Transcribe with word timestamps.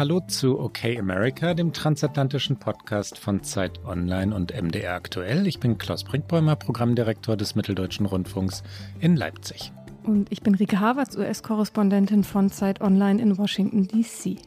Hallo 0.00 0.20
zu 0.20 0.58
OK 0.58 0.86
America, 0.98 1.52
dem 1.52 1.74
transatlantischen 1.74 2.58
Podcast 2.58 3.18
von 3.18 3.42
Zeit 3.42 3.84
Online 3.84 4.34
und 4.34 4.50
MDR 4.50 4.94
aktuell. 4.94 5.46
Ich 5.46 5.60
bin 5.60 5.76
Klaus 5.76 6.04
Brinkbäumer, 6.04 6.56
Programmdirektor 6.56 7.36
des 7.36 7.54
Mitteldeutschen 7.54 8.06
Rundfunks 8.06 8.62
in 9.00 9.14
Leipzig. 9.14 9.72
Und 10.04 10.32
ich 10.32 10.40
bin 10.40 10.54
Rike 10.54 10.80
Havertz, 10.80 11.18
US-Korrespondentin 11.18 12.24
von 12.24 12.48
Zeit 12.48 12.80
Online 12.80 13.20
in 13.20 13.36
Washington, 13.36 13.88
D.C. 13.88 14.38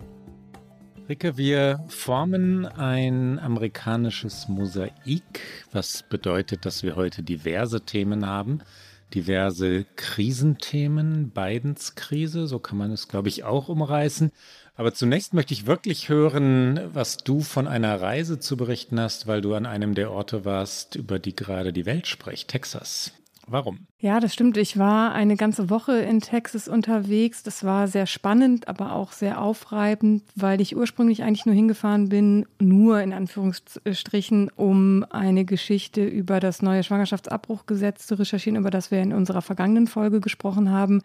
Rike, 1.07 1.37
wir 1.37 1.85
formen 1.87 2.65
ein 2.65 3.37
amerikanisches 3.37 4.47
Mosaik, 4.47 5.39
was 5.71 6.01
bedeutet, 6.01 6.65
dass 6.65 6.81
wir 6.81 6.95
heute 6.95 7.21
diverse 7.21 7.81
Themen 7.81 8.25
haben 8.25 8.63
diverse 9.13 9.85
Krisenthemen, 9.95 11.29
Bidens 11.29 11.95
Krise, 11.95 12.47
so 12.47 12.59
kann 12.59 12.77
man 12.77 12.91
es, 12.91 13.07
glaube 13.07 13.29
ich, 13.29 13.43
auch 13.43 13.69
umreißen. 13.69 14.31
Aber 14.75 14.93
zunächst 14.93 15.33
möchte 15.33 15.53
ich 15.53 15.67
wirklich 15.67 16.09
hören, 16.09 16.79
was 16.93 17.17
du 17.17 17.41
von 17.41 17.67
einer 17.67 18.01
Reise 18.01 18.39
zu 18.39 18.57
berichten 18.57 18.99
hast, 18.99 19.27
weil 19.27 19.41
du 19.41 19.53
an 19.53 19.67
einem 19.67 19.93
der 19.93 20.11
Orte 20.11 20.45
warst, 20.45 20.95
über 20.95 21.19
die 21.19 21.35
gerade 21.35 21.73
die 21.73 21.85
Welt 21.85 22.07
spricht, 22.07 22.47
Texas. 22.47 23.11
Warum? 23.45 23.87
Ja, 23.99 24.19
das 24.19 24.33
stimmt. 24.33 24.57
Ich 24.57 24.77
war 24.77 25.13
eine 25.13 25.35
ganze 25.35 25.69
Woche 25.69 25.99
in 25.99 26.21
Texas 26.21 26.67
unterwegs. 26.67 27.43
Das 27.43 27.63
war 27.63 27.87
sehr 27.87 28.05
spannend, 28.05 28.67
aber 28.67 28.93
auch 28.93 29.11
sehr 29.11 29.41
aufreibend, 29.41 30.23
weil 30.35 30.61
ich 30.61 30.75
ursprünglich 30.75 31.23
eigentlich 31.23 31.45
nur 31.45 31.55
hingefahren 31.55 32.09
bin, 32.09 32.45
nur 32.59 33.01
in 33.01 33.11
Anführungsstrichen, 33.11 34.49
um 34.55 35.05
eine 35.09 35.45
Geschichte 35.45 36.05
über 36.05 36.39
das 36.39 36.61
neue 36.61 36.83
Schwangerschaftsabbruchgesetz 36.83 38.07
zu 38.07 38.15
recherchieren, 38.15 38.59
über 38.59 38.71
das 38.71 38.91
wir 38.91 39.01
in 39.01 39.13
unserer 39.13 39.41
vergangenen 39.41 39.87
Folge 39.87 40.21
gesprochen 40.21 40.71
haben. 40.71 41.01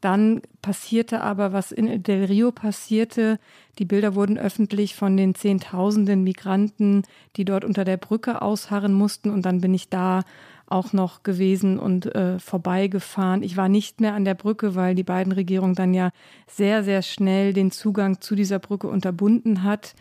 Dann 0.00 0.42
passierte 0.62 1.20
aber, 1.22 1.52
was 1.52 1.72
in 1.72 2.02
Del 2.02 2.24
Rio 2.24 2.52
passierte. 2.52 3.38
Die 3.78 3.84
Bilder 3.84 4.14
wurden 4.14 4.38
öffentlich 4.38 4.94
von 4.94 5.16
den 5.16 5.34
Zehntausenden 5.34 6.24
Migranten, 6.24 7.02
die 7.36 7.44
dort 7.44 7.64
unter 7.64 7.84
der 7.84 7.96
Brücke 7.98 8.40
ausharren 8.40 8.94
mussten. 8.94 9.30
Und 9.30 9.44
dann 9.44 9.60
bin 9.60 9.74
ich 9.74 9.88
da 9.88 10.22
auch 10.66 10.92
noch 10.92 11.24
gewesen 11.24 11.78
und 11.78 12.14
äh, 12.14 12.38
vorbeigefahren. 12.38 13.42
Ich 13.42 13.56
war 13.56 13.68
nicht 13.68 14.00
mehr 14.00 14.14
an 14.14 14.24
der 14.24 14.34
Brücke, 14.34 14.76
weil 14.76 14.94
die 14.94 15.02
beiden 15.02 15.32
Regierungen 15.32 15.74
dann 15.74 15.92
ja 15.92 16.10
sehr, 16.46 16.84
sehr 16.84 17.02
schnell 17.02 17.52
den 17.52 17.72
Zugang 17.72 18.20
zu 18.20 18.36
dieser 18.36 18.60
Brücke 18.60 18.86
unterbunden 18.86 19.64
hat. 19.64 19.94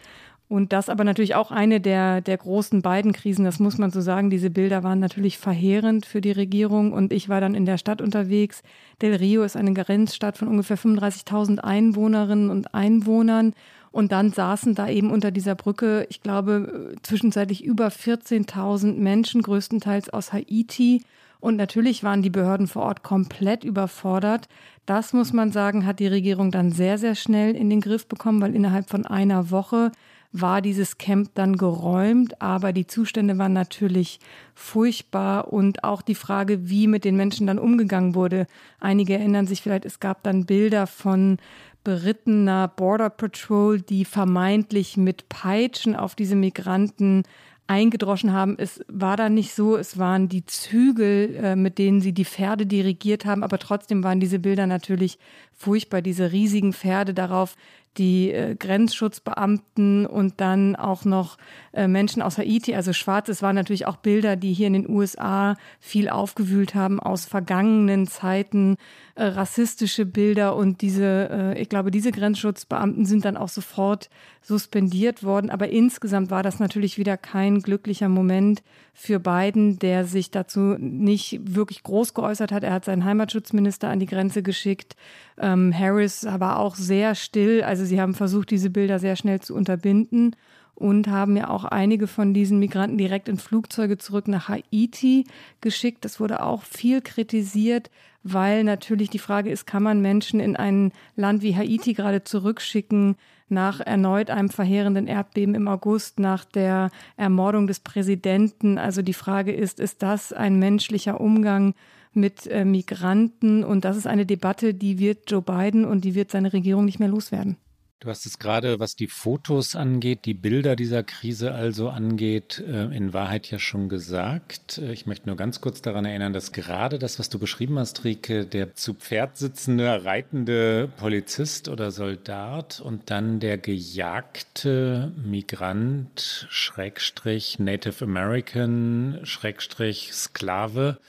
Und 0.49 0.73
das 0.73 0.89
aber 0.89 1.03
natürlich 1.03 1.35
auch 1.35 1.51
eine 1.51 1.79
der, 1.79 2.21
der 2.21 2.37
großen 2.37 2.81
beiden 2.81 3.13
Krisen, 3.13 3.45
das 3.45 3.59
muss 3.59 3.77
man 3.77 3.91
so 3.91 4.01
sagen. 4.01 4.31
Diese 4.31 4.49
Bilder 4.49 4.81
waren 4.81 4.99
natürlich 4.99 5.37
verheerend 5.37 6.07
für 6.07 6.21
die 6.21 6.31
Regierung 6.31 6.91
und 6.91 7.13
ich 7.13 7.29
war 7.29 7.39
dann 7.39 7.53
in 7.53 7.67
der 7.67 7.77
Stadt 7.77 8.01
unterwegs. 8.01 8.63
Del 8.99 9.13
Rio 9.13 9.43
ist 9.43 9.55
eine 9.55 9.73
Grenzstadt 9.73 10.39
von 10.39 10.47
ungefähr 10.47 10.77
35.000 10.77 11.59
Einwohnerinnen 11.59 12.49
und 12.49 12.73
Einwohnern. 12.73 13.53
Und 13.91 14.11
dann 14.11 14.31
saßen 14.31 14.73
da 14.73 14.89
eben 14.89 15.11
unter 15.11 15.29
dieser 15.29 15.53
Brücke, 15.53 16.07
ich 16.09 16.21
glaube, 16.21 16.95
zwischenzeitlich 17.03 17.63
über 17.63 17.89
14.000 17.89 18.95
Menschen, 18.95 19.43
größtenteils 19.43 20.09
aus 20.09 20.33
Haiti. 20.33 21.03
Und 21.39 21.57
natürlich 21.57 22.03
waren 22.03 22.23
die 22.23 22.31
Behörden 22.31 22.65
vor 22.65 22.83
Ort 22.83 23.03
komplett 23.03 23.63
überfordert. 23.63 24.47
Das 24.87 25.13
muss 25.13 25.31
man 25.31 25.51
sagen, 25.51 25.85
hat 25.85 25.99
die 25.99 26.07
Regierung 26.07 26.49
dann 26.49 26.71
sehr, 26.71 26.97
sehr 26.97 27.13
schnell 27.13 27.55
in 27.55 27.69
den 27.69 27.81
Griff 27.81 28.07
bekommen, 28.07 28.41
weil 28.41 28.55
innerhalb 28.55 28.89
von 28.89 29.05
einer 29.05 29.51
Woche 29.51 29.91
war 30.31 30.61
dieses 30.61 30.97
Camp 30.97 31.31
dann 31.33 31.57
geräumt, 31.57 32.41
aber 32.41 32.71
die 32.71 32.85
Zustände 32.85 33.37
waren 33.37 33.53
natürlich 33.53 34.19
furchtbar 34.53 35.51
und 35.51 35.83
auch 35.83 36.01
die 36.01 36.15
Frage, 36.15 36.69
wie 36.69 36.87
mit 36.87 37.03
den 37.03 37.15
Menschen 37.15 37.47
dann 37.47 37.57
umgegangen 37.57 38.13
wurde. 38.13 38.45
Einige 38.79 39.13
erinnern 39.13 39.47
sich 39.47 39.61
vielleicht, 39.61 39.85
es 39.85 39.99
gab 39.99 40.23
dann 40.23 40.45
Bilder 40.45 40.85
von 40.85 41.37
berittener 41.83 42.67
Border 42.67 43.09
Patrol, 43.09 43.81
die 43.81 44.05
vermeintlich 44.05 44.97
mit 44.97 45.29
Peitschen 45.29 45.95
auf 45.95 46.13
diese 46.13 46.35
Migranten 46.35 47.23
eingedroschen 47.69 48.33
haben. 48.33 48.55
Es 48.57 48.83
war 48.87 49.15
da 49.15 49.29
nicht 49.29 49.53
so, 49.53 49.77
es 49.77 49.97
waren 49.97 50.27
die 50.27 50.45
Zügel, 50.45 51.35
äh, 51.35 51.55
mit 51.55 51.77
denen 51.77 52.01
sie 52.01 52.13
die 52.13 52.25
Pferde 52.25 52.65
dirigiert 52.65 53.25
haben, 53.25 53.43
aber 53.43 53.59
trotzdem 53.59 54.03
waren 54.03 54.19
diese 54.19 54.39
Bilder 54.39 54.65
natürlich 54.65 55.19
furchtbar, 55.53 56.01
diese 56.01 56.31
riesigen 56.31 56.73
Pferde 56.73 57.13
darauf 57.13 57.55
die 57.99 58.31
äh, 58.31 58.55
Grenzschutzbeamten 58.55 60.05
und 60.05 60.41
dann 60.41 60.75
auch 60.75 61.05
noch 61.05 61.37
äh, 61.73 61.87
Menschen 61.87 62.21
aus 62.21 62.37
Haiti, 62.37 62.73
also 62.73 62.93
schwarz. 62.93 63.29
Es 63.29 63.41
waren 63.41 63.55
natürlich 63.55 63.85
auch 63.85 63.97
Bilder, 63.97 64.37
die 64.37 64.53
hier 64.53 64.67
in 64.67 64.73
den 64.73 64.89
USA 64.89 65.55
viel 65.79 66.09
aufgewühlt 66.09 66.73
haben 66.73 66.99
aus 66.99 67.25
vergangenen 67.25 68.07
Zeiten, 68.07 68.77
äh, 69.15 69.25
rassistische 69.25 70.05
Bilder 70.05 70.55
und 70.55 70.81
diese, 70.81 71.29
äh, 71.29 71.61
ich 71.61 71.67
glaube, 71.67 71.91
diese 71.91 72.11
Grenzschutzbeamten 72.11 73.05
sind 73.05 73.25
dann 73.25 73.35
auch 73.35 73.49
sofort 73.49 74.09
suspendiert 74.41 75.23
worden. 75.23 75.49
Aber 75.49 75.69
insgesamt 75.69 76.31
war 76.31 76.41
das 76.41 76.59
natürlich 76.59 76.97
wieder 76.97 77.17
kein 77.17 77.59
glücklicher 77.59 78.07
Moment 78.07 78.63
für 78.93 79.19
Biden, 79.19 79.77
der 79.79 80.05
sich 80.05 80.31
dazu 80.31 80.75
nicht 80.79 81.39
wirklich 81.43 81.83
groß 81.83 82.13
geäußert 82.13 82.51
hat. 82.51 82.63
Er 82.63 82.73
hat 82.73 82.85
seinen 82.85 83.03
Heimatschutzminister 83.03 83.89
an 83.89 83.99
die 83.99 84.05
Grenze 84.05 84.41
geschickt. 84.41 84.95
Ähm, 85.37 85.73
Harris 85.77 86.25
war 86.25 86.59
auch 86.59 86.75
sehr 86.75 87.15
still. 87.15 87.63
Also 87.63 87.85
sie 87.89 87.99
haben 87.99 88.13
versucht, 88.13 88.51
diese 88.51 88.69
Bilder 88.69 88.99
sehr 88.99 89.15
schnell 89.15 89.41
zu 89.41 89.55
unterbinden 89.55 90.35
und 90.79 91.09
haben 91.09 91.35
ja 91.35 91.49
auch 91.49 91.65
einige 91.65 92.07
von 92.07 92.33
diesen 92.33 92.57
Migranten 92.59 92.97
direkt 92.97 93.27
in 93.27 93.37
Flugzeuge 93.37 93.97
zurück 93.97 94.27
nach 94.29 94.47
Haiti 94.47 95.25
geschickt. 95.59 96.05
Das 96.05 96.21
wurde 96.21 96.41
auch 96.41 96.63
viel 96.63 97.01
kritisiert, 97.01 97.91
weil 98.23 98.63
natürlich 98.63 99.09
die 99.09 99.19
Frage 99.19 99.49
ist, 99.49 99.67
kann 99.67 99.83
man 99.83 100.01
Menschen 100.01 100.39
in 100.39 100.55
ein 100.55 100.93
Land 101.17 101.41
wie 101.41 101.55
Haiti 101.55 101.93
gerade 101.93 102.23
zurückschicken 102.23 103.17
nach 103.49 103.81
erneut 103.81 104.29
einem 104.29 104.49
verheerenden 104.49 105.07
Erdbeben 105.07 105.55
im 105.55 105.67
August, 105.67 106.19
nach 106.19 106.45
der 106.45 106.91
Ermordung 107.17 107.67
des 107.67 107.81
Präsidenten? 107.81 108.77
Also 108.77 109.01
die 109.01 109.13
Frage 109.13 109.51
ist, 109.51 109.79
ist 109.79 110.01
das 110.01 110.31
ein 110.31 110.59
menschlicher 110.59 111.19
Umgang 111.19 111.73
mit 112.13 112.47
äh, 112.47 112.63
Migranten. 112.65 113.63
Und 113.63 113.85
das 113.85 113.97
ist 113.97 114.07
eine 114.07 114.25
Debatte, 114.25 114.73
die 114.73 114.99
wird 114.99 115.29
Joe 115.29 115.41
Biden 115.41 115.85
und 115.85 116.05
die 116.05 116.15
wird 116.15 116.31
seine 116.31 116.53
Regierung 116.53 116.85
nicht 116.85 116.99
mehr 116.99 117.09
loswerden. 117.09 117.57
Du 118.01 118.07
hast 118.07 118.25
es 118.25 118.39
gerade, 118.39 118.79
was 118.79 118.95
die 118.95 119.07
Fotos 119.07 119.75
angeht, 119.75 120.23
die 120.23 120.33
Bilder 120.33 120.77
dieser 120.77 121.03
Krise 121.03 121.53
also 121.53 121.89
angeht, 121.89 122.63
äh, 122.65 122.85
in 122.95 123.11
Wahrheit 123.11 123.51
ja 123.51 123.59
schon 123.59 123.89
gesagt. 123.89 124.77
Äh, 124.77 124.93
ich 124.93 125.05
möchte 125.05 125.27
nur 125.27 125.35
ganz 125.35 125.59
kurz 125.59 125.81
daran 125.81 126.05
erinnern, 126.05 126.31
dass 126.31 126.53
gerade 126.53 126.97
das, 126.97 127.19
was 127.19 127.27
du 127.27 127.39
beschrieben 127.39 127.77
hast, 127.77 128.05
Rike, 128.05 128.45
der 128.45 128.73
zu 128.73 128.93
Pferd 128.93 129.35
sitzende, 129.35 130.05
reitende 130.05 130.89
Polizist 130.95 131.67
oder 131.67 131.91
Soldat 131.91 132.79
und 132.79 133.09
dann 133.09 133.41
der 133.41 133.57
gejagte 133.57 135.11
Migrant, 135.21 136.47
Schrägstrich 136.49 137.59
Native 137.59 138.05
American, 138.05 139.19
Schrägstrich 139.23 140.13
Sklave, 140.13 140.99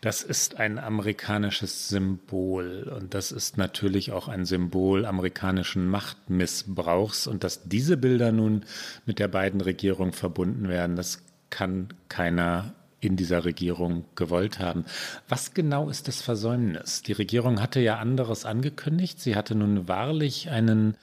das 0.00 0.22
ist 0.22 0.58
ein 0.58 0.78
amerikanisches 0.78 1.88
Symbol 1.88 2.90
und 2.96 3.12
das 3.12 3.32
ist 3.32 3.58
natürlich 3.58 4.12
auch 4.12 4.28
ein 4.28 4.46
Symbol 4.46 5.04
amerikanischen 5.04 5.88
Machtmissbrauchs 5.88 7.26
und 7.26 7.44
dass 7.44 7.64
diese 7.64 7.98
Bilder 7.98 8.32
nun 8.32 8.64
mit 9.04 9.18
der 9.18 9.28
beiden 9.28 9.60
Regierung 9.60 10.12
verbunden 10.12 10.68
werden, 10.68 10.96
das 10.96 11.22
kann 11.50 11.88
keiner 12.08 12.74
in 13.00 13.16
dieser 13.16 13.44
Regierung 13.44 14.04
gewollt 14.14 14.58
haben. 14.58 14.84
Was 15.28 15.54
genau 15.54 15.88
ist 15.88 16.08
das 16.08 16.22
Versäumnis? 16.22 17.02
Die 17.02 17.12
Regierung 17.12 17.60
hatte 17.60 17.80
ja 17.80 17.98
anderes 17.98 18.44
angekündigt. 18.44 19.20
Sie 19.20 19.36
hatte 19.36 19.54
nun 19.54 19.88
wahrlich 19.88 20.50
einen 20.50 20.96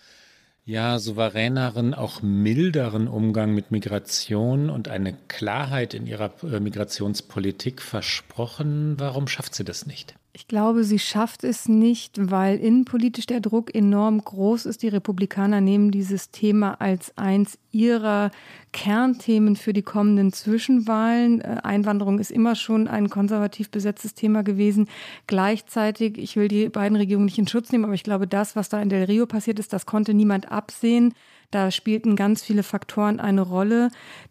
ja, 0.67 0.99
souveräneren, 0.99 1.93
auch 1.93 2.21
milderen 2.21 3.07
Umgang 3.07 3.53
mit 3.53 3.71
Migration 3.71 4.69
und 4.69 4.89
eine 4.89 5.13
Klarheit 5.29 5.93
in 5.93 6.05
ihrer 6.05 6.33
äh, 6.43 6.59
Migrationspolitik 6.59 7.81
versprochen. 7.81 8.95
Warum 8.99 9.29
schafft 9.29 9.55
sie 9.55 9.63
das 9.63 9.85
nicht? 9.85 10.15
Ich 10.37 10.47
glaube, 10.47 10.83
sie 10.83 10.99
schafft 10.99 11.43
es 11.43 11.67
nicht, 11.67 12.29
weil 12.29 12.59
innenpolitisch 12.59 13.25
der 13.25 13.39
Druck 13.39 13.73
enorm 13.73 14.23
groß 14.23 14.67
ist. 14.67 14.83
Die 14.83 14.87
Republikaner 14.87 15.61
nehmen 15.61 15.89
dieses 15.89 16.29
Thema 16.29 16.79
als 16.79 17.17
eins 17.17 17.57
ihrer 17.71 18.29
Kernthemen 18.71 19.55
für 19.55 19.73
die 19.73 19.81
kommenden 19.81 20.31
Zwischenwahlen. 20.31 21.41
Äh, 21.41 21.61
Einwanderung 21.63 22.19
ist 22.19 22.29
immer 22.29 22.53
schon 22.53 22.87
ein 22.87 23.09
konservativ 23.09 23.71
besetztes 23.71 24.13
Thema 24.13 24.43
gewesen. 24.43 24.87
Gleichzeitig, 25.25 26.19
ich 26.19 26.35
will 26.35 26.49
die 26.49 26.69
beiden 26.69 26.97
Regierungen 26.97 27.25
nicht 27.25 27.39
in 27.39 27.47
Schutz 27.47 27.71
nehmen, 27.71 27.85
aber 27.85 27.95
ich 27.95 28.03
glaube, 28.03 28.27
das, 28.27 28.55
was 28.55 28.69
da 28.69 28.79
in 28.79 28.89
Del 28.89 29.05
Rio 29.05 29.25
passiert 29.25 29.57
ist, 29.57 29.73
das 29.73 29.87
konnte 29.87 30.13
niemand 30.13 30.51
absehen 30.51 31.15
Da 31.49 31.71
spielten 31.71 32.17
ganz 32.17 32.43
viele 32.43 32.61
Faktoren 32.61 33.21
eine 33.21 33.41
Rolle. 33.41 33.89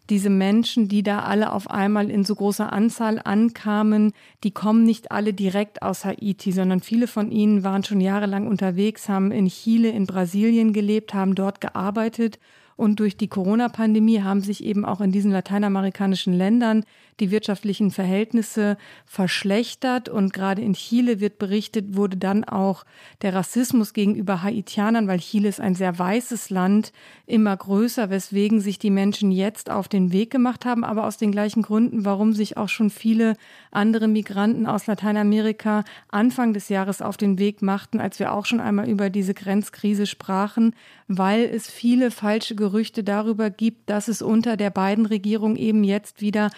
Diese 0.09 0.29
Menschen, 0.29 0.87
die 0.87 1.01
da 1.01 1.21
alle 1.21 1.51
auf 1.51 1.69
einmal 1.69 2.11
in 2.11 2.23
so 2.23 2.35
großer 2.35 2.71
Anzahl 2.71 3.19
ankamen, 3.23 4.13
die 4.43 4.51
kommen 4.51 4.83
nicht 4.83 5.11
alle 5.11 5.33
direkt 5.33 5.81
aus 5.81 6.05
Haiti, 6.05 6.51
sondern 6.51 6.79
viele 6.79 7.07
von 7.07 7.31
ihnen 7.31 7.63
waren 7.63 7.83
schon 7.83 8.01
jahrelang 8.01 8.45
unterwegs, 8.45 9.09
haben 9.09 9.31
in 9.31 9.47
Chile, 9.47 9.89
in 9.89 10.05
Brasilien 10.05 10.73
gelebt, 10.73 11.15
haben 11.15 11.33
dort 11.33 11.59
gearbeitet 11.59 12.37
und 12.77 12.99
durch 12.99 13.17
die 13.17 13.27
Corona-Pandemie 13.27 14.21
haben 14.21 14.41
sich 14.41 14.63
eben 14.63 14.85
auch 14.85 15.01
in 15.01 15.11
diesen 15.11 15.31
lateinamerikanischen 15.31 16.31
Ländern 16.33 16.85
die 17.19 17.31
wirtschaftlichen 17.31 17.91
Verhältnisse 17.91 18.77
verschlechtert. 19.05 20.09
Und 20.09 20.33
gerade 20.33 20.61
in 20.61 20.73
Chile 20.73 21.19
wird 21.19 21.37
berichtet, 21.39 21.95
wurde 21.95 22.17
dann 22.17 22.43
auch 22.43 22.85
der 23.21 23.33
Rassismus 23.33 23.93
gegenüber 23.93 24.43
Haitianern, 24.43 25.07
weil 25.07 25.19
Chile 25.19 25.49
ist 25.49 25.59
ein 25.59 25.75
sehr 25.75 25.97
weißes 25.97 26.49
Land, 26.49 26.93
immer 27.25 27.55
größer, 27.55 28.09
weswegen 28.09 28.59
sich 28.59 28.79
die 28.79 28.89
Menschen 28.89 29.31
jetzt 29.31 29.69
auf 29.69 29.87
den 29.87 30.11
Weg 30.11 30.31
gemacht 30.31 30.65
haben, 30.65 30.83
aber 30.83 31.05
aus 31.05 31.17
den 31.17 31.31
gleichen 31.31 31.61
Gründen, 31.61 32.05
warum 32.05 32.33
sich 32.33 32.57
auch 32.57 32.69
schon 32.69 32.89
viele 32.89 33.35
andere 33.71 34.07
Migranten 34.07 34.65
aus 34.65 34.87
Lateinamerika 34.87 35.83
Anfang 36.09 36.53
des 36.53 36.69
Jahres 36.69 37.01
auf 37.01 37.17
den 37.17 37.39
Weg 37.39 37.61
machten, 37.61 37.99
als 37.99 38.19
wir 38.19 38.33
auch 38.33 38.45
schon 38.45 38.59
einmal 38.59 38.87
über 38.87 39.09
diese 39.09 39.33
Grenzkrise 39.33 40.05
sprachen, 40.05 40.75
weil 41.07 41.43
es 41.45 41.69
viele 41.69 42.11
falsche 42.11 42.55
Gerüchte 42.55 43.03
darüber 43.03 43.49
gibt, 43.49 43.89
dass 43.89 44.07
es 44.07 44.21
unter 44.21 44.57
der 44.57 44.69
beiden 44.69 45.05
Regierungen 45.05 45.55
eben 45.55 45.83
jetzt 45.83 46.21
wieder 46.21 46.49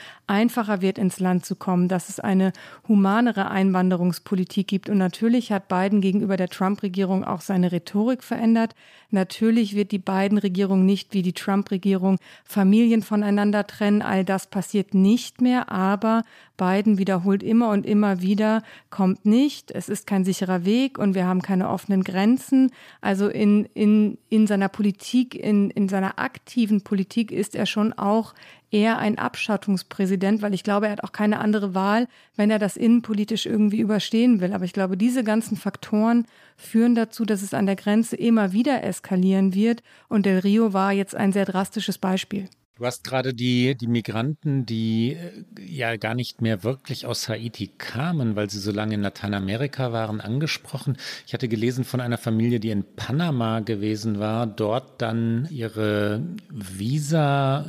einfacher 0.49 0.81
wird, 0.81 0.97
ins 0.97 1.19
Land 1.19 1.45
zu 1.45 1.55
kommen, 1.55 1.87
dass 1.87 2.09
es 2.09 2.19
eine 2.19 2.53
humanere 2.87 3.51
Einwanderungspolitik 3.51 4.67
gibt. 4.67 4.89
Und 4.89 4.97
natürlich 4.97 5.51
hat 5.51 5.67
Biden 5.67 6.01
gegenüber 6.01 6.37
der 6.37 6.49
Trump-Regierung 6.49 7.23
auch 7.23 7.41
seine 7.41 7.71
Rhetorik 7.71 8.23
verändert. 8.23 8.73
Natürlich 9.11 9.75
wird 9.75 9.91
die 9.91 9.99
Biden-Regierung 9.99 10.85
nicht 10.85 11.13
wie 11.13 11.21
die 11.21 11.33
Trump-Regierung 11.33 12.17
Familien 12.45 13.03
voneinander 13.03 13.67
trennen. 13.67 14.01
All 14.01 14.25
das 14.25 14.47
passiert 14.47 14.95
nicht 14.95 15.39
mehr. 15.39 15.71
Aber 15.71 16.23
Biden 16.59 16.99
wiederholt 16.99 17.41
immer 17.41 17.69
und 17.69 17.85
immer 17.85 18.21
wieder, 18.21 18.61
kommt 18.91 19.25
nicht, 19.25 19.71
es 19.71 19.89
ist 19.89 20.05
kein 20.05 20.25
sicherer 20.25 20.65
Weg 20.65 20.99
und 20.99 21.15
wir 21.15 21.25
haben 21.25 21.41
keine 21.41 21.69
offenen 21.69 22.03
Grenzen. 22.03 22.71
Also 23.01 23.29
in, 23.29 23.65
in, 23.73 24.19
in 24.29 24.45
seiner 24.45 24.69
Politik, 24.69 25.33
in, 25.33 25.71
in 25.71 25.89
seiner 25.89 26.19
aktiven 26.19 26.81
Politik 26.81 27.31
ist 27.31 27.55
er 27.55 27.65
schon 27.65 27.93
auch 27.93 28.35
eher 28.71 28.99
ein 28.99 29.17
Abschattungspräsident, 29.17 30.41
weil 30.41 30.53
ich 30.53 30.63
glaube, 30.63 30.87
er 30.87 30.91
hat 30.91 31.03
auch 31.03 31.11
keine 31.11 31.39
andere 31.39 31.73
Wahl, 31.73 32.07
wenn 32.35 32.51
er 32.51 32.59
das 32.59 32.77
innenpolitisch 32.77 33.45
irgendwie 33.45 33.79
überstehen 33.79 34.41
will. 34.41 34.53
Aber 34.53 34.65
ich 34.65 34.73
glaube, 34.73 34.97
diese 34.97 35.23
ganzen 35.23 35.57
Faktoren 35.57 36.25
führen 36.57 36.93
dazu, 36.93 37.25
dass 37.25 37.41
es 37.41 37.53
an 37.53 37.65
der 37.65 37.75
Grenze 37.75 38.15
immer 38.15 38.51
wieder 38.51 38.83
eskalieren 38.83 39.55
wird. 39.55 39.81
Und 40.09 40.25
Del 40.25 40.39
Rio 40.39 40.73
war 40.73 40.91
jetzt 40.91 41.15
ein 41.15 41.31
sehr 41.31 41.45
drastisches 41.45 41.97
Beispiel. 41.97 42.49
Du 42.79 42.85
hast 42.85 43.03
gerade 43.03 43.33
die, 43.33 43.75
die 43.75 43.87
Migranten, 43.87 44.65
die 44.65 45.17
äh, 45.17 45.43
ja 45.61 45.97
gar 45.97 46.15
nicht 46.15 46.41
mehr 46.41 46.63
wirklich 46.63 47.05
aus 47.05 47.27
Haiti 47.27 47.67
kamen, 47.77 48.37
weil 48.37 48.49
sie 48.49 48.59
so 48.59 48.71
lange 48.71 48.93
in 48.93 49.01
Lateinamerika 49.01 49.91
waren, 49.91 50.21
angesprochen. 50.21 50.95
Ich 51.27 51.33
hatte 51.33 51.49
gelesen 51.49 51.83
von 51.83 51.99
einer 51.99 52.17
Familie, 52.17 52.61
die 52.61 52.69
in 52.69 52.85
Panama 52.95 53.59
gewesen 53.59 54.19
war, 54.19 54.47
dort 54.47 55.01
dann 55.01 55.49
ihre 55.51 56.23
Visa 56.49 57.65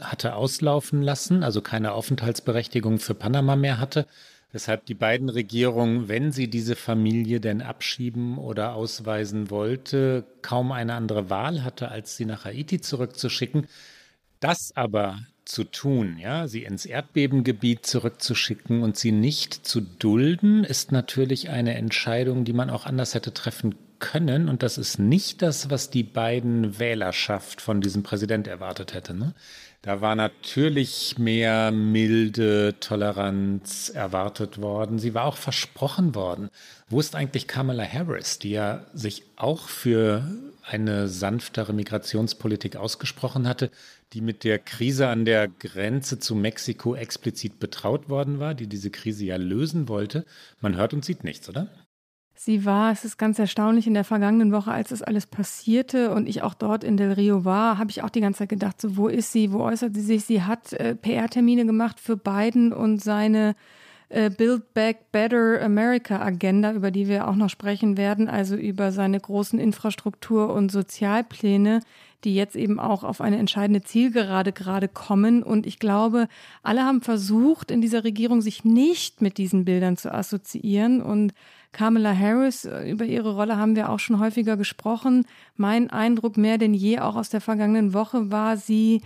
hatte 0.00 0.36
auslaufen 0.36 1.02
lassen, 1.02 1.42
also 1.42 1.60
keine 1.60 1.90
Aufenthaltsberechtigung 1.90 3.00
für 3.00 3.14
Panama 3.14 3.56
mehr 3.56 3.80
hatte, 3.80 4.06
weshalb 4.52 4.86
die 4.86 4.94
beiden 4.94 5.30
Regierungen, 5.30 6.06
wenn 6.06 6.30
sie 6.30 6.46
diese 6.46 6.76
Familie 6.76 7.40
denn 7.40 7.60
abschieben 7.60 8.38
oder 8.38 8.74
ausweisen 8.74 9.50
wollte, 9.50 10.24
kaum 10.42 10.70
eine 10.70 10.94
andere 10.94 11.28
Wahl 11.28 11.64
hatte, 11.64 11.88
als 11.88 12.16
sie 12.16 12.24
nach 12.24 12.44
Haiti 12.44 12.80
zurückzuschicken. 12.80 13.66
Das 14.42 14.72
aber 14.74 15.20
zu 15.44 15.62
tun, 15.62 16.18
ja, 16.18 16.48
sie 16.48 16.64
ins 16.64 16.84
Erdbebengebiet 16.84 17.86
zurückzuschicken 17.86 18.82
und 18.82 18.96
sie 18.96 19.12
nicht 19.12 19.54
zu 19.54 19.80
dulden, 19.80 20.64
ist 20.64 20.90
natürlich 20.90 21.48
eine 21.48 21.76
Entscheidung, 21.76 22.44
die 22.44 22.52
man 22.52 22.68
auch 22.68 22.84
anders 22.84 23.14
hätte 23.14 23.32
treffen 23.32 23.76
können. 24.00 24.48
Und 24.48 24.64
das 24.64 24.78
ist 24.78 24.98
nicht 24.98 25.42
das, 25.42 25.70
was 25.70 25.90
die 25.90 26.02
beiden 26.02 26.80
Wählerschaft 26.80 27.60
von 27.60 27.80
diesem 27.80 28.02
Präsident 28.02 28.48
erwartet 28.48 28.94
hätte. 28.94 29.14
Ne? 29.14 29.32
Da 29.80 30.00
war 30.00 30.16
natürlich 30.16 31.18
mehr 31.18 31.70
milde 31.70 32.74
Toleranz 32.80 33.90
erwartet 33.90 34.60
worden. 34.60 34.98
Sie 34.98 35.14
war 35.14 35.26
auch 35.26 35.36
versprochen 35.36 36.16
worden. 36.16 36.50
Wo 36.88 36.98
ist 36.98 37.14
eigentlich 37.14 37.46
Kamala 37.46 37.84
Harris, 37.84 38.40
die 38.40 38.50
ja 38.50 38.86
sich 38.92 39.22
auch 39.36 39.68
für 39.68 40.24
eine 40.62 41.08
sanftere 41.08 41.72
Migrationspolitik 41.72 42.76
ausgesprochen 42.76 43.48
hatte, 43.48 43.70
die 44.12 44.20
mit 44.20 44.44
der 44.44 44.58
Krise 44.58 45.08
an 45.08 45.24
der 45.24 45.48
Grenze 45.48 46.18
zu 46.18 46.34
Mexiko 46.34 46.94
explizit 46.94 47.58
betraut 47.58 48.08
worden 48.08 48.38
war, 48.38 48.54
die 48.54 48.66
diese 48.66 48.90
Krise 48.90 49.24
ja 49.24 49.36
lösen 49.36 49.88
wollte? 49.88 50.24
Man 50.60 50.76
hört 50.76 50.94
und 50.94 51.04
sieht 51.04 51.24
nichts, 51.24 51.48
oder? 51.48 51.68
Sie 52.34 52.64
war, 52.64 52.90
es 52.90 53.04
ist 53.04 53.18
ganz 53.18 53.38
erstaunlich, 53.38 53.86
in 53.86 53.94
der 53.94 54.04
vergangenen 54.04 54.50
Woche, 54.50 54.72
als 54.72 54.88
das 54.88 55.02
alles 55.02 55.26
passierte 55.26 56.10
und 56.10 56.28
ich 56.28 56.42
auch 56.42 56.54
dort 56.54 56.82
in 56.82 56.96
Del 56.96 57.12
Rio 57.12 57.44
war, 57.44 57.78
habe 57.78 57.90
ich 57.90 58.02
auch 58.02 58.10
die 58.10 58.20
ganze 58.20 58.38
Zeit 58.38 58.48
gedacht, 58.48 58.80
so 58.80 58.96
wo 58.96 59.06
ist 59.06 59.30
sie, 59.30 59.52
wo 59.52 59.60
äußert 59.60 59.94
sie 59.94 60.00
sich? 60.00 60.24
Sie 60.24 60.42
hat 60.42 60.72
äh, 60.72 60.96
PR-Termine 60.96 61.66
gemacht 61.66 62.00
für 62.00 62.16
Biden 62.16 62.72
und 62.72 63.00
seine 63.00 63.54
äh, 64.12 64.30
Build 64.30 64.74
Back 64.74 65.10
Better 65.10 65.60
America 65.62 66.20
Agenda, 66.20 66.72
über 66.72 66.90
die 66.90 67.08
wir 67.08 67.28
auch 67.28 67.34
noch 67.34 67.48
sprechen 67.48 67.96
werden, 67.96 68.28
also 68.28 68.54
über 68.54 68.92
seine 68.92 69.18
großen 69.18 69.58
Infrastruktur- 69.58 70.52
und 70.52 70.70
Sozialpläne, 70.70 71.80
die 72.24 72.34
jetzt 72.34 72.54
eben 72.54 72.78
auch 72.78 73.04
auf 73.04 73.20
eine 73.20 73.38
entscheidende 73.38 73.82
Zielgerade 73.82 74.52
gerade 74.52 74.88
kommen. 74.88 75.42
Und 75.42 75.66
ich 75.66 75.78
glaube, 75.78 76.28
alle 76.62 76.82
haben 76.84 77.00
versucht, 77.00 77.70
in 77.70 77.80
dieser 77.80 78.04
Regierung 78.04 78.42
sich 78.42 78.64
nicht 78.64 79.22
mit 79.22 79.38
diesen 79.38 79.64
Bildern 79.64 79.96
zu 79.96 80.12
assoziieren 80.12 81.00
und 81.00 81.32
Kamala 81.72 82.14
Harris, 82.14 82.66
äh, 82.66 82.90
über 82.90 83.06
ihre 83.06 83.34
Rolle 83.34 83.56
haben 83.56 83.76
wir 83.76 83.88
auch 83.88 83.98
schon 83.98 84.20
häufiger 84.20 84.58
gesprochen. 84.58 85.24
Mein 85.56 85.88
Eindruck 85.88 86.36
mehr 86.36 86.58
denn 86.58 86.74
je 86.74 86.98
auch 86.98 87.16
aus 87.16 87.30
der 87.30 87.40
vergangenen 87.40 87.94
Woche 87.94 88.30
war 88.30 88.58
sie, 88.58 89.00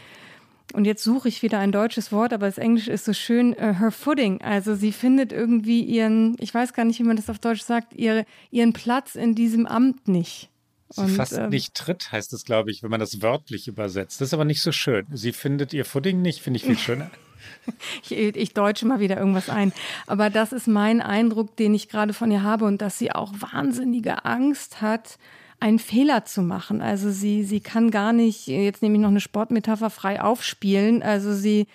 und 0.73 0.85
jetzt 0.85 1.05
suche 1.05 1.29
ich 1.29 1.43
wieder 1.43 1.59
ein 1.59 1.73
deutsches 1.73 2.13
Wort, 2.13 2.33
aber 2.33 2.47
das 2.47 2.59
Englisch 2.59 2.89
ist 2.89 3.05
so 3.05 3.13
schön, 3.13 3.53
uh, 3.53 3.79
her 3.79 3.91
footing. 3.91 4.41
Also 4.43 4.75
sie 4.75 4.93
findet 4.93 5.33
irgendwie 5.33 5.83
ihren, 5.83 6.37
ich 6.41 6.53
weiß 6.53 6.73
gar 6.73 6.85
nicht, 6.85 6.99
wie 6.99 7.05
man 7.05 7.17
das 7.17 7.31
auf 7.31 7.39
Deutsch 7.39 7.63
sagt, 7.63 7.95
ihre, 7.95 8.27
ihren 8.51 8.73
Platz 8.73 9.15
in 9.15 9.35
diesem 9.35 9.67
Amt 9.67 10.09
nicht. 10.09 10.51
Sie 10.91 11.01
und, 11.01 11.11
fast 11.11 11.33
ähm, 11.33 11.51
nicht 11.51 11.75
tritt, 11.75 12.13
heißt 12.13 12.33
es, 12.33 12.45
glaube 12.45 12.71
ich, 12.71 12.83
wenn 12.83 12.91
man 12.91 13.01
das 13.01 13.23
wörtlich 13.23 13.69
übersetzt. 13.69 14.21
Das 14.21 14.29
ist 14.29 14.35
aber 14.35 14.45
nicht 14.45 14.63
so 14.63 14.73
schön. 14.73 15.07
Sie 15.13 15.33
findet 15.33 15.73
ihr 15.73 15.85
Footing 15.85 16.23
nicht, 16.23 16.41
finde 16.41 16.59
ich 16.59 16.65
viel 16.65 16.79
schöner. 16.79 17.11
ich, 18.03 18.13
ich 18.13 18.55
deutsche 18.55 18.87
mal 18.87 19.01
wieder 19.01 19.17
irgendwas 19.17 19.51
ein. 19.51 19.73
Aber 20.07 20.31
das 20.31 20.53
ist 20.53 20.69
mein 20.69 21.01
Eindruck, 21.01 21.57
den 21.57 21.75
ich 21.75 21.89
gerade 21.89 22.13
von 22.13 22.31
ihr 22.31 22.43
habe 22.43 22.65
und 22.65 22.81
dass 22.83 22.99
sie 22.99 23.13
auch 23.13 23.33
wahnsinnige 23.41 24.25
Angst 24.25 24.81
hat, 24.81 25.19
einen 25.61 25.79
Fehler 25.79 26.25
zu 26.25 26.43
machen. 26.43 26.83
Also 26.83 27.11
sie, 27.11 27.45
sie 27.45 27.61
kann 27.61 27.91
gar 27.91 28.13
nicht, 28.13 28.47
jetzt 28.47 28.83
nehme 28.83 28.97
ich 28.97 29.01
noch 29.01 29.09
eine 29.09 29.21
Sportmetapher, 29.21 29.91
frei 29.91 30.21
aufspielen. 30.21 31.03
Also 31.03 31.35
sie, 31.35 31.67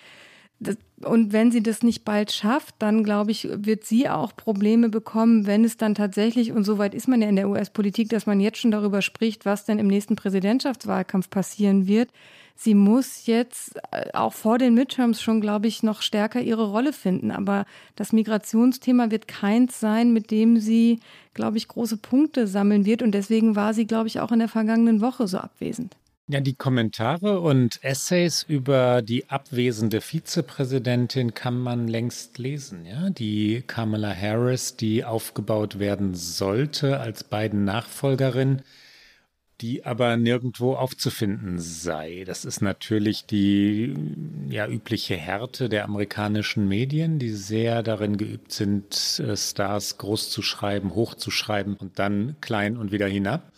das, 0.60 0.76
und 1.04 1.32
wenn 1.32 1.50
sie 1.50 1.62
das 1.62 1.82
nicht 1.82 2.04
bald 2.04 2.32
schafft, 2.32 2.74
dann 2.78 3.04
glaube 3.04 3.30
ich, 3.30 3.48
wird 3.52 3.84
sie 3.84 4.08
auch 4.08 4.36
Probleme 4.36 4.88
bekommen, 4.88 5.46
wenn 5.46 5.64
es 5.64 5.76
dann 5.76 5.94
tatsächlich, 5.94 6.52
und 6.52 6.64
soweit 6.64 6.94
ist 6.94 7.08
man 7.08 7.22
ja 7.22 7.28
in 7.28 7.36
der 7.36 7.48
US-Politik, 7.48 8.08
dass 8.08 8.26
man 8.26 8.40
jetzt 8.40 8.58
schon 8.58 8.70
darüber 8.70 9.02
spricht, 9.02 9.44
was 9.44 9.64
denn 9.64 9.78
im 9.78 9.86
nächsten 9.86 10.16
Präsidentschaftswahlkampf 10.16 11.30
passieren 11.30 11.86
wird 11.86 12.08
sie 12.62 12.74
muss 12.74 13.26
jetzt 13.26 13.76
äh, 13.90 14.12
auch 14.12 14.32
vor 14.32 14.58
den 14.58 14.74
Midterms 14.74 15.20
schon, 15.20 15.40
glaube 15.40 15.66
ich, 15.66 15.82
noch 15.82 16.02
stärker 16.02 16.40
ihre 16.40 16.70
Rolle 16.70 16.92
finden. 16.92 17.30
Aber 17.30 17.66
das 17.96 18.12
Migrationsthema 18.12 19.10
wird 19.10 19.28
keins 19.28 19.80
sein, 19.80 20.12
mit 20.12 20.30
dem 20.30 20.58
sie, 20.58 21.00
glaube 21.34 21.56
ich, 21.56 21.68
große 21.68 21.96
Punkte 21.96 22.46
sammeln 22.46 22.84
wird. 22.84 23.02
Und 23.02 23.12
deswegen 23.12 23.56
war 23.56 23.74
sie, 23.74 23.86
glaube 23.86 24.08
ich, 24.08 24.20
auch 24.20 24.32
in 24.32 24.38
der 24.38 24.48
vergangenen 24.48 25.00
Woche 25.00 25.26
so 25.26 25.38
abwesend. 25.38 25.96
Ja, 26.32 26.40
die 26.40 26.54
Kommentare 26.54 27.40
und 27.40 27.84
Essays 27.84 28.42
über 28.42 29.02
die 29.02 29.28
abwesende 29.28 30.00
Vizepräsidentin 30.00 31.34
kann 31.34 31.60
man 31.60 31.88
längst 31.88 32.38
lesen. 32.38 32.86
Ja, 32.86 33.10
die 33.10 33.62
Kamala 33.66 34.14
Harris, 34.16 34.74
die 34.74 35.04
aufgebaut 35.04 35.78
werden 35.78 36.14
sollte 36.14 37.00
als 37.00 37.22
beiden 37.22 37.64
Nachfolgerin, 37.64 38.62
die 39.60 39.84
aber 39.84 40.16
nirgendwo 40.16 40.72
aufzufinden 40.72 41.58
sei. 41.58 42.24
Das 42.26 42.46
ist 42.46 42.62
natürlich 42.62 43.26
die 43.26 43.94
ja, 44.48 44.66
übliche 44.66 45.16
Härte 45.16 45.68
der 45.68 45.84
amerikanischen 45.84 46.66
Medien, 46.66 47.18
die 47.18 47.32
sehr 47.32 47.82
darin 47.82 48.16
geübt 48.16 48.52
sind, 48.52 49.20
äh, 49.20 49.36
Stars 49.36 49.98
groß 49.98 50.30
zu 50.30 50.40
schreiben, 50.40 50.94
hoch 50.94 51.14
zu 51.14 51.30
schreiben 51.30 51.76
und 51.76 51.98
dann 51.98 52.36
klein 52.40 52.78
und 52.78 52.90
wieder 52.90 53.06
hinab. 53.06 53.51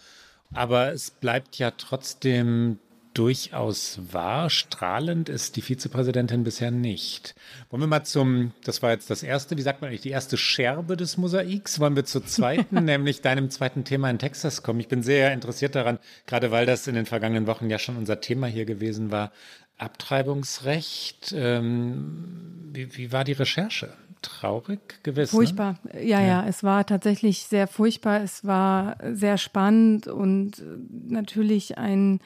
Aber 0.54 0.92
es 0.92 1.10
bleibt 1.10 1.56
ja 1.58 1.72
trotzdem 1.72 2.78
durchaus 3.14 4.00
wahr. 4.12 4.50
Strahlend 4.50 5.28
ist 5.28 5.56
die 5.56 5.62
Vizepräsidentin 5.62 6.44
bisher 6.44 6.70
nicht. 6.70 7.34
Wollen 7.70 7.82
wir 7.82 7.86
mal 7.86 8.04
zum, 8.04 8.52
das 8.64 8.82
war 8.82 8.90
jetzt 8.90 9.08
das 9.08 9.22
erste, 9.22 9.56
wie 9.56 9.62
sagt 9.62 9.80
man 9.80 9.88
eigentlich, 9.88 10.02
die 10.02 10.10
erste 10.10 10.36
Scherbe 10.36 10.96
des 10.96 11.16
Mosaiks. 11.16 11.78
Wollen 11.80 11.96
wir 11.96 12.04
zur 12.04 12.26
zweiten, 12.26 12.84
nämlich 12.84 13.22
deinem 13.22 13.50
zweiten 13.50 13.84
Thema 13.84 14.10
in 14.10 14.18
Texas 14.18 14.62
kommen? 14.62 14.80
Ich 14.80 14.88
bin 14.88 15.02
sehr 15.02 15.32
interessiert 15.32 15.74
daran, 15.74 15.98
gerade 16.26 16.50
weil 16.50 16.66
das 16.66 16.86
in 16.86 16.96
den 16.96 17.06
vergangenen 17.06 17.46
Wochen 17.46 17.70
ja 17.70 17.78
schon 17.78 17.96
unser 17.96 18.20
Thema 18.20 18.46
hier 18.48 18.64
gewesen 18.64 19.10
war. 19.10 19.32
Abtreibungsrecht. 19.78 21.32
Ähm, 21.36 22.70
wie, 22.72 22.96
wie 22.96 23.12
war 23.12 23.24
die 23.24 23.32
Recherche? 23.32 23.94
Traurig 24.24 25.02
gewiss. 25.02 25.32
Ne? 25.32 25.36
Furchtbar. 25.36 25.78
Ne? 25.84 26.04
Ja, 26.04 26.20
ja, 26.20 26.26
ja, 26.26 26.46
es 26.46 26.62
war 26.62 26.86
tatsächlich 26.86 27.44
sehr 27.44 27.66
furchtbar. 27.66 28.22
Es 28.22 28.44
war 28.44 28.96
sehr 29.12 29.38
spannend 29.38 30.06
und 30.08 30.62
natürlich 31.08 31.78
ein, 31.78 32.20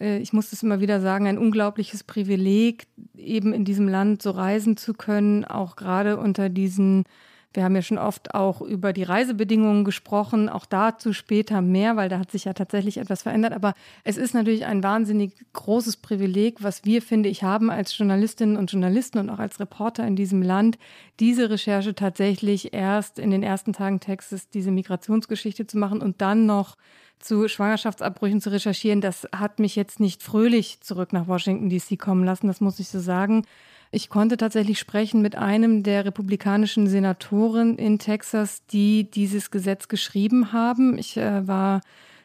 äh, 0.00 0.18
ich 0.18 0.32
muss 0.32 0.52
es 0.52 0.62
immer 0.62 0.80
wieder 0.80 1.00
sagen, 1.00 1.26
ein 1.26 1.38
unglaubliches 1.38 2.04
Privileg, 2.04 2.86
eben 3.16 3.52
in 3.52 3.64
diesem 3.64 3.88
Land 3.88 4.22
so 4.22 4.30
reisen 4.30 4.76
zu 4.76 4.94
können, 4.94 5.44
auch 5.44 5.76
gerade 5.76 6.18
unter 6.18 6.48
diesen 6.48 7.04
wir 7.54 7.64
haben 7.64 7.74
ja 7.74 7.82
schon 7.82 7.98
oft 7.98 8.34
auch 8.34 8.60
über 8.60 8.92
die 8.92 9.02
Reisebedingungen 9.02 9.84
gesprochen, 9.84 10.48
auch 10.48 10.66
dazu 10.66 11.14
später 11.14 11.62
mehr, 11.62 11.96
weil 11.96 12.08
da 12.08 12.18
hat 12.18 12.30
sich 12.30 12.44
ja 12.44 12.52
tatsächlich 12.52 12.98
etwas 12.98 13.22
verändert. 13.22 13.54
Aber 13.54 13.74
es 14.04 14.18
ist 14.18 14.34
natürlich 14.34 14.66
ein 14.66 14.82
wahnsinnig 14.82 15.32
großes 15.54 15.96
Privileg, 15.96 16.62
was 16.62 16.84
wir, 16.84 17.00
finde 17.00 17.30
ich, 17.30 17.42
haben 17.42 17.70
als 17.70 17.96
Journalistinnen 17.96 18.56
und 18.56 18.70
Journalisten 18.70 19.18
und 19.18 19.30
auch 19.30 19.38
als 19.38 19.60
Reporter 19.60 20.06
in 20.06 20.14
diesem 20.14 20.42
Land, 20.42 20.78
diese 21.20 21.48
Recherche 21.48 21.94
tatsächlich 21.94 22.74
erst 22.74 23.18
in 23.18 23.30
den 23.30 23.42
ersten 23.42 23.72
Tagen 23.72 24.00
Texas, 24.00 24.50
diese 24.50 24.70
Migrationsgeschichte 24.70 25.66
zu 25.66 25.78
machen 25.78 26.02
und 26.02 26.20
dann 26.20 26.44
noch 26.44 26.76
zu 27.18 27.48
Schwangerschaftsabbrüchen 27.48 28.40
zu 28.40 28.50
recherchieren, 28.50 29.00
das 29.00 29.26
hat 29.34 29.58
mich 29.58 29.74
jetzt 29.74 30.00
nicht 30.00 30.22
fröhlich 30.22 30.80
zurück 30.80 31.12
nach 31.12 31.26
Washington 31.26 31.68
DC 31.68 31.98
kommen 31.98 32.24
lassen, 32.24 32.46
das 32.46 32.60
muss 32.60 32.78
ich 32.78 32.88
so 32.88 33.00
sagen. 33.00 33.44
Ich 33.90 34.10
konnte 34.10 34.36
tatsächlich 34.36 34.78
sprechen 34.78 35.22
mit 35.22 35.36
einem 35.36 35.82
der 35.82 36.04
republikanischen 36.04 36.88
Senatoren 36.88 37.78
in 37.78 37.98
Texas, 37.98 38.62
die 38.66 39.10
dieses 39.10 39.50
Gesetz 39.50 39.88
geschrieben 39.88 40.52
haben. 40.52 40.98
Ich 40.98 41.16
äh, 41.16 41.46
war 41.46 41.80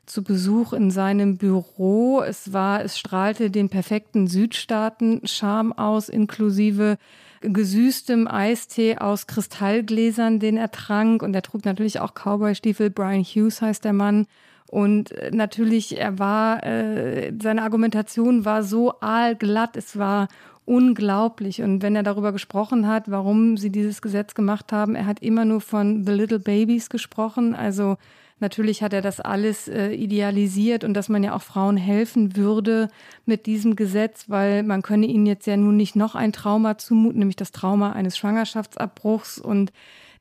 zu 0.06 0.24
Besuch 0.24 0.74
in 0.74 0.92
seinem 0.92 1.38
Büro. 1.38 2.22
Es 2.22 2.52
war, 2.52 2.84
es 2.84 3.00
strahlte 3.00 3.50
den 3.50 3.70
perfekten 3.70 4.28
Südstaaten-Charme 4.28 5.72
aus, 5.78 6.10
inklusive 6.10 6.98
gesüßtem 7.40 8.28
Eistee 8.28 8.98
aus 8.98 9.28
Kristallgläsern, 9.28 10.40
den 10.40 10.58
er 10.58 10.72
trank. 10.72 11.24
Und 11.24 11.34
er 11.34 11.42
trug 11.42 11.64
natürlich 11.64 12.02
auch 12.02 12.14
Cowboy-Stiefel. 12.14 12.90
Brian 12.90 13.24
Hughes 13.24 13.62
heißt 13.62 13.86
der 13.86 13.94
Mann. 13.94 14.28
Und 14.68 15.12
äh, 15.12 15.32
natürlich, 15.32 15.98
er 15.98 16.20
war, 16.20 16.64
äh, 16.64 17.32
seine 17.42 17.62
Argumentation 17.62 18.44
war 18.44 18.64
so 18.64 19.00
aalglatt, 19.02 19.78
es 19.78 19.98
war 19.98 20.28
unglaublich. 20.66 21.62
Und 21.62 21.82
wenn 21.82 21.96
er 21.96 22.04
darüber 22.04 22.32
gesprochen 22.32 22.88
hat, 22.88 23.10
warum 23.10 23.58
sie 23.58 23.70
dieses 23.70 24.02
Gesetz 24.02 24.34
gemacht 24.34 24.72
haben, 24.72 24.96
er 24.96 25.06
hat 25.06 25.22
immer 25.22 25.46
nur 25.46 25.62
von 25.62 26.06
The 26.06 26.12
Little 26.12 26.40
Babies 26.40 26.90
gesprochen. 26.90 27.56
Also 27.56 27.98
natürlich 28.40 28.82
hat 28.82 28.94
er 28.94 29.02
das 29.02 29.20
alles 29.20 29.68
äh, 29.68 29.92
idealisiert 29.92 30.84
und 30.84 30.94
dass 30.94 31.10
man 31.10 31.24
ja 31.24 31.36
auch 31.36 31.42
Frauen 31.42 31.78
helfen 31.78 32.36
würde 32.36 32.90
mit 33.26 33.46
diesem 33.46 33.76
Gesetz, 33.76 34.26
weil 34.30 34.64
man 34.64 34.82
könne 34.82 35.06
ihnen 35.06 35.26
jetzt 35.26 35.48
ja 35.48 35.58
nun 35.58 35.78
nicht 35.78 35.96
noch 35.96 36.16
ein 36.16 36.34
Trauma 36.34 36.78
zumuten, 36.78 37.20
nämlich 37.20 37.36
das 37.36 37.52
Trauma 37.52 37.92
eines 37.92 38.18
Schwangerschaftsabbruchs 38.18 39.40
und 39.40 39.72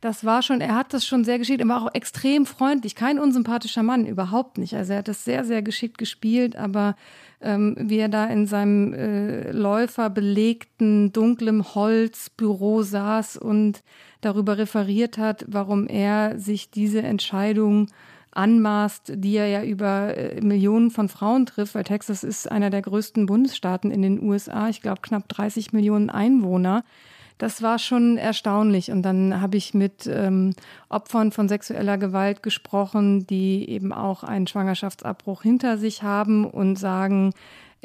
das 0.02 0.24
war 0.24 0.42
schon, 0.42 0.60
er 0.60 0.74
hat 0.74 0.92
das 0.92 1.06
schon 1.06 1.24
sehr 1.24 1.38
geschickt, 1.38 1.60
er 1.60 1.68
war 1.68 1.80
auch 1.80 1.94
extrem 1.94 2.44
freundlich, 2.44 2.96
kein 2.96 3.20
unsympathischer 3.20 3.84
Mann, 3.84 4.04
überhaupt 4.04 4.58
nicht. 4.58 4.74
Also 4.74 4.92
er 4.92 4.98
hat 4.98 5.08
das 5.08 5.24
sehr, 5.24 5.44
sehr 5.44 5.62
geschickt 5.62 5.96
gespielt, 5.96 6.56
aber 6.56 6.96
ähm, 7.40 7.76
wie 7.78 7.98
er 7.98 8.08
da 8.08 8.26
in 8.26 8.48
seinem 8.48 8.92
äh, 8.94 9.52
Läufer 9.52 10.10
belegten, 10.10 11.12
dunklem 11.12 11.76
Holzbüro 11.76 12.82
saß 12.82 13.36
und 13.36 13.84
darüber 14.20 14.58
referiert 14.58 15.18
hat, 15.18 15.44
warum 15.46 15.86
er 15.86 16.36
sich 16.36 16.72
diese 16.72 17.02
Entscheidung 17.02 17.86
anmaßt, 18.32 19.12
die 19.14 19.36
er 19.36 19.46
ja 19.46 19.62
über 19.62 20.16
äh, 20.16 20.40
Millionen 20.40 20.90
von 20.90 21.08
Frauen 21.08 21.46
trifft, 21.46 21.76
weil 21.76 21.84
Texas 21.84 22.24
ist 22.24 22.50
einer 22.50 22.70
der 22.70 22.82
größten 22.82 23.26
Bundesstaaten 23.26 23.92
in 23.92 24.02
den 24.02 24.20
USA, 24.20 24.68
ich 24.68 24.82
glaube 24.82 25.00
knapp 25.00 25.28
30 25.28 25.72
Millionen 25.72 26.10
Einwohner 26.10 26.82
das 27.38 27.62
war 27.62 27.78
schon 27.78 28.18
erstaunlich. 28.18 28.90
Und 28.90 29.02
dann 29.02 29.40
habe 29.40 29.56
ich 29.56 29.74
mit 29.74 30.06
ähm, 30.06 30.54
Opfern 30.88 31.32
von 31.32 31.48
sexueller 31.48 31.98
Gewalt 31.98 32.42
gesprochen, 32.42 33.26
die 33.26 33.68
eben 33.68 33.92
auch 33.92 34.22
einen 34.22 34.46
Schwangerschaftsabbruch 34.46 35.42
hinter 35.42 35.78
sich 35.78 36.02
haben 36.02 36.44
und 36.44 36.76
sagen, 36.76 37.32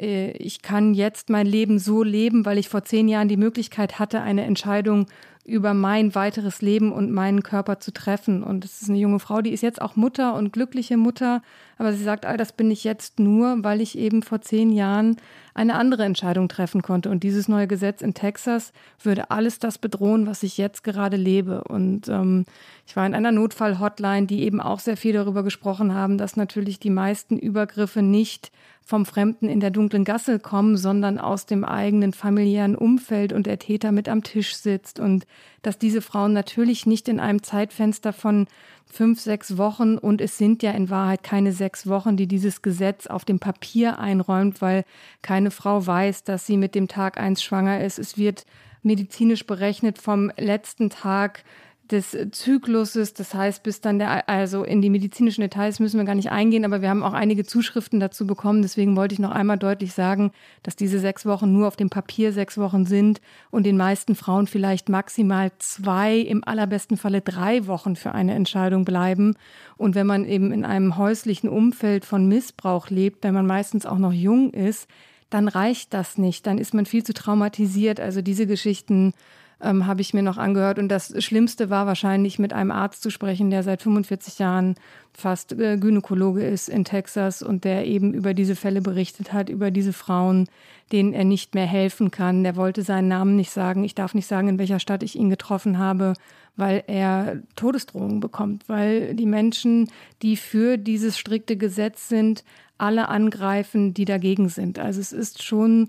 äh, 0.00 0.30
ich 0.32 0.62
kann 0.62 0.94
jetzt 0.94 1.30
mein 1.30 1.46
Leben 1.46 1.78
so 1.78 2.02
leben, 2.02 2.44
weil 2.44 2.58
ich 2.58 2.68
vor 2.68 2.84
zehn 2.84 3.08
Jahren 3.08 3.28
die 3.28 3.36
Möglichkeit 3.36 3.98
hatte, 3.98 4.20
eine 4.20 4.44
Entscheidung 4.44 5.06
über 5.48 5.72
mein 5.72 6.14
weiteres 6.14 6.60
Leben 6.60 6.92
und 6.92 7.10
meinen 7.10 7.42
Körper 7.42 7.80
zu 7.80 7.90
treffen. 7.90 8.42
Und 8.42 8.66
es 8.66 8.82
ist 8.82 8.90
eine 8.90 8.98
junge 8.98 9.18
Frau, 9.18 9.40
die 9.40 9.52
ist 9.52 9.62
jetzt 9.62 9.80
auch 9.80 9.96
Mutter 9.96 10.34
und 10.34 10.52
glückliche 10.52 10.98
Mutter. 10.98 11.42
Aber 11.78 11.92
sie 11.94 12.04
sagt, 12.04 12.26
all 12.26 12.36
das 12.36 12.52
bin 12.52 12.70
ich 12.70 12.84
jetzt 12.84 13.18
nur, 13.18 13.64
weil 13.64 13.80
ich 13.80 13.96
eben 13.96 14.22
vor 14.22 14.42
zehn 14.42 14.70
Jahren 14.70 15.16
eine 15.54 15.74
andere 15.74 16.04
Entscheidung 16.04 16.48
treffen 16.48 16.82
konnte. 16.82 17.08
Und 17.08 17.22
dieses 17.22 17.48
neue 17.48 17.66
Gesetz 17.66 18.02
in 18.02 18.12
Texas 18.12 18.72
würde 19.02 19.30
alles 19.30 19.58
das 19.58 19.78
bedrohen, 19.78 20.26
was 20.26 20.42
ich 20.42 20.58
jetzt 20.58 20.84
gerade 20.84 21.16
lebe. 21.16 21.64
Und 21.64 22.08
ähm, 22.08 22.44
ich 22.86 22.94
war 22.94 23.06
in 23.06 23.14
einer 23.14 23.32
Notfall-Hotline, 23.32 24.26
die 24.26 24.42
eben 24.42 24.60
auch 24.60 24.80
sehr 24.80 24.98
viel 24.98 25.14
darüber 25.14 25.42
gesprochen 25.42 25.94
haben, 25.94 26.18
dass 26.18 26.36
natürlich 26.36 26.78
die 26.78 26.90
meisten 26.90 27.38
Übergriffe 27.38 28.02
nicht 28.02 28.52
vom 28.88 29.04
Fremden 29.04 29.50
in 29.50 29.60
der 29.60 29.70
dunklen 29.70 30.04
Gasse 30.04 30.38
kommen, 30.38 30.78
sondern 30.78 31.18
aus 31.18 31.44
dem 31.44 31.62
eigenen 31.62 32.14
familiären 32.14 32.74
Umfeld 32.74 33.34
und 33.34 33.46
der 33.46 33.58
Täter 33.58 33.92
mit 33.92 34.08
am 34.08 34.22
Tisch 34.22 34.56
sitzt 34.56 34.98
und 34.98 35.26
dass 35.60 35.78
diese 35.78 36.00
Frauen 36.00 36.32
natürlich 36.32 36.86
nicht 36.86 37.06
in 37.06 37.20
einem 37.20 37.42
Zeitfenster 37.42 38.14
von 38.14 38.46
fünf, 38.86 39.20
sechs 39.20 39.58
Wochen 39.58 39.98
und 39.98 40.22
es 40.22 40.38
sind 40.38 40.62
ja 40.62 40.70
in 40.70 40.88
Wahrheit 40.88 41.22
keine 41.22 41.52
sechs 41.52 41.86
Wochen, 41.86 42.16
die 42.16 42.26
dieses 42.26 42.62
Gesetz 42.62 43.06
auf 43.06 43.26
dem 43.26 43.40
Papier 43.40 43.98
einräumt, 43.98 44.62
weil 44.62 44.86
keine 45.20 45.50
Frau 45.50 45.86
weiß, 45.86 46.24
dass 46.24 46.46
sie 46.46 46.56
mit 46.56 46.74
dem 46.74 46.88
Tag 46.88 47.20
eins 47.20 47.42
schwanger 47.42 47.84
ist. 47.84 47.98
Es 47.98 48.16
wird 48.16 48.46
medizinisch 48.82 49.46
berechnet 49.46 49.98
vom 49.98 50.32
letzten 50.38 50.88
Tag 50.88 51.44
des 51.90 52.16
Zykluses. 52.32 53.14
Das 53.14 53.34
heißt, 53.34 53.62
bis 53.62 53.80
dann 53.80 53.98
der, 53.98 54.28
also 54.28 54.64
in 54.64 54.82
die 54.82 54.90
medizinischen 54.90 55.40
Details 55.40 55.80
müssen 55.80 55.98
wir 55.98 56.04
gar 56.04 56.14
nicht 56.14 56.30
eingehen, 56.30 56.64
aber 56.64 56.82
wir 56.82 56.90
haben 56.90 57.02
auch 57.02 57.12
einige 57.12 57.44
Zuschriften 57.44 58.00
dazu 58.00 58.26
bekommen. 58.26 58.62
Deswegen 58.62 58.96
wollte 58.96 59.14
ich 59.14 59.18
noch 59.18 59.30
einmal 59.30 59.58
deutlich 59.58 59.92
sagen, 59.92 60.32
dass 60.62 60.76
diese 60.76 60.98
sechs 60.98 61.26
Wochen 61.26 61.52
nur 61.52 61.66
auf 61.66 61.76
dem 61.76 61.90
Papier 61.90 62.32
sechs 62.32 62.58
Wochen 62.58 62.86
sind 62.86 63.20
und 63.50 63.64
den 63.64 63.76
meisten 63.76 64.14
Frauen 64.14 64.46
vielleicht 64.46 64.88
maximal 64.88 65.50
zwei, 65.58 66.16
im 66.18 66.44
allerbesten 66.44 66.96
Falle 66.96 67.20
drei 67.20 67.66
Wochen 67.66 67.96
für 67.96 68.12
eine 68.12 68.34
Entscheidung 68.34 68.84
bleiben. 68.84 69.34
Und 69.76 69.94
wenn 69.94 70.06
man 70.06 70.24
eben 70.24 70.52
in 70.52 70.64
einem 70.64 70.96
häuslichen 70.96 71.48
Umfeld 71.48 72.04
von 72.04 72.28
Missbrauch 72.28 72.90
lebt, 72.90 73.24
wenn 73.24 73.34
man 73.34 73.46
meistens 73.46 73.86
auch 73.86 73.98
noch 73.98 74.12
jung 74.12 74.52
ist, 74.52 74.88
dann 75.30 75.48
reicht 75.48 75.92
das 75.94 76.18
nicht. 76.18 76.46
Dann 76.46 76.58
ist 76.58 76.74
man 76.74 76.86
viel 76.86 77.04
zu 77.04 77.12
traumatisiert. 77.12 78.00
Also 78.00 78.22
diese 78.22 78.46
Geschichten 78.46 79.12
ähm, 79.60 79.86
habe 79.86 80.00
ich 80.00 80.14
mir 80.14 80.22
noch 80.22 80.38
angehört. 80.38 80.78
Und 80.78 80.88
das 80.88 81.12
Schlimmste 81.24 81.70
war 81.70 81.86
wahrscheinlich 81.86 82.38
mit 82.38 82.52
einem 82.52 82.70
Arzt 82.70 83.02
zu 83.02 83.10
sprechen, 83.10 83.50
der 83.50 83.62
seit 83.62 83.82
45 83.82 84.38
Jahren 84.38 84.76
fast 85.12 85.52
äh, 85.52 85.76
Gynäkologe 85.76 86.44
ist 86.46 86.68
in 86.68 86.84
Texas 86.84 87.42
und 87.42 87.64
der 87.64 87.86
eben 87.86 88.14
über 88.14 88.34
diese 88.34 88.54
Fälle 88.54 88.80
berichtet 88.80 89.32
hat, 89.32 89.48
über 89.48 89.70
diese 89.70 89.92
Frauen, 89.92 90.48
denen 90.92 91.12
er 91.12 91.24
nicht 91.24 91.54
mehr 91.54 91.66
helfen 91.66 92.10
kann. 92.10 92.44
Der 92.44 92.56
wollte 92.56 92.82
seinen 92.82 93.08
Namen 93.08 93.36
nicht 93.36 93.50
sagen. 93.50 93.82
Ich 93.84 93.94
darf 93.94 94.14
nicht 94.14 94.26
sagen, 94.26 94.48
in 94.48 94.58
welcher 94.58 94.78
Stadt 94.78 95.02
ich 95.02 95.16
ihn 95.16 95.30
getroffen 95.30 95.78
habe, 95.78 96.14
weil 96.56 96.84
er 96.86 97.42
Todesdrohungen 97.56 98.20
bekommt, 98.20 98.68
weil 98.68 99.14
die 99.14 99.26
Menschen, 99.26 99.90
die 100.22 100.36
für 100.36 100.76
dieses 100.76 101.18
strikte 101.18 101.56
Gesetz 101.56 102.08
sind, 102.08 102.44
alle 102.78 103.08
angreifen, 103.08 103.92
die 103.92 104.04
dagegen 104.04 104.48
sind. 104.48 104.78
Also 104.78 105.00
es 105.00 105.12
ist 105.12 105.42
schon 105.42 105.88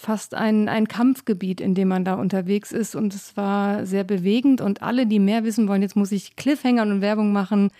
fast 0.00 0.34
ein, 0.34 0.68
ein 0.68 0.88
Kampfgebiet, 0.88 1.60
in 1.60 1.74
dem 1.74 1.88
man 1.88 2.04
da 2.04 2.14
unterwegs 2.14 2.72
ist. 2.72 2.94
Und 2.94 3.14
es 3.14 3.36
war 3.36 3.86
sehr 3.86 4.04
bewegend. 4.04 4.60
Und 4.60 4.82
alle, 4.82 5.06
die 5.06 5.18
mehr 5.18 5.44
wissen 5.44 5.68
wollen, 5.68 5.82
jetzt 5.82 5.96
muss 5.96 6.12
ich 6.12 6.36
Cliffhangern 6.36 6.90
und 6.90 7.00
Werbung 7.00 7.32
machen. 7.32 7.70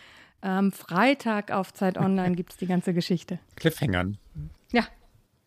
Am 0.43 0.73
Freitag 0.73 1.51
auf 1.51 1.73
Zeit 1.73 1.99
Online 1.99 2.35
gibt 2.37 2.53
es 2.53 2.57
die 2.57 2.67
ganze 2.67 2.95
Geschichte. 2.95 3.39
Cliffhangern. 3.57 4.19
Ja. 4.73 4.85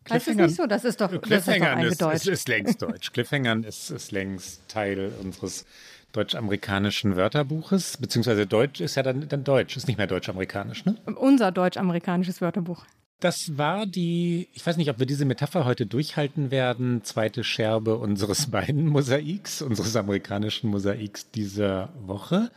Heißt 0.10 0.28
es 0.28 0.36
nicht 0.36 0.56
so? 0.56 0.68
Das 0.68 0.84
ist 0.84 1.00
doch, 1.00 1.10
Cliffhangern 1.22 1.82
das 1.82 1.92
ist, 1.94 2.02
doch 2.02 2.12
ist, 2.12 2.28
ist, 2.28 2.34
ist, 2.34 2.48
längst 2.50 2.82
Deutsch. 2.82 3.12
Cliffhangern 3.14 3.64
ist, 3.64 3.90
ist 3.90 4.12
längst 4.12 4.68
Teil 4.68 5.14
unseres 5.22 5.66
deutsch-amerikanischen 6.12 7.16
Wörterbuches, 7.16 7.98
beziehungsweise 7.98 8.46
Deutsch 8.46 8.82
ist 8.82 8.96
ja 8.96 9.04
dann, 9.04 9.28
dann 9.28 9.44
Deutsch, 9.44 9.76
ist 9.78 9.88
nicht 9.88 9.98
mehr 9.98 10.08
deutsch-amerikanisch, 10.08 10.86
ne? 10.86 10.96
Unser 11.16 11.52
deutsch-amerikanisches 11.52 12.40
Wörterbuch. 12.40 12.86
Das 13.24 13.58
war 13.58 13.86
die, 13.86 14.50
ich 14.52 14.66
weiß 14.66 14.76
nicht, 14.76 14.90
ob 14.90 15.00
wir 15.00 15.06
diese 15.06 15.24
Metapher 15.24 15.64
heute 15.64 15.86
durchhalten 15.86 16.52
werden, 16.52 17.06
zweite 17.06 17.46
Scherbe 17.46 17.98
unseres 17.98 18.48
beiden 18.52 18.86
Mosaiks, 18.88 19.62
unseres 19.62 19.96
amerikanischen 19.96 20.70
Mosaiks 20.70 21.32
dieser 21.32 21.94
Woche. 22.06 22.52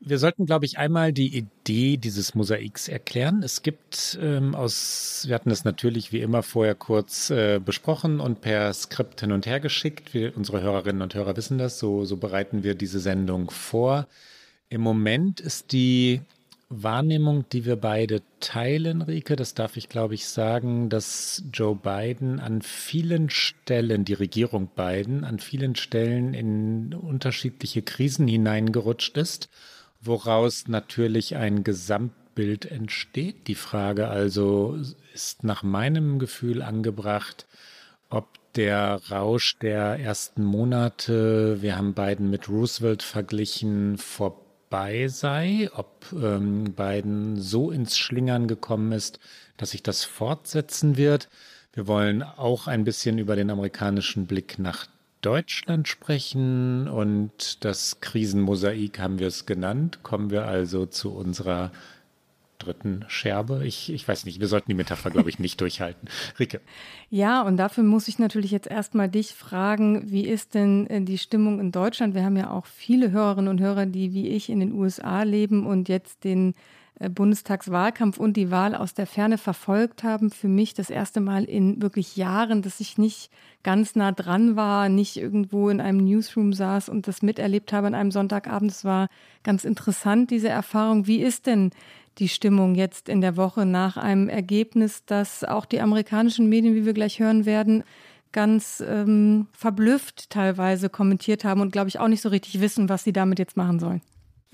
Wir 0.00 0.18
sollten, 0.18 0.46
glaube 0.46 0.64
ich, 0.64 0.78
einmal 0.78 1.12
die 1.12 1.36
Idee 1.36 1.96
dieses 1.96 2.34
Mosaiks 2.34 2.88
erklären. 2.88 3.44
Es 3.44 3.62
gibt 3.62 4.18
ähm, 4.20 4.56
aus, 4.56 5.26
wir 5.28 5.36
hatten 5.36 5.52
es 5.52 5.62
natürlich 5.62 6.10
wie 6.10 6.22
immer 6.22 6.42
vorher 6.42 6.74
kurz 6.74 7.30
äh, 7.30 7.60
besprochen 7.64 8.18
und 8.18 8.40
per 8.40 8.74
Skript 8.74 9.20
hin 9.20 9.30
und 9.30 9.46
her 9.46 9.60
geschickt. 9.60 10.12
Wir, 10.12 10.36
unsere 10.36 10.60
Hörerinnen 10.60 11.02
und 11.02 11.14
Hörer 11.14 11.36
wissen 11.36 11.58
das, 11.58 11.78
so, 11.78 12.04
so 12.04 12.16
bereiten 12.16 12.64
wir 12.64 12.74
diese 12.74 12.98
Sendung 12.98 13.48
vor. 13.48 14.08
Im 14.68 14.80
Moment 14.80 15.38
ist 15.38 15.70
die 15.70 16.20
Wahrnehmung, 16.74 17.44
die 17.52 17.64
wir 17.64 17.76
beide 17.76 18.22
teilen, 18.40 19.02
Rike, 19.02 19.36
das 19.36 19.54
darf 19.54 19.76
ich, 19.76 19.88
glaube 19.88 20.14
ich, 20.14 20.26
sagen, 20.26 20.88
dass 20.88 21.42
Joe 21.52 21.76
Biden 21.76 22.40
an 22.40 22.62
vielen 22.62 23.30
Stellen, 23.30 24.04
die 24.04 24.14
Regierung 24.14 24.68
Biden, 24.74 25.24
an 25.24 25.38
vielen 25.38 25.76
Stellen 25.76 26.34
in 26.34 26.94
unterschiedliche 26.94 27.82
Krisen 27.82 28.26
hineingerutscht 28.26 29.16
ist 29.16 29.48
woraus 30.02 30.68
natürlich 30.68 31.36
ein 31.36 31.64
Gesamtbild 31.64 32.70
entsteht. 32.70 33.46
Die 33.46 33.54
Frage 33.54 34.08
also 34.08 34.78
ist 35.14 35.44
nach 35.44 35.62
meinem 35.62 36.18
Gefühl 36.18 36.62
angebracht, 36.62 37.46
ob 38.10 38.28
der 38.54 39.00
Rausch 39.10 39.58
der 39.60 39.98
ersten 39.98 40.44
Monate, 40.44 41.62
wir 41.62 41.76
haben 41.76 41.94
Biden 41.94 42.28
mit 42.28 42.48
Roosevelt 42.48 43.02
verglichen, 43.02 43.96
vorbei 44.72 45.08
sei, 45.08 45.68
ob 45.74 46.06
ähm, 46.14 46.72
Biden 46.72 47.38
so 47.38 47.70
ins 47.70 47.98
Schlingern 47.98 48.48
gekommen 48.48 48.92
ist, 48.92 49.20
dass 49.58 49.72
sich 49.72 49.82
das 49.82 50.02
fortsetzen 50.02 50.96
wird. 50.96 51.28
Wir 51.74 51.86
wollen 51.86 52.22
auch 52.22 52.68
ein 52.68 52.82
bisschen 52.82 53.18
über 53.18 53.36
den 53.36 53.50
amerikanischen 53.50 54.26
Blick 54.26 54.58
nach 54.58 54.86
Deutschland 55.20 55.88
sprechen 55.88 56.88
und 56.88 57.62
das 57.66 58.00
Krisenmosaik 58.00 58.98
haben 58.98 59.18
wir 59.18 59.26
es 59.26 59.44
genannt. 59.44 59.98
Kommen 60.02 60.30
wir 60.30 60.46
also 60.46 60.86
zu 60.86 61.12
unserer 61.12 61.70
dritten 62.64 63.04
Scherbe. 63.08 63.66
Ich, 63.66 63.92
ich 63.92 64.06
weiß 64.06 64.24
nicht, 64.24 64.40
wir 64.40 64.48
sollten 64.48 64.70
die 64.70 64.74
Metapher, 64.74 65.10
glaube 65.10 65.28
ich, 65.28 65.38
nicht 65.38 65.60
durchhalten. 65.60 66.08
Rike. 66.38 66.60
Ja, 67.10 67.42
und 67.42 67.56
dafür 67.56 67.84
muss 67.84 68.08
ich 68.08 68.18
natürlich 68.18 68.50
jetzt 68.50 68.68
erstmal 68.68 69.08
dich 69.08 69.34
fragen, 69.34 70.10
wie 70.10 70.26
ist 70.26 70.54
denn 70.54 70.86
äh, 70.88 71.00
die 71.02 71.18
Stimmung 71.18 71.60
in 71.60 71.72
Deutschland? 71.72 72.14
Wir 72.14 72.24
haben 72.24 72.36
ja 72.36 72.50
auch 72.50 72.66
viele 72.66 73.10
Hörerinnen 73.10 73.48
und 73.48 73.60
Hörer, 73.60 73.86
die 73.86 74.12
wie 74.12 74.28
ich 74.28 74.48
in 74.48 74.60
den 74.60 74.72
USA 74.72 75.22
leben 75.22 75.66
und 75.66 75.88
jetzt 75.88 76.24
den 76.24 76.54
äh, 77.02 77.08
Bundestagswahlkampf 77.08 78.18
und 78.18 78.36
die 78.36 78.50
Wahl 78.50 78.74
aus 78.74 78.94
der 78.94 79.06
Ferne 79.06 79.38
verfolgt 79.38 80.04
haben. 80.04 80.30
Für 80.30 80.48
mich 80.48 80.74
das 80.74 80.90
erste 80.90 81.20
Mal 81.20 81.44
in 81.44 81.82
wirklich 81.82 82.16
Jahren, 82.16 82.62
dass 82.62 82.80
ich 82.80 82.98
nicht 82.98 83.30
ganz 83.62 83.94
nah 83.94 84.12
dran 84.12 84.56
war, 84.56 84.88
nicht 84.88 85.16
irgendwo 85.16 85.68
in 85.68 85.80
einem 85.80 86.04
Newsroom 86.04 86.52
saß 86.52 86.88
und 86.88 87.08
das 87.08 87.22
miterlebt 87.22 87.72
habe 87.72 87.86
an 87.86 87.94
einem 87.94 88.10
Sonntagabend. 88.10 88.70
Es 88.70 88.84
war 88.84 89.08
ganz 89.42 89.64
interessant, 89.64 90.30
diese 90.30 90.48
Erfahrung. 90.48 91.06
Wie 91.06 91.20
ist 91.20 91.46
denn 91.46 91.70
die 92.18 92.28
Stimmung 92.28 92.74
jetzt 92.74 93.08
in 93.08 93.20
der 93.20 93.36
Woche 93.36 93.66
nach 93.66 93.96
einem 93.96 94.28
Ergebnis, 94.28 95.04
das 95.06 95.44
auch 95.44 95.64
die 95.64 95.80
amerikanischen 95.80 96.48
Medien, 96.48 96.74
wie 96.74 96.86
wir 96.86 96.92
gleich 96.92 97.18
hören 97.18 97.46
werden, 97.46 97.84
ganz 98.32 98.82
ähm, 98.86 99.46
verblüfft 99.52 100.30
teilweise 100.30 100.88
kommentiert 100.88 101.44
haben 101.44 101.60
und, 101.60 101.72
glaube 101.72 101.88
ich, 101.88 101.98
auch 101.98 102.08
nicht 102.08 102.22
so 102.22 102.30
richtig 102.30 102.60
wissen, 102.60 102.88
was 102.88 103.04
sie 103.04 103.12
damit 103.12 103.38
jetzt 103.38 103.56
machen 103.56 103.78
sollen? 103.78 104.00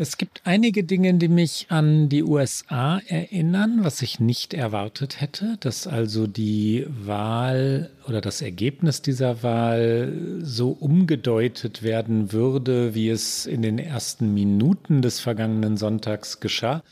Es 0.00 0.16
gibt 0.16 0.42
einige 0.44 0.84
Dinge, 0.84 1.14
die 1.14 1.26
mich 1.26 1.66
an 1.70 2.08
die 2.08 2.22
USA 2.22 3.00
erinnern, 3.08 3.80
was 3.82 4.00
ich 4.00 4.20
nicht 4.20 4.54
erwartet 4.54 5.20
hätte, 5.20 5.56
dass 5.58 5.88
also 5.88 6.28
die 6.28 6.86
Wahl 6.88 7.90
oder 8.06 8.20
das 8.20 8.40
Ergebnis 8.40 9.02
dieser 9.02 9.42
Wahl 9.42 10.38
so 10.40 10.70
umgedeutet 10.70 11.82
werden 11.82 12.30
würde, 12.32 12.94
wie 12.94 13.08
es 13.08 13.44
in 13.44 13.62
den 13.62 13.80
ersten 13.80 14.32
Minuten 14.32 15.02
des 15.02 15.18
vergangenen 15.18 15.76
Sonntags 15.76 16.38
geschah 16.38 16.84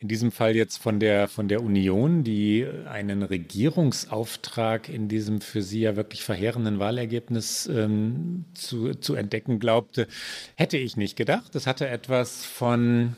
in 0.00 0.08
diesem 0.08 0.32
Fall 0.32 0.56
jetzt 0.56 0.78
von 0.78 0.98
der, 0.98 1.28
von 1.28 1.46
der 1.46 1.62
Union, 1.62 2.24
die 2.24 2.66
einen 2.88 3.22
Regierungsauftrag 3.22 4.88
in 4.88 5.08
diesem 5.08 5.42
für 5.42 5.60
sie 5.60 5.80
ja 5.80 5.94
wirklich 5.94 6.24
verheerenden 6.24 6.78
Wahlergebnis 6.78 7.66
ähm, 7.66 8.46
zu, 8.54 8.94
zu 8.94 9.14
entdecken 9.14 9.58
glaubte, 9.58 10.08
hätte 10.56 10.78
ich 10.78 10.96
nicht 10.96 11.16
gedacht. 11.16 11.54
Das 11.54 11.66
hatte 11.66 11.86
etwas 11.86 12.46
von 12.46 13.16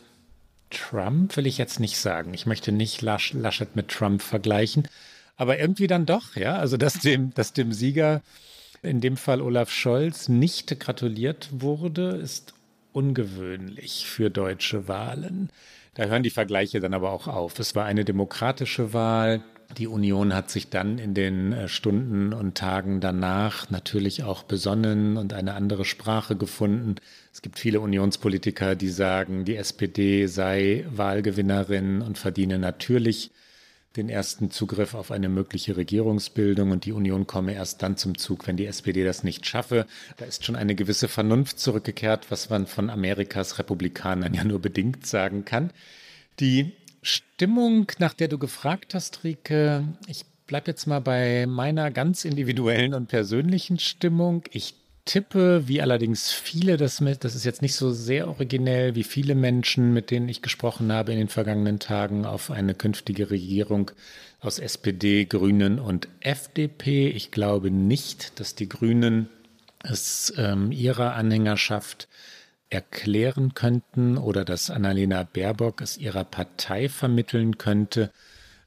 Trump, 0.70 1.36
will 1.36 1.46
ich 1.46 1.56
jetzt 1.56 1.78
nicht 1.78 1.98
sagen. 1.98 2.34
Ich 2.34 2.46
möchte 2.46 2.72
nicht 2.72 3.00
Lasch, 3.00 3.32
Laschet 3.32 3.76
mit 3.76 3.88
Trump 3.88 4.20
vergleichen, 4.20 4.88
aber 5.36 5.60
irgendwie 5.60 5.86
dann 5.86 6.04
doch, 6.04 6.34
ja. 6.34 6.56
Also, 6.56 6.76
dass 6.76 6.94
dem, 6.98 7.32
dass 7.34 7.52
dem 7.52 7.72
Sieger, 7.72 8.22
in 8.82 9.00
dem 9.00 9.16
Fall 9.16 9.40
Olaf 9.40 9.70
Scholz, 9.70 10.28
nicht 10.28 10.80
gratuliert 10.80 11.48
wurde, 11.52 12.16
ist 12.16 12.54
ungewöhnlich 12.92 14.06
für 14.06 14.30
deutsche 14.30 14.88
Wahlen. 14.88 15.50
Da 15.94 16.04
hören 16.04 16.22
die 16.22 16.30
Vergleiche 16.30 16.80
dann 16.80 16.94
aber 16.94 17.12
auch 17.12 17.28
auf. 17.28 17.58
Es 17.58 17.74
war 17.74 17.84
eine 17.84 18.06
demokratische 18.06 18.94
Wahl. 18.94 19.42
Die 19.76 19.86
Union 19.86 20.34
hat 20.34 20.50
sich 20.50 20.70
dann 20.70 20.98
in 20.98 21.12
den 21.12 21.52
äh, 21.52 21.68
Stunden 21.68 22.32
und 22.32 22.56
Tagen 22.56 23.00
danach 23.00 23.70
natürlich 23.70 24.22
auch 24.22 24.42
besonnen 24.42 25.18
und 25.18 25.34
eine 25.34 25.54
andere 25.54 25.84
Sprache 25.84 26.34
gefunden. 26.34 26.96
Es 27.32 27.42
gibt 27.42 27.58
viele 27.58 27.80
Unionspolitiker, 27.80 28.74
die 28.74 28.88
sagen, 28.88 29.44
die 29.44 29.56
SPD 29.56 30.26
sei 30.26 30.86
Wahlgewinnerin 30.90 32.00
und 32.00 32.16
verdiene 32.16 32.58
natürlich 32.58 33.30
den 33.96 34.08
ersten 34.08 34.50
Zugriff 34.50 34.94
auf 34.94 35.10
eine 35.10 35.28
mögliche 35.28 35.76
Regierungsbildung 35.76 36.70
und 36.70 36.84
die 36.84 36.92
Union 36.92 37.26
komme 37.26 37.54
erst 37.54 37.82
dann 37.82 37.96
zum 37.96 38.16
Zug, 38.16 38.46
wenn 38.46 38.56
die 38.56 38.66
SPD 38.66 39.04
das 39.04 39.22
nicht 39.22 39.46
schaffe. 39.46 39.86
Da 40.16 40.24
ist 40.24 40.44
schon 40.44 40.56
eine 40.56 40.74
gewisse 40.74 41.08
Vernunft 41.08 41.58
zurückgekehrt, 41.58 42.30
was 42.30 42.48
man 42.50 42.66
von 42.66 42.90
Amerikas 42.90 43.58
Republikanern 43.58 44.34
ja 44.34 44.44
nur 44.44 44.60
bedingt 44.60 45.06
sagen 45.06 45.44
kann. 45.44 45.70
Die 46.40 46.72
Stimmung, 47.02 47.90
nach 47.98 48.14
der 48.14 48.28
du 48.28 48.38
gefragt 48.38 48.94
hast, 48.94 49.24
Rike, 49.24 49.84
ich 50.06 50.24
bleibe 50.46 50.70
jetzt 50.70 50.86
mal 50.86 51.00
bei 51.00 51.46
meiner 51.46 51.90
ganz 51.90 52.24
individuellen 52.24 52.94
und 52.94 53.08
persönlichen 53.08 53.78
Stimmung. 53.78 54.44
Ich 54.50 54.74
tippe, 55.04 55.66
wie 55.66 55.82
allerdings 55.82 56.32
viele 56.32 56.76
das 56.76 57.00
mit, 57.00 57.24
das 57.24 57.34
ist 57.34 57.44
jetzt 57.44 57.62
nicht 57.62 57.74
so 57.74 57.90
sehr 57.92 58.28
originell, 58.28 58.94
wie 58.94 59.04
viele 59.04 59.34
Menschen, 59.34 59.92
mit 59.92 60.10
denen 60.10 60.28
ich 60.28 60.42
gesprochen 60.42 60.92
habe 60.92 61.12
in 61.12 61.18
den 61.18 61.28
vergangenen 61.28 61.78
Tagen, 61.78 62.24
auf 62.24 62.50
eine 62.50 62.74
künftige 62.74 63.30
Regierung 63.30 63.90
aus 64.40 64.58
SPD, 64.58 65.24
Grünen 65.24 65.78
und 65.78 66.08
FDP. 66.20 67.08
Ich 67.08 67.30
glaube 67.30 67.70
nicht, 67.70 68.38
dass 68.40 68.54
die 68.54 68.68
Grünen 68.68 69.28
es 69.82 70.32
ähm, 70.36 70.72
ihrer 70.72 71.14
Anhängerschaft 71.14 72.08
erklären 72.70 73.54
könnten 73.54 74.16
oder 74.16 74.44
dass 74.44 74.70
Annalena 74.70 75.24
Baerbock 75.24 75.80
es 75.80 75.98
ihrer 75.98 76.24
Partei 76.24 76.88
vermitteln 76.88 77.58
könnte, 77.58 78.10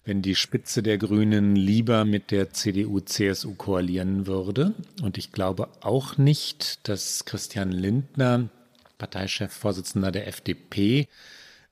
wenn 0.05 0.21
die 0.21 0.35
Spitze 0.35 0.83
der 0.83 0.99
Grünen 0.99 1.55
lieber 1.55 2.05
mit 2.05 2.31
der 2.31 2.51
CDU-CSU 2.51 3.55
koalieren 3.55 4.27
würde. 4.27 4.73
Und 5.01 5.17
ich 5.17 5.31
glaube 5.31 5.67
auch 5.81 6.17
nicht, 6.17 6.87
dass 6.87 7.25
Christian 7.25 7.71
Lindner, 7.71 8.49
Parteichef, 8.99 9.51
Vorsitzender 9.51 10.11
der 10.11 10.27
FDP, 10.27 11.07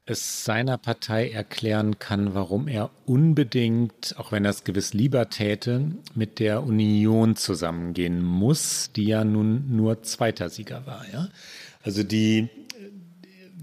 es 0.05 0.43
seiner 0.43 0.77
Partei 0.77 1.29
erklären 1.29 1.97
kann, 1.97 2.33
warum 2.33 2.67
er 2.67 2.89
unbedingt, 3.05 4.15
auch 4.17 4.33
wenn 4.33 4.43
er 4.43 4.51
es 4.51 4.65
gewiss 4.65 4.93
lieber 4.93 5.29
täte, 5.29 5.91
mit 6.13 6.39
der 6.39 6.63
Union 6.63 7.37
zusammengehen 7.37 8.21
muss, 8.21 8.91
die 8.93 9.05
ja 9.05 9.23
nun 9.23 9.75
nur 9.75 10.03
zweiter 10.03 10.49
Sieger 10.49 10.85
war. 10.85 11.05
Ja? 11.13 11.29
Also 11.83 12.03
die 12.03 12.49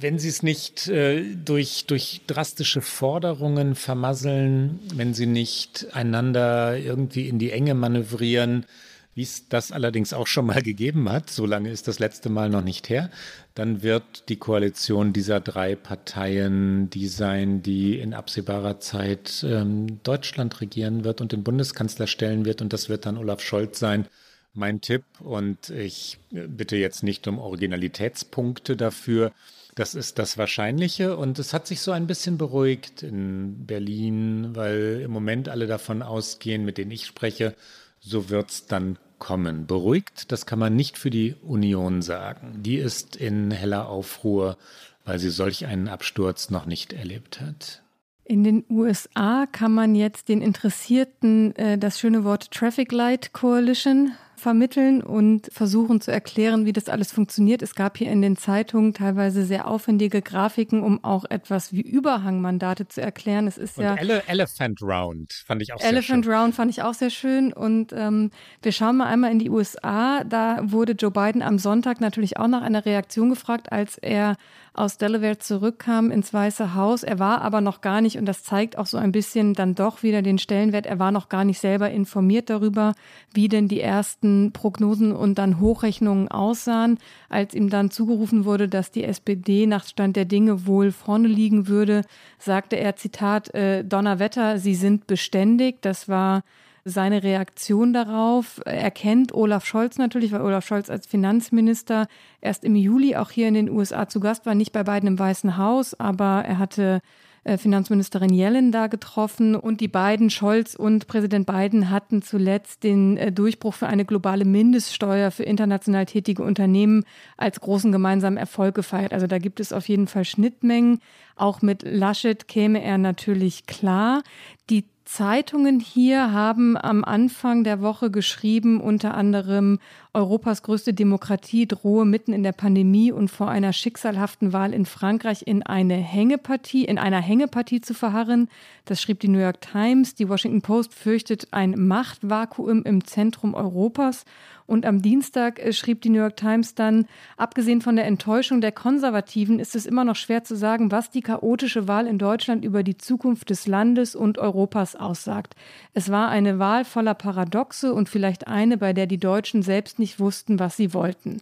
wenn 0.00 0.18
sie 0.18 0.28
es 0.28 0.42
nicht 0.42 0.88
äh, 0.88 1.22
durch, 1.34 1.84
durch 1.86 2.22
drastische 2.26 2.80
Forderungen 2.80 3.74
vermasseln, 3.74 4.80
wenn 4.94 5.14
sie 5.14 5.26
nicht 5.26 5.86
einander 5.92 6.76
irgendwie 6.78 7.28
in 7.28 7.38
die 7.38 7.52
Enge 7.52 7.74
manövrieren, 7.74 8.66
wie 9.14 9.22
es 9.22 9.48
das 9.48 9.72
allerdings 9.72 10.12
auch 10.12 10.26
schon 10.26 10.46
mal 10.46 10.62
gegeben 10.62 11.10
hat, 11.10 11.30
so 11.30 11.44
lange 11.44 11.70
ist 11.70 11.88
das 11.88 11.98
letzte 11.98 12.30
Mal 12.30 12.48
noch 12.48 12.62
nicht 12.62 12.88
her, 12.88 13.10
dann 13.54 13.82
wird 13.82 14.28
die 14.28 14.36
Koalition 14.36 15.12
dieser 15.12 15.40
drei 15.40 15.76
Parteien 15.76 16.88
die 16.88 17.08
sein, 17.08 17.62
die 17.62 17.98
in 17.98 18.14
absehbarer 18.14 18.80
Zeit 18.80 19.44
ähm, 19.46 20.02
Deutschland 20.02 20.60
regieren 20.60 21.04
wird 21.04 21.20
und 21.20 21.32
den 21.32 21.42
Bundeskanzler 21.42 22.06
stellen 22.06 22.44
wird. 22.44 22.62
Und 22.62 22.72
das 22.72 22.88
wird 22.88 23.06
dann 23.06 23.18
Olaf 23.18 23.42
Scholz 23.42 23.78
sein. 23.78 24.06
Mein 24.54 24.80
Tipp. 24.80 25.04
Und 25.20 25.70
ich 25.70 26.18
bitte 26.30 26.76
jetzt 26.76 27.02
nicht 27.02 27.28
um 27.28 27.38
Originalitätspunkte 27.38 28.76
dafür. 28.76 29.32
Das 29.80 29.94
ist 29.94 30.18
das 30.18 30.36
Wahrscheinliche 30.36 31.16
und 31.16 31.38
es 31.38 31.54
hat 31.54 31.66
sich 31.66 31.80
so 31.80 31.90
ein 31.90 32.06
bisschen 32.06 32.36
beruhigt 32.36 33.02
in 33.02 33.64
Berlin, 33.64 34.50
weil 34.52 35.00
im 35.02 35.10
Moment 35.10 35.48
alle 35.48 35.66
davon 35.66 36.02
ausgehen, 36.02 36.66
mit 36.66 36.76
denen 36.76 36.90
ich 36.90 37.06
spreche, 37.06 37.54
so 37.98 38.28
wird 38.28 38.50
es 38.50 38.66
dann 38.66 38.98
kommen. 39.18 39.66
Beruhigt, 39.66 40.32
das 40.32 40.44
kann 40.44 40.58
man 40.58 40.76
nicht 40.76 40.98
für 40.98 41.08
die 41.08 41.34
Union 41.42 42.02
sagen. 42.02 42.62
Die 42.62 42.76
ist 42.76 43.16
in 43.16 43.50
heller 43.52 43.88
Aufruhr, 43.88 44.58
weil 45.06 45.18
sie 45.18 45.30
solch 45.30 45.64
einen 45.64 45.88
Absturz 45.88 46.50
noch 46.50 46.66
nicht 46.66 46.92
erlebt 46.92 47.40
hat. 47.40 47.80
In 48.24 48.44
den 48.44 48.66
USA 48.68 49.46
kann 49.50 49.72
man 49.72 49.94
jetzt 49.94 50.28
den 50.28 50.42
Interessierten 50.42 51.56
äh, 51.56 51.78
das 51.78 51.98
schöne 51.98 52.22
Wort 52.24 52.50
Traffic 52.50 52.92
Light 52.92 53.32
Coalition 53.32 54.12
vermitteln 54.40 55.02
und 55.02 55.48
versuchen 55.52 56.00
zu 56.00 56.10
erklären, 56.10 56.66
wie 56.66 56.72
das 56.72 56.88
alles 56.88 57.12
funktioniert. 57.12 57.62
Es 57.62 57.74
gab 57.74 57.98
hier 57.98 58.10
in 58.10 58.22
den 58.22 58.36
Zeitungen 58.36 58.94
teilweise 58.94 59.44
sehr 59.44 59.68
aufwendige 59.68 60.22
Grafiken, 60.22 60.82
um 60.82 61.04
auch 61.04 61.24
etwas 61.28 61.72
wie 61.72 61.82
Überhangmandate 61.82 62.88
zu 62.88 63.00
erklären. 63.00 63.46
Es 63.46 63.58
ist 63.58 63.78
und 63.78 63.84
ja 63.84 63.94
Ele 63.96 64.22
Elephant 64.26 64.82
Round 64.82 65.32
fand 65.46 65.62
ich 65.62 65.72
auch 65.72 65.80
Elephant 65.80 65.92
sehr 65.94 66.02
schön. 66.02 66.14
Elephant 66.14 66.42
Round 66.42 66.54
fand 66.54 66.70
ich 66.70 66.82
auch 66.82 66.94
sehr 66.94 67.10
schön. 67.10 67.52
Und 67.52 67.92
ähm, 67.92 68.30
wir 68.62 68.72
schauen 68.72 68.96
mal 68.96 69.06
einmal 69.06 69.30
in 69.30 69.38
die 69.38 69.50
USA. 69.50 70.24
Da 70.24 70.58
wurde 70.62 70.92
Joe 70.92 71.10
Biden 71.10 71.42
am 71.42 71.58
Sonntag 71.58 72.00
natürlich 72.00 72.38
auch 72.38 72.48
nach 72.48 72.62
einer 72.62 72.84
Reaktion 72.84 73.30
gefragt, 73.30 73.70
als 73.70 73.98
er 73.98 74.36
aus 74.72 74.98
Delaware 74.98 75.38
zurückkam 75.38 76.10
ins 76.10 76.32
Weiße 76.32 76.74
Haus. 76.74 77.02
Er 77.02 77.18
war 77.18 77.42
aber 77.42 77.60
noch 77.60 77.80
gar 77.80 78.00
nicht, 78.00 78.18
und 78.18 78.26
das 78.26 78.44
zeigt 78.44 78.78
auch 78.78 78.86
so 78.86 78.96
ein 78.96 79.12
bisschen 79.12 79.54
dann 79.54 79.74
doch 79.74 80.02
wieder 80.02 80.22
den 80.22 80.38
Stellenwert, 80.38 80.86
er 80.86 80.98
war 80.98 81.12
noch 81.12 81.28
gar 81.28 81.44
nicht 81.44 81.58
selber 81.58 81.90
informiert 81.90 82.50
darüber, 82.50 82.94
wie 83.34 83.48
denn 83.48 83.68
die 83.68 83.80
ersten 83.80 84.52
Prognosen 84.52 85.12
und 85.12 85.38
dann 85.38 85.60
Hochrechnungen 85.60 86.28
aussahen. 86.28 86.98
Als 87.28 87.54
ihm 87.54 87.70
dann 87.70 87.90
zugerufen 87.90 88.44
wurde, 88.44 88.68
dass 88.68 88.90
die 88.90 89.04
SPD 89.04 89.66
nach 89.66 89.84
Stand 89.84 90.16
der 90.16 90.24
Dinge 90.24 90.66
wohl 90.66 90.92
vorne 90.92 91.28
liegen 91.28 91.68
würde, 91.68 92.02
sagte 92.38 92.76
er, 92.76 92.96
Zitat, 92.96 93.54
äh, 93.54 93.84
Donnerwetter, 93.84 94.58
Sie 94.58 94.74
sind 94.74 95.06
beständig. 95.06 95.82
Das 95.82 96.08
war 96.08 96.42
seine 96.84 97.22
Reaktion 97.22 97.92
darauf. 97.92 98.60
Er 98.64 98.90
kennt 98.90 99.34
Olaf 99.34 99.64
Scholz 99.64 99.98
natürlich, 99.98 100.32
weil 100.32 100.40
Olaf 100.40 100.66
Scholz 100.66 100.90
als 100.90 101.06
Finanzminister 101.06 102.06
erst 102.40 102.64
im 102.64 102.76
Juli 102.76 103.16
auch 103.16 103.30
hier 103.30 103.48
in 103.48 103.54
den 103.54 103.70
USA 103.70 104.08
zu 104.08 104.20
Gast 104.20 104.46
war, 104.46 104.54
nicht 104.54 104.72
bei 104.72 104.82
beiden 104.82 105.06
im 105.06 105.18
Weißen 105.18 105.56
Haus, 105.56 105.98
aber 105.98 106.44
er 106.46 106.58
hatte 106.58 107.00
äh, 107.42 107.56
Finanzministerin 107.56 108.34
Yellen 108.34 108.70
da 108.70 108.86
getroffen 108.86 109.54
und 109.54 109.80
die 109.80 109.88
beiden, 109.88 110.28
Scholz 110.28 110.74
und 110.74 111.06
Präsident 111.06 111.46
Biden, 111.46 111.88
hatten 111.88 112.20
zuletzt 112.20 112.82
den 112.82 113.16
äh, 113.16 113.32
Durchbruch 113.32 113.72
für 113.72 113.86
eine 113.86 114.04
globale 114.04 114.44
Mindeststeuer 114.44 115.30
für 115.30 115.44
international 115.44 116.04
tätige 116.04 116.42
Unternehmen 116.42 117.04
als 117.38 117.60
großen 117.60 117.92
gemeinsamen 117.92 118.36
Erfolg 118.36 118.74
gefeiert. 118.74 119.14
Also 119.14 119.26
da 119.26 119.38
gibt 119.38 119.58
es 119.58 119.72
auf 119.72 119.88
jeden 119.88 120.06
Fall 120.06 120.26
Schnittmengen. 120.26 121.00
Auch 121.34 121.62
mit 121.62 121.82
Laschet 121.82 122.46
käme 122.46 122.82
er 122.82 122.98
natürlich 122.98 123.64
klar. 123.64 124.22
Die 124.68 124.84
Zeitungen 125.12 125.80
hier 125.80 126.32
haben 126.32 126.76
am 126.76 127.02
Anfang 127.02 127.64
der 127.64 127.82
Woche 127.82 128.12
geschrieben, 128.12 128.80
unter 128.80 129.14
anderem 129.14 129.80
Europas 130.14 130.62
größte 130.62 130.94
Demokratie 130.94 131.66
drohe 131.66 132.04
mitten 132.04 132.32
in 132.32 132.44
der 132.44 132.52
Pandemie 132.52 133.10
und 133.10 133.28
vor 133.28 133.48
einer 133.48 133.72
schicksalhaften 133.72 134.52
Wahl 134.52 134.72
in 134.72 134.86
Frankreich 134.86 135.42
in 135.46 135.64
eine 135.64 135.96
Hängepartie, 135.96 136.84
in 136.84 136.96
einer 136.96 137.20
Hängepartie 137.20 137.80
zu 137.80 137.92
verharren. 137.92 138.48
Das 138.84 139.02
schrieb 139.02 139.18
die 139.18 139.26
New 139.26 139.40
York 139.40 139.60
Times. 139.60 140.14
Die 140.14 140.28
Washington 140.28 140.62
Post 140.62 140.94
fürchtet 140.94 141.48
ein 141.50 141.74
Machtvakuum 141.76 142.84
im 142.84 143.04
Zentrum 143.04 143.54
Europas. 143.54 144.24
Und 144.70 144.86
am 144.86 145.02
Dienstag 145.02 145.58
äh, 145.58 145.72
schrieb 145.72 146.00
die 146.00 146.10
New 146.10 146.20
York 146.20 146.36
Times 146.36 146.76
dann, 146.76 147.06
abgesehen 147.36 147.80
von 147.80 147.96
der 147.96 148.04
Enttäuschung 148.04 148.60
der 148.60 148.70
Konservativen 148.70 149.58
ist 149.58 149.74
es 149.74 149.84
immer 149.84 150.04
noch 150.04 150.14
schwer 150.14 150.44
zu 150.44 150.54
sagen, 150.54 150.92
was 150.92 151.10
die 151.10 151.22
chaotische 151.22 151.88
Wahl 151.88 152.06
in 152.06 152.18
Deutschland 152.18 152.64
über 152.64 152.84
die 152.84 152.96
Zukunft 152.96 153.50
des 153.50 153.66
Landes 153.66 154.14
und 154.14 154.38
Europas 154.38 154.94
aussagt. 154.94 155.56
Es 155.92 156.08
war 156.08 156.28
eine 156.28 156.60
Wahl 156.60 156.84
voller 156.84 157.14
Paradoxe 157.14 157.92
und 157.92 158.08
vielleicht 158.08 158.46
eine, 158.46 158.78
bei 158.78 158.92
der 158.92 159.08
die 159.08 159.18
Deutschen 159.18 159.62
selbst 159.62 159.98
nicht 159.98 160.20
wussten, 160.20 160.60
was 160.60 160.76
sie 160.76 160.94
wollten. 160.94 161.40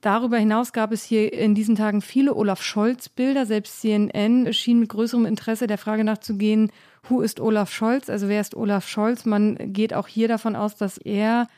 Darüber 0.00 0.38
hinaus 0.38 0.72
gab 0.72 0.92
es 0.92 1.02
hier 1.02 1.32
in 1.32 1.56
diesen 1.56 1.74
Tagen 1.74 2.00
viele 2.00 2.32
Olaf 2.36 2.62
Scholz-Bilder. 2.62 3.44
Selbst 3.44 3.80
CNN 3.80 4.52
schien 4.52 4.78
mit 4.78 4.90
größerem 4.90 5.26
Interesse 5.26 5.66
der 5.66 5.78
Frage 5.78 6.04
nachzugehen, 6.04 6.70
who 7.08 7.22
ist 7.22 7.40
Olaf 7.40 7.72
Scholz? 7.72 8.08
Also 8.08 8.28
wer 8.28 8.40
ist 8.40 8.54
Olaf 8.54 8.86
Scholz? 8.86 9.24
Man 9.24 9.72
geht 9.72 9.92
auch 9.94 10.06
hier 10.06 10.28
davon 10.28 10.54
aus, 10.54 10.76
dass 10.76 10.96
er 10.96 11.48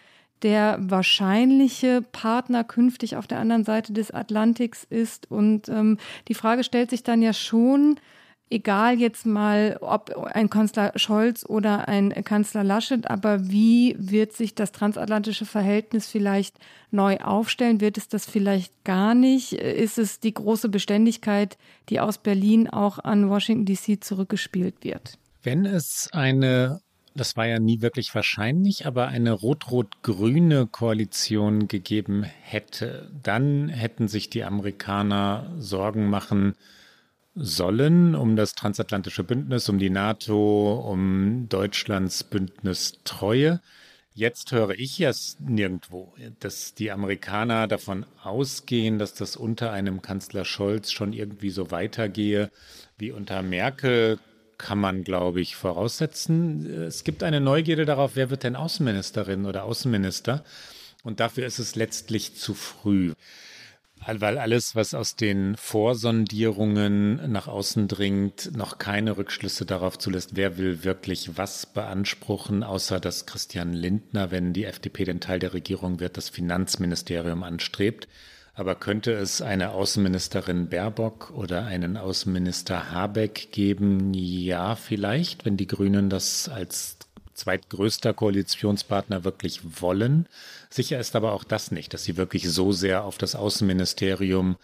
der 0.43 0.79
wahrscheinliche 0.81 2.03
Partner 2.13 2.65
künftig 2.65 3.17
auf 3.17 3.27
der 3.27 3.39
anderen 3.39 3.65
Seite 3.65 3.93
des 3.93 4.11
Atlantiks 4.11 4.85
ist. 4.89 5.31
Und 5.31 5.69
ähm, 5.69 5.99
die 6.29 6.35
Frage 6.35 6.65
stellt 6.65 6.91
sich 6.91 7.03
dann 7.03 7.23
ja 7.23 7.33
schon, 7.33 7.99
egal 8.51 8.99
jetzt 8.99 9.27
mal, 9.27 9.79
ob 9.81 10.11
ein 10.33 10.51
Kanzler 10.51 10.93
Scholz 10.97 11.45
oder 11.47 11.89
ein 11.89 12.13
Kanzler 12.25 12.65
Laschet, 12.65 13.09
aber 13.09 13.51
wie 13.51 13.97
wird 13.99 14.33
sich 14.33 14.55
das 14.55 14.73
transatlantische 14.73 15.47
Verhältnis 15.47 16.09
vielleicht 16.09 16.57
neu 16.91 17.19
aufstellen? 17.19 17.81
Wird 17.81 17.99
es 17.99 18.09
das 18.09 18.27
vielleicht 18.27 18.85
gar 18.85 19.15
nicht? 19.15 19.53
Ist 19.53 19.99
es 19.99 20.21
die 20.21 20.35
große 20.35 20.69
Beständigkeit, 20.69 21.59
die 21.89 22.01
aus 22.01 22.19
Berlin 22.19 22.69
auch 22.69 22.99
an 22.99 23.29
Washington 23.29 23.67
DC 23.67 24.03
zurückgespielt 24.03 24.83
wird? 24.83 25.19
Wenn 25.43 25.67
es 25.67 26.09
eine 26.13 26.81
das 27.19 27.37
war 27.37 27.47
ja 27.47 27.59
nie 27.59 27.83
wirklich 27.83 28.15
wahrscheinlich, 28.15 28.87
aber 28.87 29.09
eine 29.09 29.33
rot-rot-grüne 29.33 30.67
Koalition 30.67 31.69
gegeben 31.69 32.23
hätte, 32.23 33.11
dann 33.23 33.69
hätten 33.69 34.09
sich 34.09 34.31
die 34.31 34.45
Amerikaner 34.45 35.53
Sorgen 35.59 36.09
machen 36.09 36.55
sollen 37.41 38.15
um 38.15 38.37
das 38.37 38.55
transatlantische 38.55 39.23
Bündnis, 39.25 39.69
um 39.69 39.79
die 39.79 39.91
NATO, 39.91 40.75
um 40.75 41.49
Deutschlands 41.49 42.25
Bündnistreue. 42.25 43.61
Jetzt 44.13 44.51
höre 44.51 44.71
ich 44.71 44.99
ja 44.99 45.13
nirgendwo, 45.39 46.15
dass 46.41 46.75
die 46.75 46.91
Amerikaner 46.91 47.69
davon 47.69 48.05
ausgehen, 48.21 48.99
dass 48.99 49.15
das 49.15 49.37
unter 49.37 49.71
einem 49.71 50.03
Kanzler 50.03 50.45
Scholz 50.45 50.91
schon 50.91 51.13
irgendwie 51.13 51.51
so 51.51 51.71
weitergehe 51.71 52.51
wie 52.97 53.13
unter 53.13 53.43
Merkel 53.43 54.19
kann 54.59 54.79
man, 54.79 55.05
glaube 55.05 55.41
ich, 55.41 55.57
voraussetzen. 55.57 56.67
Es 56.67 57.05
gibt 57.05 57.23
eine 57.23 57.41
Neugierde 57.41 57.87
darauf, 57.87 58.17
wer 58.17 58.31
wird 58.31 58.43
denn 58.43 58.57
Außenministerin 58.57 59.47
oder 59.47 59.65
Außenminister? 59.65 60.45
Und 61.05 61.21
dafür 61.21 61.47
ist 61.47 61.61
es 61.61 61.77
letztlich 61.77 62.35
zu 62.35 62.55
früh. 62.55 63.13
Weil 64.07 64.39
alles, 64.39 64.77
was 64.77 64.95
aus 64.95 65.17
den 65.17 65.57
Vorsondierungen 65.57 67.33
nach 67.33 67.49
außen 67.49 67.89
dringt, 67.89 68.57
noch 68.57 68.79
keine 68.79 69.17
Rückschlüsse 69.17 69.67
darauf 69.67 69.99
zulässt, 69.99 70.37
wer 70.37 70.57
will 70.57 70.85
wirklich 70.85 71.37
was 71.37 71.67
beanspruchen, 71.67 72.63
außer 72.63 73.01
dass 73.01 73.27
Christian 73.27 73.73
Lindner, 73.73 74.31
wenn 74.31 74.53
die 74.53 74.65
FDP 74.65 75.05
den 75.05 75.21
Teil 75.21 75.41
der 75.41 75.53
Regierung 75.53 76.01
wird, 76.01 76.17
das 76.17 76.29
Finanzministerium 76.29 77.43
anstrebt. 77.43 78.09
Aber 78.59 78.75
könnte 78.75 79.13
es 79.13 79.41
eine 79.41 79.71
Außenministerin 79.71 80.69
Baerbock 80.69 81.31
oder 81.31 81.67
einen 81.67 81.97
Außenminister 81.97 82.91
Habeck 82.91 83.53
geben? 83.53 84.13
Ja, 84.15 84.75
vielleicht, 84.75 85.45
wenn 85.45 85.57
die 85.57 85.69
Grünen 85.69 86.11
das 86.11 86.49
als 86.49 86.97
zweitgrößter 87.35 88.15
Koalitionspartner 88.15 89.23
wirklich 89.23 89.61
wollen. 89.81 90.27
Sicher 90.71 90.99
ist 90.99 91.15
aber 91.15 91.35
auch 91.35 91.45
das 91.45 91.71
nicht, 91.71 91.95
dass 91.95 92.03
sie 92.03 92.17
wirklich 92.17 92.51
so 92.51 92.73
sehr 92.73 93.05
auf 93.05 93.17
das 93.17 93.37
Außenministerium 93.37 94.57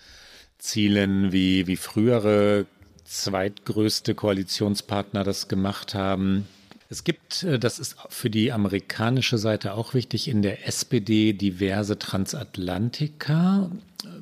zielen, 0.59 1.31
wie, 1.31 1.69
wie 1.69 1.77
frühere 1.77 2.67
zweitgrößte 3.05 4.17
Koalitionspartner 4.17 5.23
das 5.23 5.47
gemacht 5.47 5.95
haben. 5.95 6.49
Es 6.95 7.03
gibt, 7.03 7.43
äh, 7.43 7.59
das 7.59 7.81
ist 7.81 7.97
für 8.09 8.31
die 8.31 8.53
amerikanische 8.53 9.37
Seite 9.37 9.75
auch 9.75 9.95
wichtig, 9.95 10.29
in 10.29 10.43
der 10.43 10.69
SPD 10.69 11.33
diverse 11.33 11.99
Transatlantiker. 11.99 13.69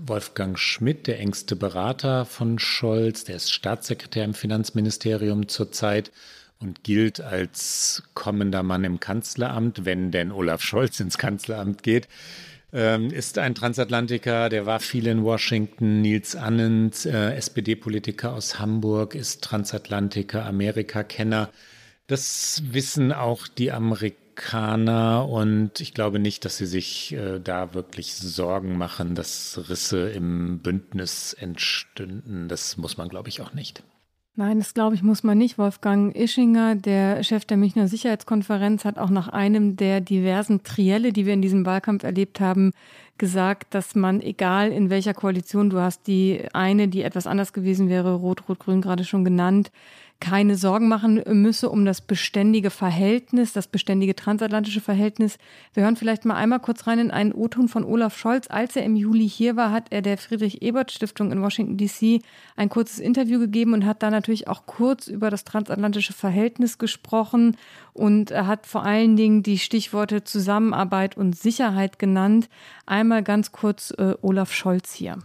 Wolfgang 0.07 0.59
Schmidt, 0.59 1.07
der 1.07 1.21
engste 1.21 1.55
Berater 1.55 2.25
von 2.25 2.59
Scholz, 2.59 3.25
der 3.25 3.37
ist 3.37 3.53
Staatssekretär 3.53 4.25
im 4.25 4.33
Finanzministerium 4.33 5.49
zurzeit 5.49 6.13
und 6.61 6.83
gilt 6.83 7.21
als 7.21 8.05
kommender 8.15 8.63
Mann 8.63 8.85
im 8.85 9.01
Kanzleramt, 9.01 9.85
wenn 9.85 10.11
denn 10.11 10.33
Olaf 10.33 10.63
Scholz 10.63 10.99
ins 10.99 11.19
Kanzleramt 11.19 11.83
geht 11.83 12.09
ähm, 12.73 13.11
ist 13.11 13.37
ein 13.37 13.55
Transatlantiker, 13.55 14.49
der 14.49 14.65
war 14.65 14.81
viel 14.81 15.07
in 15.07 15.23
Washington. 15.25 16.01
Nils 16.01 16.35
Annens, 16.35 17.05
äh, 17.05 17.35
SPD-Politiker 17.35 18.33
aus 18.33 18.59
Hamburg, 18.59 19.15
ist 19.15 19.45
Transatlantiker, 19.45 20.47
Amerika-Kenner. 20.47 21.51
Das 22.07 22.63
wissen 22.73 23.13
auch 23.13 23.47
die 23.47 23.73
Amerikaner 23.73 25.29
und 25.29 25.81
ich 25.81 25.95
glaube 25.95 26.19
nicht, 26.19 26.45
dass 26.45 26.59
sie 26.59 26.67
sich 26.67 27.13
äh, 27.13 27.39
da 27.39 27.75
wirklich 27.75 28.15
Sorgen 28.15 28.77
machen, 28.77 29.15
dass 29.15 29.69
Risse 29.69 30.11
im 30.11 30.59
Bündnis 30.59 31.33
entstünden. 31.33 32.49
Das 32.49 32.77
muss 32.77 32.97
man, 32.97 33.09
glaube 33.09 33.29
ich, 33.29 33.41
auch 33.41 33.55
nicht. 33.55 33.83
Nein, 34.35 34.59
das 34.59 34.73
glaube 34.73 34.95
ich, 34.95 35.03
muss 35.03 35.23
man 35.25 35.37
nicht. 35.37 35.59
Wolfgang 35.59 36.17
Ischinger, 36.17 36.75
der 36.75 37.23
Chef 37.23 37.45
der 37.45 37.59
Münchner 37.59 37.87
Sicherheitskonferenz, 37.87 38.87
hat 38.87 38.99
auch 38.99 39.11
nach 39.11 39.29
einem 39.29 39.77
der 39.77 40.01
diversen 40.01 40.63
Trielle, 40.63 41.13
die 41.13 41.27
wir 41.27 41.35
in 41.35 41.43
diesem 41.43 41.67
Wahlkampf 41.67 42.03
erlebt 42.03 42.41
haben, 42.41 42.73
gesagt, 43.19 43.75
dass 43.75 43.95
man, 43.95 44.23
egal 44.23 44.73
in 44.73 44.89
welcher 44.89 45.13
Koalition 45.13 45.69
du 45.69 45.81
hast, 45.81 46.07
die 46.07 46.47
eine, 46.55 46.89
die 46.89 47.03
etwas 47.03 47.27
anders 47.27 47.53
gewesen 47.53 47.91
wäre, 47.91 48.15
Rot-Rot-Grün 48.15 48.81
gerade 48.81 49.05
schon 49.05 49.23
genannt, 49.23 49.71
keine 50.23 50.55
Sorgen 50.55 50.87
machen 50.87 51.21
müsse 51.33 51.69
um 51.69 51.85
das 51.85 52.01
beständige 52.01 52.71
Verhältnis, 52.71 53.53
das 53.53 53.67
beständige 53.67 54.15
transatlantische 54.15 54.81
Verhältnis. 54.81 55.37
Wir 55.75 55.83
hören 55.83 55.97
vielleicht 55.97 56.25
mal 56.25 56.37
einmal 56.37 56.61
kurz 56.61 56.87
rein 56.87 57.01
in 57.01 57.11
einen 57.11 57.33
O-Ton 57.33 57.67
von 57.67 57.83
Olaf 57.83 58.17
Scholz. 58.17 58.47
Als 58.49 58.77
er 58.77 58.85
im 58.85 58.95
Juli 58.95 59.29
hier 59.29 59.57
war, 59.57 59.73
hat 59.73 59.87
er 59.91 60.01
der 60.01 60.19
Friedrich-Ebert-Stiftung 60.19 61.33
in 61.33 61.43
Washington 61.43 61.77
DC 61.77 62.23
ein 62.55 62.69
kurzes 62.69 63.01
Interview 63.01 63.41
gegeben 63.41 63.73
und 63.73 63.85
hat 63.85 64.05
da 64.05 64.11
natürlich 64.11 64.47
auch 64.47 64.65
kurz 64.65 65.09
über 65.09 65.29
das 65.29 65.43
transatlantische 65.43 66.13
Verhältnis 66.13 66.79
gesprochen 66.79 67.57
und 67.93 68.31
hat 68.31 68.69
vor 68.69 68.85
allen 68.85 69.17
Dingen 69.17 69.43
die 69.43 69.59
Stichworte 69.59 70.23
Zusammenarbeit 70.23 71.17
und 71.17 71.37
Sicherheit 71.37 71.99
genannt. 71.99 72.49
Einmal 72.87 73.25
ganz 73.25 73.51
kurz 73.51 73.93
äh, 73.99 74.15
Olaf 74.23 74.53
Scholz 74.53 74.95
hier. 74.95 75.19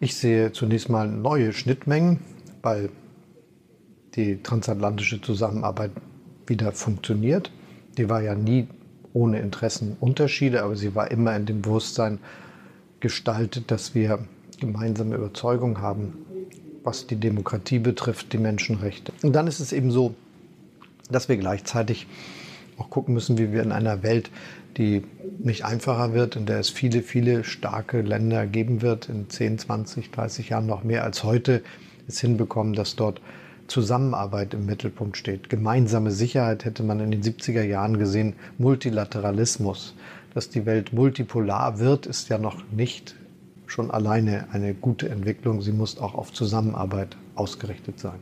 Ich 0.00 0.16
sehe 0.16 0.52
zunächst 0.52 0.90
mal 0.90 1.08
neue 1.08 1.54
Schnittmengen, 1.54 2.20
weil 2.60 2.90
die 4.18 4.42
transatlantische 4.42 5.20
Zusammenarbeit 5.22 5.92
wieder 6.46 6.72
funktioniert. 6.72 7.52
Die 7.96 8.10
war 8.10 8.20
ja 8.20 8.34
nie 8.34 8.66
ohne 9.12 9.38
Interessenunterschiede, 9.38 10.62
aber 10.62 10.76
sie 10.76 10.94
war 10.94 11.10
immer 11.10 11.34
in 11.36 11.46
dem 11.46 11.62
Bewusstsein 11.62 12.18
gestaltet, 13.00 13.70
dass 13.70 13.94
wir 13.94 14.18
gemeinsame 14.60 15.14
Überzeugung 15.14 15.80
haben, 15.80 16.14
was 16.82 17.06
die 17.06 17.16
Demokratie 17.16 17.78
betrifft, 17.78 18.32
die 18.32 18.38
Menschenrechte. 18.38 19.12
Und 19.22 19.34
dann 19.34 19.46
ist 19.46 19.60
es 19.60 19.72
eben 19.72 19.92
so, 19.92 20.14
dass 21.10 21.28
wir 21.28 21.36
gleichzeitig 21.36 22.08
auch 22.76 22.90
gucken 22.90 23.14
müssen, 23.14 23.38
wie 23.38 23.52
wir 23.52 23.62
in 23.62 23.72
einer 23.72 24.02
Welt, 24.02 24.30
die 24.76 25.02
nicht 25.38 25.64
einfacher 25.64 26.12
wird, 26.12 26.34
in 26.34 26.46
der 26.46 26.58
es 26.58 26.70
viele, 26.70 27.02
viele 27.02 27.44
starke 27.44 28.02
Länder 28.02 28.46
geben 28.46 28.82
wird, 28.82 29.08
in 29.08 29.30
10, 29.30 29.58
20, 29.58 30.10
30 30.10 30.48
Jahren 30.48 30.66
noch 30.66 30.82
mehr 30.82 31.04
als 31.04 31.22
heute, 31.22 31.62
es 32.08 32.20
hinbekommen, 32.20 32.74
dass 32.74 32.96
dort 32.96 33.20
Zusammenarbeit 33.68 34.54
im 34.54 34.66
Mittelpunkt 34.66 35.16
steht. 35.16 35.48
Gemeinsame 35.48 36.10
Sicherheit 36.10 36.64
hätte 36.64 36.82
man 36.82 37.00
in 37.00 37.10
den 37.10 37.22
70er 37.22 37.62
Jahren 37.62 37.98
gesehen, 37.98 38.34
Multilateralismus. 38.58 39.94
Dass 40.34 40.50
die 40.50 40.66
Welt 40.66 40.92
multipolar 40.92 41.78
wird, 41.78 42.06
ist 42.06 42.28
ja 42.28 42.38
noch 42.38 42.62
nicht 42.70 43.14
schon 43.66 43.90
alleine 43.90 44.48
eine 44.52 44.74
gute 44.74 45.08
Entwicklung. 45.08 45.62
Sie 45.62 45.72
muss 45.72 45.98
auch 45.98 46.14
auf 46.14 46.32
Zusammenarbeit 46.32 47.16
ausgerichtet 47.34 47.98
sein. 47.98 48.20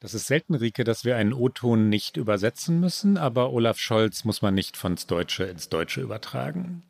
Das 0.00 0.12
ist 0.12 0.26
selten, 0.26 0.54
Rike, 0.54 0.84
dass 0.84 1.04
wir 1.04 1.16
einen 1.16 1.32
O-Ton 1.32 1.88
nicht 1.88 2.18
übersetzen 2.18 2.78
müssen, 2.78 3.16
aber 3.16 3.52
Olaf 3.52 3.78
Scholz 3.78 4.24
muss 4.24 4.42
man 4.42 4.54
nicht 4.54 4.76
von 4.76 4.96
Deutsche 5.06 5.44
ins 5.44 5.70
Deutsche 5.70 6.02
übertragen. 6.02 6.82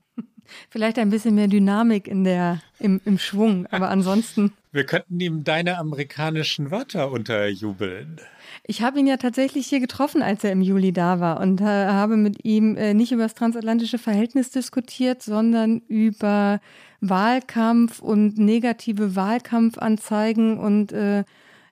Vielleicht 0.70 0.98
ein 0.98 1.10
bisschen 1.10 1.34
mehr 1.34 1.48
Dynamik 1.48 2.08
in 2.08 2.24
der, 2.24 2.60
im, 2.78 3.00
im 3.04 3.18
Schwung, 3.18 3.66
aber 3.70 3.88
ansonsten. 3.88 4.52
Wir 4.72 4.84
könnten 4.84 5.18
ihm 5.20 5.44
deine 5.44 5.78
amerikanischen 5.78 6.70
Wörter 6.70 7.10
unterjubeln. 7.10 8.20
Ich 8.66 8.82
habe 8.82 8.98
ihn 8.98 9.06
ja 9.06 9.16
tatsächlich 9.16 9.66
hier 9.66 9.80
getroffen, 9.80 10.22
als 10.22 10.42
er 10.42 10.52
im 10.52 10.62
Juli 10.62 10.92
da 10.92 11.20
war 11.20 11.40
und 11.40 11.60
äh, 11.60 11.64
habe 11.64 12.16
mit 12.16 12.44
ihm 12.44 12.76
äh, 12.76 12.94
nicht 12.94 13.12
über 13.12 13.22
das 13.24 13.34
transatlantische 13.34 13.98
Verhältnis 13.98 14.50
diskutiert, 14.50 15.22
sondern 15.22 15.80
über 15.88 16.60
Wahlkampf 17.00 18.00
und 18.00 18.38
negative 18.38 19.14
Wahlkampfanzeigen 19.14 20.58
und 20.58 20.92
äh, 20.92 21.24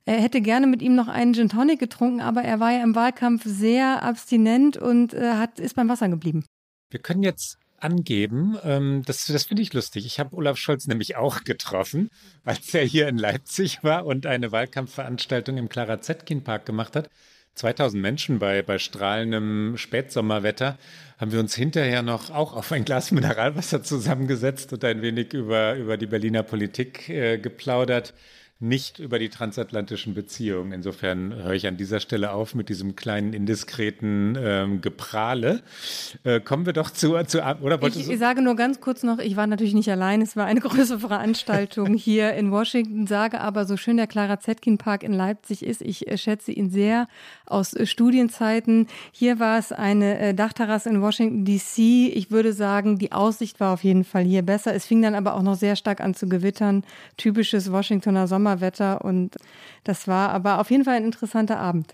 er 0.05 0.21
hätte 0.21 0.41
gerne 0.41 0.67
mit 0.67 0.83
ihm 0.83 0.97
noch 0.97 1.09
einen 1.09 1.33
Gin 1.33 1.49
Tonic 1.49 1.79
getrunken, 1.79 2.21
aber 2.21 2.43
er 2.43 2.59
war 2.59 2.73
ja 2.73 2.83
im 2.83 2.95
Wahlkampf 2.95 3.43
sehr 3.45 4.03
abstinent 4.03 4.77
und 4.77 5.15
äh, 5.15 5.35
hat, 5.35 5.61
ist 5.61 5.77
beim 5.77 5.89
Wasser 5.89 6.09
geblieben. 6.09 6.45
Wir 6.91 7.01
können 7.01 7.23
jetzt 7.23 7.59
angeben. 7.83 8.57
Ähm, 8.65 9.03
das 9.07 9.27
das 9.27 9.45
finde 9.45 9.63
ich 9.63 9.73
lustig. 9.73 10.07
Ich 10.07 10.19
habe 10.21 10.37
Olaf 10.37 10.57
Scholz 10.57 10.87
nämlich 10.87 11.17
auch 11.17 11.45
getroffen, 11.45 12.11
als 12.45 12.73
er 12.75 12.85
hier 12.85 13.09
in 13.09 13.19
Leipzig 13.19 13.83
war 13.83 14.07
und 14.07 14.27
eine 14.27 14.53
Wahlkampfveranstaltung 14.53 15.57
im 15.57 15.69
Clara 15.69 16.01
Zetkin 16.01 16.45
Park 16.45 16.67
gemacht 16.67 16.97
hat. 16.97 17.11
2000 17.55 18.01
Menschen 18.01 18.39
bei, 18.39 18.63
bei 18.63 18.79
strahlendem 18.79 19.77
Spätsommerwetter 19.77 20.79
haben 21.19 21.33
wir 21.33 21.41
uns 21.41 21.55
hinterher 21.55 22.03
noch 22.03 22.31
auch 22.31 22.55
auf 22.55 22.73
ein 22.73 22.85
Glas 22.85 23.11
Mineralwasser 23.11 23.83
zusammengesetzt 23.83 24.73
und 24.73 24.83
ein 24.85 25.03
wenig 25.03 25.35
über, 25.35 25.75
über 25.75 25.99
die 25.99 26.07
Berliner 26.07 26.43
Politik 26.43 27.11
äh, 27.11 27.37
geplaudert 27.39 28.15
nicht 28.63 28.99
über 28.99 29.19
die 29.19 29.29
transatlantischen 29.29 30.15
Beziehungen. 30.15 30.73
Insofern 30.73 31.35
höre 31.35 31.53
ich 31.53 31.67
an 31.67 31.77
dieser 31.77 32.01
Stelle 32.01 32.33
auf 32.33 32.55
mit 32.55 32.69
diesem 32.69 32.97
kleinen 32.97 33.33
indiskreten 33.33 34.39
ähm, 34.41 34.81
Geprahle. 34.81 35.63
Äh, 36.23 36.41
kommen 36.41 36.65
wir 36.65 36.73
doch 36.73 36.91
zu, 36.91 37.21
zu 37.25 37.43
oder 37.61 37.83
ich, 37.83 38.09
ich 38.09 38.19
sage 38.19 38.41
nur 38.41 38.55
ganz 38.55 38.81
kurz 38.81 39.03
noch, 39.03 39.19
ich 39.19 39.37
war 39.37 39.47
natürlich 39.47 39.75
nicht 39.75 39.91
allein, 39.91 40.23
es 40.23 40.37
war 40.37 40.47
eine 40.47 40.61
größere 40.63 41.01
Veranstaltung 41.01 41.95
hier 41.95 42.35
in 42.35 42.53
Washington, 42.53 43.07
sage 43.07 43.41
aber, 43.41 43.65
so 43.65 43.77
schön 43.77 43.97
der 43.97 44.07
Clara 44.07 44.39
Zetkin 44.39 44.79
Park 44.79 45.03
in 45.03 45.13
Leipzig 45.13 45.65
ist, 45.65 45.83
ich 45.83 46.09
äh, 46.09 46.17
schätze 46.17 46.53
ihn 46.53 46.71
sehr 46.71 47.09
aus 47.47 47.75
äh, 47.75 47.87
Studienzeiten. 47.87 48.87
Hier 49.11 49.41
war 49.41 49.59
es 49.59 49.73
eine 49.73 50.19
äh, 50.19 50.35
Dachterrasse 50.35 50.89
in 50.89 51.03
Washington 51.03 51.45
DC. 51.45 51.79
Ich 52.15 52.31
würde 52.31 52.53
sagen, 52.53 52.99
die 52.99 53.13
Aussicht 53.13 53.59
war 53.61 53.73
auf 53.73 53.83
jeden 53.83 54.05
Fall 54.05 54.23
hier 54.23 54.43
besser. 54.43 54.75
Es 54.75 54.87
fing 54.87 55.03
dann 55.03 55.15
aber 55.15 55.35
auch 55.35 55.43
noch 55.43 55.57
sehr 55.57 55.75
stark 55.77 56.01
an 56.01 56.15
zu 56.15 56.29
gewittern. 56.29 56.85
Typisches 57.17 57.73
Washingtoner 57.73 58.27
Sommer 58.29 58.52
Sommerwetter 58.53 59.05
und 59.05 59.37
das 59.85 60.07
war 60.07 60.31
aber 60.31 60.61
auf 60.61 60.71
jeden 60.71 60.85
Fall 60.85 60.97
ein 60.97 61.05
interessanter 61.05 61.59
Abend. 61.59 61.93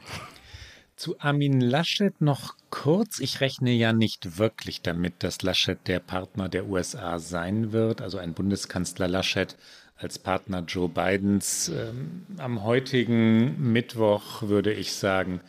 Zu 0.97 1.21
Armin 1.21 1.61
Laschet 1.61 2.21
noch 2.21 2.55
kurz. 2.71 3.21
Ich 3.21 3.41
rechne 3.41 3.71
ja 3.71 3.93
nicht 3.93 4.39
wirklich 4.39 4.83
damit, 4.83 5.23
dass 5.23 5.43
Laschet 5.43 5.79
der 5.87 6.01
Partner 6.01 6.49
der 6.49 6.67
USA 6.67 7.21
sein 7.21 7.73
wird, 7.73 8.01
also 8.01 8.19
ein 8.19 8.35
Bundeskanzler 8.35 9.07
Laschet 9.07 9.57
als 9.97 10.19
Partner 10.19 10.65
Joe 10.67 10.89
Bidens. 10.89 11.69
Ähm, 11.69 12.27
am 12.39 12.65
heutigen 12.65 13.73
Mittwoch 13.73 14.43
würde 14.43 14.73
ich 14.73 14.93
sagen, 14.93 15.41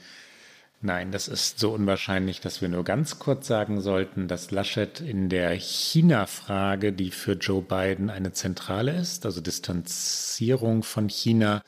Nein, 0.82 1.12
das 1.12 1.28
ist 1.28 1.60
so 1.60 1.74
unwahrscheinlich, 1.74 2.39
dass 2.39 2.62
wir 2.62 2.70
nur 2.70 2.86
ganz 2.86 3.20
kurz 3.20 3.48
sagen 3.48 3.82
sollten, 3.82 4.30
dass 4.30 4.52
Laschet 4.52 5.02
in 5.02 5.28
der 5.28 5.52
China-Frage, 5.52 6.94
die 6.94 7.12
für 7.12 7.34
Joe 7.34 7.62
Biden 7.62 8.10
eine 8.10 8.32
zentrale 8.32 8.94
ist, 8.94 9.26
also 9.26 9.42
Distanzierung 9.42 10.84
von 10.84 11.10
China, 11.10 11.63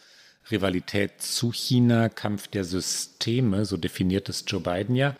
Rivalität 0.50 1.22
zu 1.22 1.52
China, 1.52 2.08
Kampf 2.08 2.48
der 2.48 2.64
Systeme, 2.64 3.66
so 3.66 3.76
definiert 3.76 4.30
es 4.30 4.46
Joe 4.48 4.62
Biden 4.62 4.96
ja, 4.96 5.18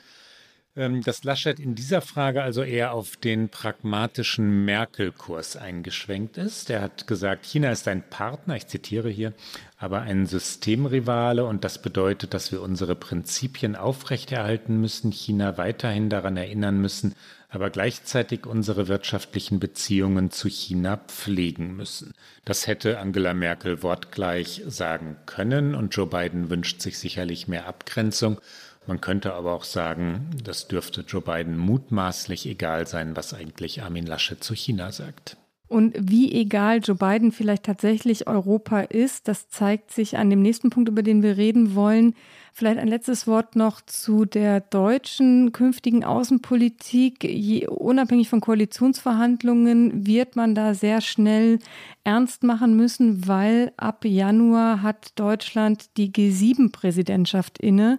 dass 0.74 1.26
Laschet 1.26 1.60
in 1.60 1.76
dieser 1.76 2.00
Frage 2.00 2.42
also 2.42 2.64
eher 2.64 2.94
auf 2.94 3.18
den 3.18 3.50
pragmatischen 3.50 4.64
Merkel-Kurs 4.64 5.58
eingeschwenkt 5.58 6.38
ist. 6.38 6.70
Er 6.70 6.82
hat 6.82 7.08
gesagt, 7.08 7.46
China 7.46 7.72
ist 7.72 7.90
ein 7.90 8.04
Partner, 8.10 8.56
ich 8.56 8.68
zitiere 8.68 9.10
hier, 9.10 9.34
aber 9.78 10.02
ein 10.02 10.28
Systemrivale 10.28 11.44
und 11.44 11.66
das 11.66 11.82
bedeutet, 11.82 12.34
dass 12.34 12.54
wir 12.54 12.62
unsere 12.62 12.96
Prinzipien 12.96 13.76
aufrechterhalten 13.76 14.80
müssen, 14.80 15.12
China 15.12 15.58
weiterhin 15.58 16.10
daran 16.10 16.38
erinnern 16.38 16.80
müssen, 16.80 17.16
aber 17.50 17.70
gleichzeitig 17.70 18.46
unsere 18.46 18.88
wirtschaftlichen 18.88 19.60
Beziehungen 19.60 20.32
zu 20.32 20.48
China 20.48 20.96
pflegen 20.96 21.76
müssen. 21.76 22.14
Das 22.46 22.66
hätte 22.66 22.98
Angela 22.98 23.34
Merkel 23.34 23.84
wortgleich 23.84 24.62
sagen 24.68 25.18
können 25.26 25.76
und 25.76 25.94
Joe 25.94 26.08
Biden 26.08 26.50
wünscht 26.50 26.80
sich 26.82 26.98
sicherlich 26.98 27.50
mehr 27.50 27.68
Abgrenzung. 27.68 28.40
Man 28.88 29.00
könnte 29.00 29.34
aber 29.34 29.54
auch 29.54 29.64
sagen, 29.64 30.30
das 30.44 30.68
dürfte 30.68 31.02
Joe 31.02 31.22
Biden 31.22 31.58
mutmaßlich 31.58 32.48
egal 32.48 32.88
sein, 32.88 33.16
was 33.16 33.34
eigentlich 33.34 33.84
Armin 33.84 34.08
Laschet 34.08 34.44
zu 34.44 34.56
China 34.56 34.92
sagt. 34.92 35.38
Und 35.72 35.96
wie 35.98 36.34
egal 36.34 36.80
Joe 36.84 36.98
Biden 36.98 37.32
vielleicht 37.32 37.64
tatsächlich 37.64 38.28
Europa 38.28 38.82
ist, 38.82 39.30
das 39.30 39.48
zeigt 39.48 39.92
sich 39.92 40.18
an 40.18 40.30
dem 40.30 40.42
nächsten 40.42 40.70
Punkt, 40.70 40.90
über 40.90 41.02
den 41.02 41.24
wir 41.24 41.38
reden 41.38 41.76
wollen. 41.76 42.14
Vielleicht 42.52 42.78
ein 42.78 42.90
letztes 42.90 43.26
Wort 43.26 43.56
noch 43.56 43.80
zu 43.80 44.26
der 44.26 44.60
deutschen 44.60 45.54
künftigen 45.54 46.04
Außenpolitik. 46.04 47.24
Je, 47.24 47.68
unabhängig 47.68 48.28
von 48.28 48.42
Koalitionsverhandlungen 48.42 50.06
wird 50.06 50.36
man 50.36 50.56
da 50.56 50.74
sehr 50.74 51.00
schnell 51.00 51.60
ernst 52.04 52.44
machen 52.44 52.76
müssen, 52.76 53.26
weil 53.26 53.72
ab 53.78 54.04
Januar 54.04 54.82
hat 54.82 55.18
Deutschland 55.18 55.96
die 55.96 56.12
G7-Präsidentschaft 56.12 57.60
inne. 57.60 57.98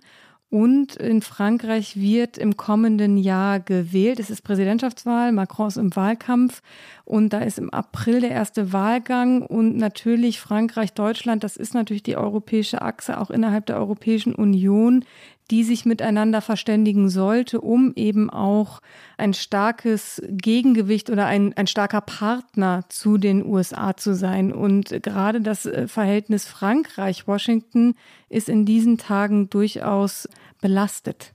Und 0.52 0.96
in 0.96 1.22
Frankreich 1.22 1.96
wird 1.96 2.36
im 2.36 2.58
kommenden 2.58 3.16
Jahr 3.16 3.58
gewählt. 3.58 4.20
Es 4.20 4.28
ist 4.28 4.42
Präsidentschaftswahl, 4.42 5.32
Macron 5.32 5.68
ist 5.68 5.78
im 5.78 5.96
Wahlkampf. 5.96 6.60
Und 7.06 7.32
da 7.32 7.38
ist 7.38 7.58
im 7.58 7.70
April 7.70 8.20
der 8.20 8.32
erste 8.32 8.70
Wahlgang. 8.70 9.40
Und 9.40 9.78
natürlich 9.78 10.40
Frankreich, 10.40 10.92
Deutschland, 10.92 11.42
das 11.42 11.56
ist 11.56 11.72
natürlich 11.72 12.02
die 12.02 12.18
europäische 12.18 12.82
Achse 12.82 13.18
auch 13.18 13.30
innerhalb 13.30 13.64
der 13.64 13.78
Europäischen 13.78 14.34
Union, 14.34 15.06
die 15.50 15.64
sich 15.64 15.84
miteinander 15.84 16.40
verständigen 16.40 17.08
sollte, 17.08 17.60
um 17.60 17.92
eben 17.94 18.30
auch 18.30 18.80
ein 19.18 19.34
starkes 19.34 20.22
Gegengewicht 20.28 21.10
oder 21.10 21.26
ein, 21.26 21.52
ein 21.54 21.66
starker 21.66 22.00
Partner 22.00 22.84
zu 22.88 23.18
den 23.18 23.44
USA 23.44 23.96
zu 23.96 24.14
sein. 24.14 24.52
Und 24.52 25.02
gerade 25.02 25.40
das 25.40 25.66
äh, 25.66 25.88
Verhältnis 25.88 26.46
Frankreich-Washington 26.46 27.94
ist 28.28 28.48
in 28.48 28.64
diesen 28.64 28.98
Tagen 28.98 29.50
durchaus 29.50 30.28
belastet. 30.60 31.34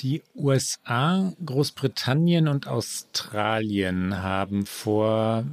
Die 0.00 0.22
USA, 0.34 1.32
Großbritannien 1.44 2.48
und 2.48 2.66
Australien 2.66 4.22
haben 4.22 4.66
vor, 4.66 5.44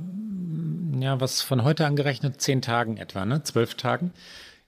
ja, 0.99 1.19
was 1.19 1.41
von 1.41 1.63
heute 1.63 1.85
angerechnet, 1.85 2.41
zehn 2.41 2.61
Tagen 2.61 2.97
etwa, 2.97 3.23
ne, 3.25 3.43
zwölf 3.43 3.75
Tagen, 3.75 4.11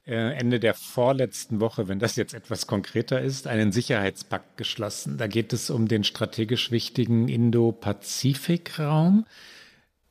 Ende 0.05 0.59
der 0.59 0.73
vorletzten 0.73 1.61
Woche, 1.61 1.87
wenn 1.87 1.99
das 1.99 2.17
jetzt 2.17 2.33
etwas 2.33 2.67
konkreter 2.67 3.21
ist, 3.21 3.47
einen 3.47 3.71
Sicherheitspakt 3.71 4.57
geschlossen. 4.57 5.17
Da 5.17 5.27
geht 5.27 5.53
es 5.53 5.69
um 5.69 5.87
den 5.87 6.03
strategisch 6.03 6.71
wichtigen 6.71 7.29
Indo-Pazifik-Raum. 7.29 9.25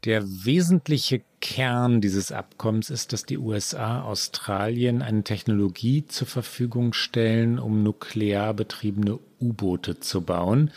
Der 0.05 0.25
wesentliche 0.27 1.21
Kern 1.41 2.01
dieses 2.01 2.33
Abkommens 2.33 2.89
ist, 2.91 3.13
dass 3.13 3.25
die 3.25 3.37
USA 3.39 4.03
Australien 4.03 5.03
eine 5.03 5.25
Technologie 5.25 6.07
zur 6.07 6.27
Verfügung 6.27 6.95
stellen, 6.95 7.59
um 7.59 7.83
nuklear 7.83 8.55
betriebene 8.55 9.19
U-Boote 9.41 10.01
zu 10.01 10.23
bauen. 10.23 10.71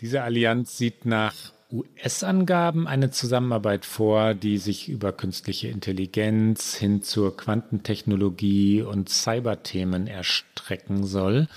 Diese 0.00 0.22
Allianz 0.22 0.78
sieht 0.78 1.04
nach 1.04 1.34
US-Angaben 1.72 2.86
eine 2.86 3.10
Zusammenarbeit 3.10 3.84
vor, 3.84 4.34
die 4.34 4.58
sich 4.58 4.88
über 4.88 5.12
künstliche 5.12 5.68
Intelligenz 5.68 6.74
hin 6.74 7.02
zur 7.02 7.36
Quantentechnologie 7.36 8.82
und 8.82 9.08
Cyberthemen 9.08 10.06
erstrecken 10.06 11.04
soll. 11.04 11.48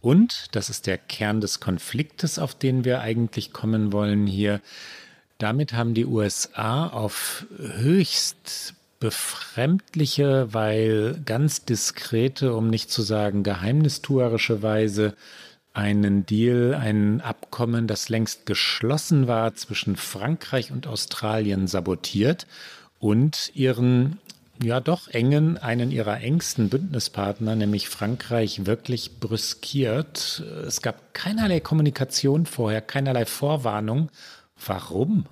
Und, 0.00 0.46
das 0.52 0.70
ist 0.70 0.86
der 0.86 0.96
Kern 0.96 1.40
des 1.40 1.60
Konfliktes, 1.60 2.38
auf 2.38 2.54
den 2.54 2.84
wir 2.84 3.00
eigentlich 3.00 3.52
kommen 3.52 3.92
wollen 3.92 4.26
hier, 4.26 4.60
damit 5.38 5.72
haben 5.72 5.94
die 5.94 6.06
USA 6.06 6.88
auf 6.88 7.46
höchst 7.56 8.74
befremdliche, 9.00 10.52
weil 10.52 11.20
ganz 11.24 11.64
diskrete, 11.64 12.54
um 12.54 12.68
nicht 12.68 12.90
zu 12.90 13.02
sagen 13.02 13.44
geheimnistuerische 13.44 14.62
Weise 14.62 15.14
einen 15.78 16.26
Deal, 16.26 16.74
ein 16.74 17.20
Abkommen, 17.20 17.86
das 17.86 18.08
längst 18.08 18.46
geschlossen 18.46 19.28
war 19.28 19.54
zwischen 19.54 19.94
Frankreich 19.94 20.72
und 20.72 20.88
Australien 20.88 21.68
sabotiert 21.68 22.48
und 22.98 23.52
ihren 23.54 24.18
ja 24.60 24.80
doch 24.80 25.06
engen, 25.06 25.56
einen 25.56 25.92
ihrer 25.92 26.20
engsten 26.20 26.68
Bündnispartner, 26.68 27.54
nämlich 27.54 27.88
Frankreich, 27.88 28.66
wirklich 28.66 29.20
brüskiert. 29.20 30.42
Es 30.66 30.82
gab 30.82 31.14
keinerlei 31.14 31.60
Kommunikation 31.60 32.44
vorher, 32.44 32.80
keinerlei 32.80 33.24
Vorwarnung 33.24 34.10
Warum? 34.66 35.26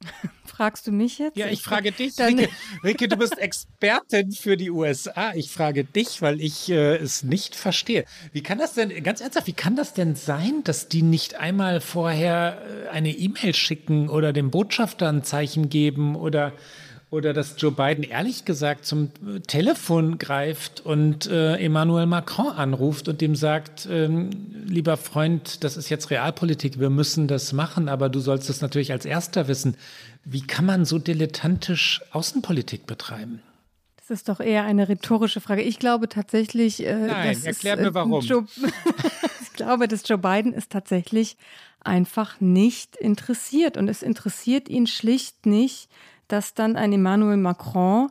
Fragst 0.44 0.86
du 0.86 0.92
mich 0.92 1.18
jetzt? 1.18 1.36
Ja, 1.36 1.48
ich 1.48 1.62
frage 1.62 1.92
dich. 1.98 2.18
Rike, 2.18 2.48
Rike, 2.84 3.08
du 3.08 3.16
bist 3.16 3.38
Expertin 3.38 4.32
für 4.32 4.56
die 4.56 4.70
USA. 4.70 5.32
Ich 5.34 5.50
frage 5.50 5.84
dich, 5.84 6.22
weil 6.22 6.40
ich 6.40 6.70
äh, 6.70 6.96
es 6.96 7.22
nicht 7.22 7.56
verstehe. 7.56 8.04
Wie 8.32 8.42
kann 8.42 8.58
das 8.58 8.74
denn, 8.74 9.02
ganz 9.02 9.20
ernsthaft, 9.20 9.46
wie 9.46 9.52
kann 9.52 9.76
das 9.76 9.94
denn 9.94 10.16
sein, 10.16 10.62
dass 10.64 10.88
die 10.88 11.02
nicht 11.02 11.36
einmal 11.36 11.80
vorher 11.80 12.62
äh, 12.86 12.88
eine 12.88 13.10
E-Mail 13.10 13.54
schicken 13.54 14.08
oder 14.08 14.32
dem 14.32 14.50
Botschafter 14.50 15.08
ein 15.08 15.24
Zeichen 15.24 15.68
geben 15.68 16.16
oder 16.16 16.52
oder 17.10 17.32
dass 17.32 17.56
Joe 17.58 17.72
Biden 17.72 18.04
ehrlich 18.04 18.44
gesagt 18.44 18.86
zum 18.86 19.10
äh, 19.26 19.40
Telefon 19.40 20.18
greift 20.18 20.80
und 20.80 21.26
äh, 21.26 21.56
Emmanuel 21.56 22.06
Macron 22.06 22.52
anruft 22.52 23.08
und 23.08 23.20
dem 23.20 23.34
sagt, 23.34 23.88
ähm, 23.90 24.30
lieber 24.66 24.96
Freund, 24.96 25.64
das 25.64 25.76
ist 25.76 25.88
jetzt 25.88 26.10
Realpolitik, 26.10 26.78
wir 26.78 26.90
müssen 26.90 27.26
das 27.26 27.52
machen, 27.52 27.88
aber 27.88 28.08
du 28.08 28.20
sollst 28.20 28.48
es 28.48 28.60
natürlich 28.60 28.92
als 28.92 29.04
erster 29.04 29.48
wissen. 29.48 29.76
Wie 30.24 30.42
kann 30.42 30.66
man 30.66 30.84
so 30.84 30.98
dilettantisch 30.98 32.00
Außenpolitik 32.12 32.86
betreiben? 32.86 33.42
Das 33.96 34.10
ist 34.10 34.28
doch 34.28 34.40
eher 34.40 34.64
eine 34.64 34.88
rhetorische 34.88 35.40
Frage. 35.40 35.62
Ich 35.62 35.78
glaube 35.78 36.08
tatsächlich, 36.08 36.84
äh, 36.86 36.94
Nein, 36.94 37.36
erklär 37.44 37.74
ist, 37.74 37.80
mir 37.80 37.94
warum. 37.94 38.20
Joe, 38.20 38.44
ich 39.42 39.52
glaube, 39.54 39.88
dass 39.88 40.06
Joe 40.06 40.18
Biden 40.18 40.52
ist 40.52 40.70
tatsächlich 40.70 41.36
einfach 41.80 42.40
nicht 42.40 42.96
interessiert 42.96 43.76
und 43.76 43.88
es 43.88 44.02
interessiert 44.02 44.68
ihn 44.68 44.86
schlicht 44.86 45.46
nicht, 45.46 45.88
dass 46.32 46.54
dann 46.54 46.76
ein 46.76 46.92
Emmanuel 46.92 47.36
Macron 47.36 48.10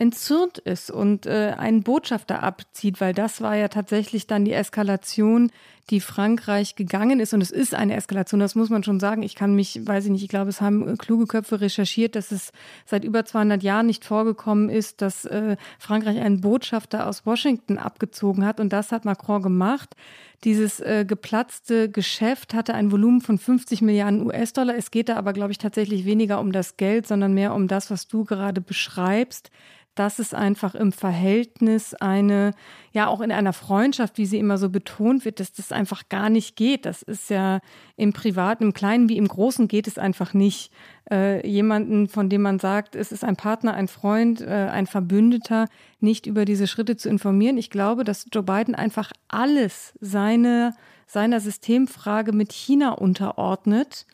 entzürnt 0.00 0.56
ist 0.56 0.90
und 0.90 1.26
äh, 1.26 1.54
einen 1.58 1.82
Botschafter 1.82 2.42
abzieht, 2.42 3.02
weil 3.02 3.12
das 3.12 3.42
war 3.42 3.54
ja 3.54 3.68
tatsächlich 3.68 4.26
dann 4.26 4.46
die 4.46 4.54
Eskalation, 4.54 5.52
die 5.90 6.00
Frankreich 6.00 6.74
gegangen 6.74 7.20
ist. 7.20 7.34
Und 7.34 7.42
es 7.42 7.50
ist 7.50 7.74
eine 7.74 7.96
Eskalation, 7.96 8.40
das 8.40 8.54
muss 8.54 8.70
man 8.70 8.82
schon 8.82 8.98
sagen. 8.98 9.22
Ich 9.22 9.34
kann 9.34 9.54
mich, 9.54 9.86
weiß 9.86 10.06
ich 10.06 10.10
nicht, 10.10 10.22
ich 10.22 10.30
glaube, 10.30 10.48
es 10.48 10.62
haben 10.62 10.96
kluge 10.96 11.26
Köpfe 11.26 11.60
recherchiert, 11.60 12.16
dass 12.16 12.32
es 12.32 12.52
seit 12.86 13.04
über 13.04 13.26
200 13.26 13.62
Jahren 13.62 13.86
nicht 13.86 14.06
vorgekommen 14.06 14.70
ist, 14.70 15.02
dass 15.02 15.26
äh, 15.26 15.56
Frankreich 15.78 16.18
einen 16.18 16.40
Botschafter 16.40 17.06
aus 17.06 17.26
Washington 17.26 17.76
abgezogen 17.76 18.46
hat. 18.46 18.58
Und 18.58 18.72
das 18.72 18.92
hat 18.92 19.04
Macron 19.04 19.42
gemacht. 19.42 19.94
Dieses 20.44 20.80
äh, 20.80 21.04
geplatzte 21.06 21.90
Geschäft 21.90 22.54
hatte 22.54 22.72
ein 22.74 22.90
Volumen 22.90 23.20
von 23.20 23.38
50 23.38 23.82
Milliarden 23.82 24.24
US-Dollar. 24.26 24.74
Es 24.74 24.90
geht 24.90 25.10
da 25.10 25.16
aber, 25.16 25.34
glaube 25.34 25.52
ich, 25.52 25.58
tatsächlich 25.58 26.06
weniger 26.06 26.40
um 26.40 26.50
das 26.50 26.78
Geld, 26.78 27.06
sondern 27.06 27.34
mehr 27.34 27.54
um 27.54 27.68
das, 27.68 27.90
was 27.90 28.08
du 28.08 28.24
gerade 28.24 28.60
beschreibst 28.60 29.50
dass 29.94 30.18
es 30.18 30.34
einfach 30.34 30.74
im 30.74 30.92
Verhältnis 30.92 31.94
eine, 31.94 32.52
ja 32.92 33.08
auch 33.08 33.20
in 33.20 33.32
einer 33.32 33.52
Freundschaft, 33.52 34.18
wie 34.18 34.26
sie 34.26 34.38
immer 34.38 34.56
so 34.56 34.70
betont 34.70 35.24
wird, 35.24 35.40
dass 35.40 35.52
das 35.52 35.72
einfach 35.72 36.08
gar 36.08 36.30
nicht 36.30 36.56
geht. 36.56 36.86
Das 36.86 37.02
ist 37.02 37.28
ja 37.28 37.60
im 37.96 38.12
Privaten, 38.12 38.64
im 38.64 38.72
Kleinen 38.72 39.08
wie 39.08 39.16
im 39.16 39.28
Großen 39.28 39.68
geht 39.68 39.86
es 39.86 39.98
einfach 39.98 40.32
nicht. 40.32 40.72
Äh, 41.10 41.46
jemanden, 41.46 42.08
von 42.08 42.28
dem 42.28 42.42
man 42.42 42.60
sagt, 42.60 42.94
es 42.94 43.10
ist 43.10 43.24
ein 43.24 43.36
Partner, 43.36 43.74
ein 43.74 43.88
Freund, 43.88 44.40
äh, 44.40 44.68
ein 44.70 44.86
Verbündeter, 44.86 45.66
nicht 45.98 46.26
über 46.26 46.44
diese 46.44 46.68
Schritte 46.68 46.96
zu 46.96 47.08
informieren. 47.08 47.58
Ich 47.58 47.68
glaube, 47.70 48.04
dass 48.04 48.26
Joe 48.32 48.44
Biden 48.44 48.76
einfach 48.76 49.10
alles 49.26 49.92
seine, 50.00 50.72
seiner 51.06 51.40
Systemfrage 51.40 52.32
mit 52.32 52.52
China 52.52 52.92
unterordnet 52.92 54.06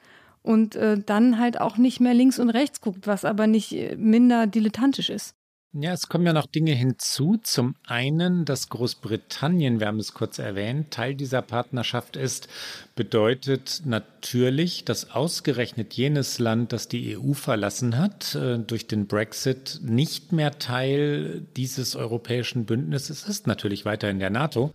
und 0.43 0.75
äh, 0.75 0.97
dann 0.99 1.39
halt 1.39 1.61
auch 1.61 1.77
nicht 1.77 2.01
mehr 2.01 2.15
links 2.15 2.39
und 2.39 2.51
rechts 2.51 2.81
guckt, 2.81 3.07
was 3.07 3.25
aber 3.25 3.47
nicht 3.47 3.73
äh, 3.73 3.97
minder 3.97 4.47
dilettantisch 4.47 5.11
ist. 5.11 5.35
Ja, 5.79 5.93
es 5.93 6.09
kommen 6.09 6.25
ja 6.25 6.33
noch 6.33 6.47
Dinge 6.47 6.73
hinzu. 6.73 7.37
Zum 7.43 7.75
einen, 7.87 8.47
dass 8.47 8.71
Großbritannien, 8.71 9.79
wir 9.79 9.89
haben 9.89 9.99
es 9.99 10.15
kurz 10.15 10.39
erwähnt, 10.39 10.91
Teil 10.91 11.15
dieser 11.15 11.43
Partnerschaft 11.43 12.17
ist, 12.17 12.49
bedeutet 12.95 13.83
natürlich, 13.85 14.87
dass 14.87 15.11
ausgerechnet 15.11 15.93
jenes 15.93 16.39
Land, 16.39 16.73
das 16.73 16.89
die 16.89 17.19
EU 17.19 17.35
verlassen 17.35 17.99
hat, 17.99 18.35
äh, 18.35 18.59
durch 18.59 18.87
den 18.87 19.07
Brexit 19.07 19.81
nicht 19.83 20.33
mehr 20.33 20.59
Teil 20.59 21.43
dieses 21.57 21.95
europäischen 21.95 22.65
Bündnisses 22.65 23.25
ist, 23.29 23.47
natürlich 23.47 23.85
weiter 23.85 24.09
in 24.09 24.19
der 24.19 24.31
NATO, 24.31 24.73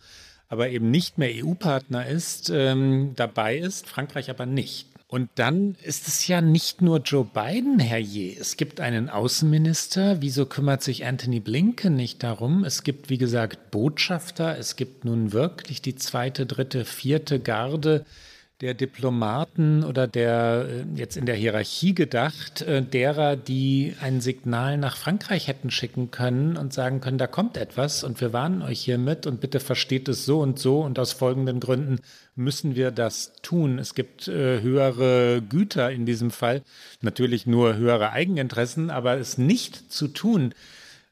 aber 0.49 0.69
eben 0.69 0.91
nicht 0.91 1.17
mehr 1.17 1.31
EU-Partner 1.33 2.05
ist, 2.05 2.51
ähm, 2.53 3.13
dabei 3.15 3.57
ist, 3.57 3.89
Frankreich 3.89 4.29
aber 4.29 4.45
nicht. 4.45 4.90
Und 5.12 5.30
dann 5.36 5.76
ist 5.84 6.08
es 6.08 6.26
ja 6.28 6.39
nicht 6.39 6.82
nur 6.82 7.00
Joe 7.00 7.26
Biden, 7.26 7.80
Herr 7.80 7.97
Je. 7.97 8.34
Es 8.39 8.56
gibt 8.56 8.80
einen 8.80 9.10
Außenminister. 9.10 10.21
Wieso 10.21 10.45
kümmert 10.45 10.84
sich 10.84 11.06
Anthony 11.06 11.41
Blinken 11.41 11.97
nicht 11.97 12.24
darum? 12.24 12.63
Es 12.63 12.84
gibt, 12.84 13.10
wie 13.10 13.17
gesagt, 13.17 13.71
Botschafter. 13.71 14.58
Es 14.58 14.78
gibt 14.78 15.04
nun 15.04 15.34
wirklich 15.34 15.82
die 15.82 15.95
zweite, 15.95 16.45
dritte, 16.45 16.86
vierte 16.86 17.41
Garde 17.41 18.06
der 18.62 18.76
Diplomaten 18.76 19.84
oder 19.84 20.08
der 20.08 20.67
äh, 20.69 21.00
jetzt 21.00 21.17
in 21.17 21.26
der 21.26 21.36
Hierarchie 21.36 21.95
gedacht, 21.95 22.62
äh, 22.62 22.84
derer, 22.84 23.36
die 23.36 23.95
ein 24.02 24.21
Signal 24.21 24.78
nach 24.78 24.97
Frankreich 24.97 25.47
hätten 25.47 25.71
schicken 25.71 26.12
können 26.12 26.58
und 26.58 26.71
sagen 26.71 27.02
können, 27.02 27.17
da 27.17 27.28
kommt 27.28 27.58
etwas 27.58 28.04
und 28.04 28.21
wir 28.21 28.34
warnen 28.34 28.62
euch 28.62 28.80
hiermit 28.82 29.26
und 29.26 29.41
bitte 29.41 29.60
versteht 29.60 30.08
es 30.08 30.26
so 30.26 30.39
und 30.39 30.60
so 30.60 30.82
und 30.82 31.00
aus 31.00 31.12
folgenden 31.12 31.60
Gründen 31.60 32.00
müssen 32.36 32.76
wir 32.76 32.91
das 32.91 33.34
tun. 33.41 33.80
Es 33.80 33.95
gibt 33.95 34.28
äh, 34.28 34.62
höhere 34.62 35.41
Güter 35.41 35.91
in 35.91 36.06
diesem 36.06 36.30
Fall, 36.30 36.62
natürlich 37.02 37.47
nur 37.47 37.76
höhere 37.76 38.12
Eigeninteressen, 38.12 38.91
aber 38.91 39.17
es 39.17 39.39
nicht 39.39 39.91
zu 39.91 40.08
tun. 40.08 40.54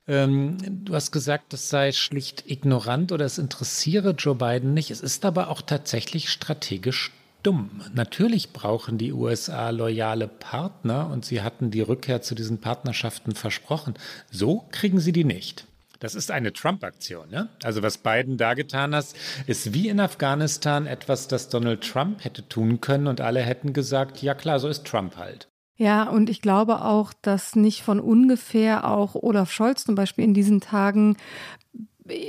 Ähm, 0.08 0.58
du 0.86 0.94
hast 0.94 1.12
gesagt, 1.12 1.54
das 1.54 1.70
sei 1.70 1.92
schlicht 1.92 2.50
ignorant 2.50 3.12
oder 3.12 3.26
es 3.26 3.40
interessiere 3.40 4.12
Joe 4.12 4.36
Biden 4.36 4.74
nicht. 4.74 4.92
Es 4.92 5.02
ist 5.02 5.26
aber 5.26 5.50
auch 5.50 5.62
tatsächlich 5.62 6.30
strategisch 6.30 7.12
dumm. 7.43 7.82
Natürlich 7.93 8.54
brauchen 8.54 8.97
die 8.97 9.13
USA 9.13 9.69
loyale 9.69 10.28
Partner 10.28 11.10
und 11.12 11.25
sie 11.25 11.41
hatten 11.41 11.71
die 11.71 11.82
Rückkehr 11.82 12.21
zu 12.21 12.36
diesen 12.36 12.60
Partnerschaften 12.60 13.34
versprochen. 13.34 13.93
So 14.32 14.65
kriegen 14.71 14.99
sie 14.99 15.12
die 15.12 15.23
nicht. 15.23 15.65
Das 15.99 16.15
ist 16.15 16.32
eine 16.32 16.54
Trump-Aktion. 16.54 17.30
Ne? 17.30 17.49
Also 17.63 17.84
was 17.84 17.97
Biden 17.97 18.38
da 18.38 18.54
getan 18.54 18.95
hat, 18.95 19.08
ist 19.47 19.73
wie 19.73 19.89
in 19.89 19.99
Afghanistan 19.99 20.88
etwas, 20.88 21.28
das 21.28 21.49
Donald 21.49 21.82
Trump 21.82 22.23
hätte 22.23 22.47
tun 22.47 22.80
können 22.80 23.08
und 23.08 23.19
alle 23.19 23.41
hätten 23.41 23.73
gesagt, 23.73 24.21
ja 24.21 24.34
klar, 24.34 24.60
so 24.60 24.69
ist 24.69 24.86
Trump 24.86 25.17
halt. 25.17 25.49
Ja, 25.75 26.10
und 26.10 26.30
ich 26.30 26.41
glaube 26.41 26.84
auch, 26.84 27.13
dass 27.21 27.56
nicht 27.56 27.84
von 27.84 28.02
ungefähr 28.02 28.86
auch 28.86 29.15
Olaf 29.15 29.49
Scholz 29.49 29.86
zum 29.86 29.95
Beispiel 29.95 30.25
in 30.25 30.34
diesen 30.34 30.60
Tagen 30.60 31.15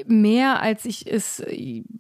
mehr, 0.07 0.61
als 0.61 0.85
ich 0.85 1.11
es 1.11 1.43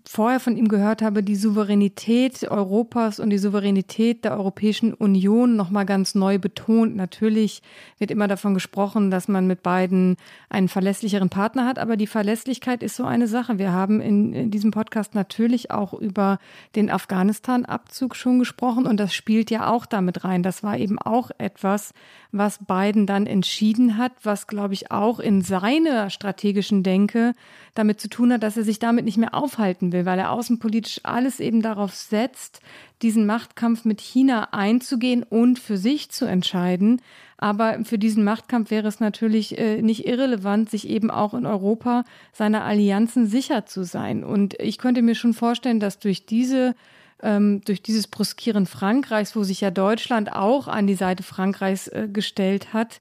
vorher 0.07 0.41
von 0.41 0.57
ihm 0.57 0.69
gehört 0.69 1.03
habe, 1.03 1.23
die 1.23 1.37
Souveränität 1.37 2.51
Europas 2.51 3.21
und 3.21 3.31
die 3.31 3.39
Souveränität 3.39 4.25
der 4.25 4.37
Europäischen 4.37 4.95
Union 4.95 5.57
nochmal 5.57 5.87
ganz 5.87 6.15
neu 6.15 6.39
betont. 6.39 6.97
Natürlich 6.97 7.63
wird 7.99 8.11
immer 8.11 8.29
davon 8.29 8.55
gesprochen, 8.55 9.11
dass 9.11 9.29
man 9.29 9.47
mit 9.47 9.63
beiden 9.63 10.17
einen 10.49 10.69
verlässlicheren 10.69 11.29
Partner 11.31 11.67
hat, 11.67 11.79
aber 11.79 11.97
die 11.97 12.07
Verlässlichkeit 12.07 12.83
ist 12.83 12.97
so 12.97 13.05
eine 13.05 13.27
Sache. 13.27 13.59
Wir 13.59 13.73
haben 13.73 14.01
in, 14.01 14.33
in 14.33 14.51
diesem 14.51 14.71
Podcast 14.71 15.15
natürlich 15.15 15.71
auch 15.71 15.93
über 15.95 16.39
den 16.77 16.91
Afghanistan-Abzug 16.91 18.17
schon 18.17 18.39
gesprochen 18.39 18.87
und 18.87 18.99
das 18.99 19.15
spielt 19.15 19.51
ja 19.51 19.71
auch 19.71 19.87
damit 19.87 20.25
rein. 20.25 20.43
Das 20.43 20.63
war 20.63 20.79
eben 20.79 20.99
auch 20.99 21.31
etwas, 21.39 21.93
was 22.33 22.59
Biden 22.65 23.07
dann 23.07 23.27
entschieden 23.27 23.97
hat, 23.97 24.13
was, 24.23 24.47
glaube 24.47 24.75
ich, 24.75 24.91
auch 24.91 25.19
in 25.19 25.43
seiner 25.43 26.11
strategischen 26.11 26.83
Denke 26.83 27.35
damit 27.75 28.01
zu 28.01 28.09
tun 28.09 28.33
hat, 28.33 28.43
dass 28.43 28.57
er 28.57 28.65
sich 28.65 28.79
damit 28.79 29.05
nicht 29.05 29.19
mehr 29.19 29.35
aufhalten 29.35 29.93
will, 29.93 30.07
weil 30.07 30.19
er 30.19 30.31
außenpolitisch 30.31 31.01
alles 31.03 31.41
eben 31.41 31.63
darauf 31.63 31.95
setzt, 31.95 32.61
diesen 33.03 33.27
Machtkampf 33.27 33.85
mit 33.85 34.01
China 34.01 34.49
einzugehen 34.53 35.23
und 35.23 35.59
für 35.59 35.77
sich 35.77 36.11
zu 36.11 36.25
entscheiden. 36.25 37.01
Aber 37.39 37.85
für 37.85 37.99
diesen 37.99 38.23
Machtkampf 38.23 38.71
wäre 38.71 38.87
es 38.87 39.01
natürlich 39.01 39.59
äh, 39.59 39.81
nicht 39.81 40.07
irrelevant, 40.07 40.71
sich 40.71 40.89
eben 40.89 41.11
auch 41.11 41.33
in 41.33 41.47
Europa 41.47 42.05
seiner 42.33 42.65
Allianzen 42.65 43.27
sicher 43.27 43.65
zu 43.65 43.83
sein. 43.85 44.23
Und 44.25 44.55
ich 44.61 44.77
könnte 44.77 45.01
mir 45.01 45.15
schon 45.15 45.33
vorstellen, 45.33 45.81
dass 45.81 45.99
durch 45.99 46.27
diese 46.27 46.75
ähm, 47.23 47.63
durch 47.65 47.83
dieses 47.83 48.07
Bruskieren 48.07 48.67
Frankreichs, 48.67 49.37
wo 49.37 49.43
sich 49.43 49.61
ja 49.61 49.71
Deutschland 49.71 50.33
auch 50.33 50.69
an 50.69 50.87
die 50.87 50.95
Seite 50.95 51.23
Frankreichs 51.23 51.89
äh, 51.89 52.09
gestellt 52.13 52.73
hat, 52.73 53.01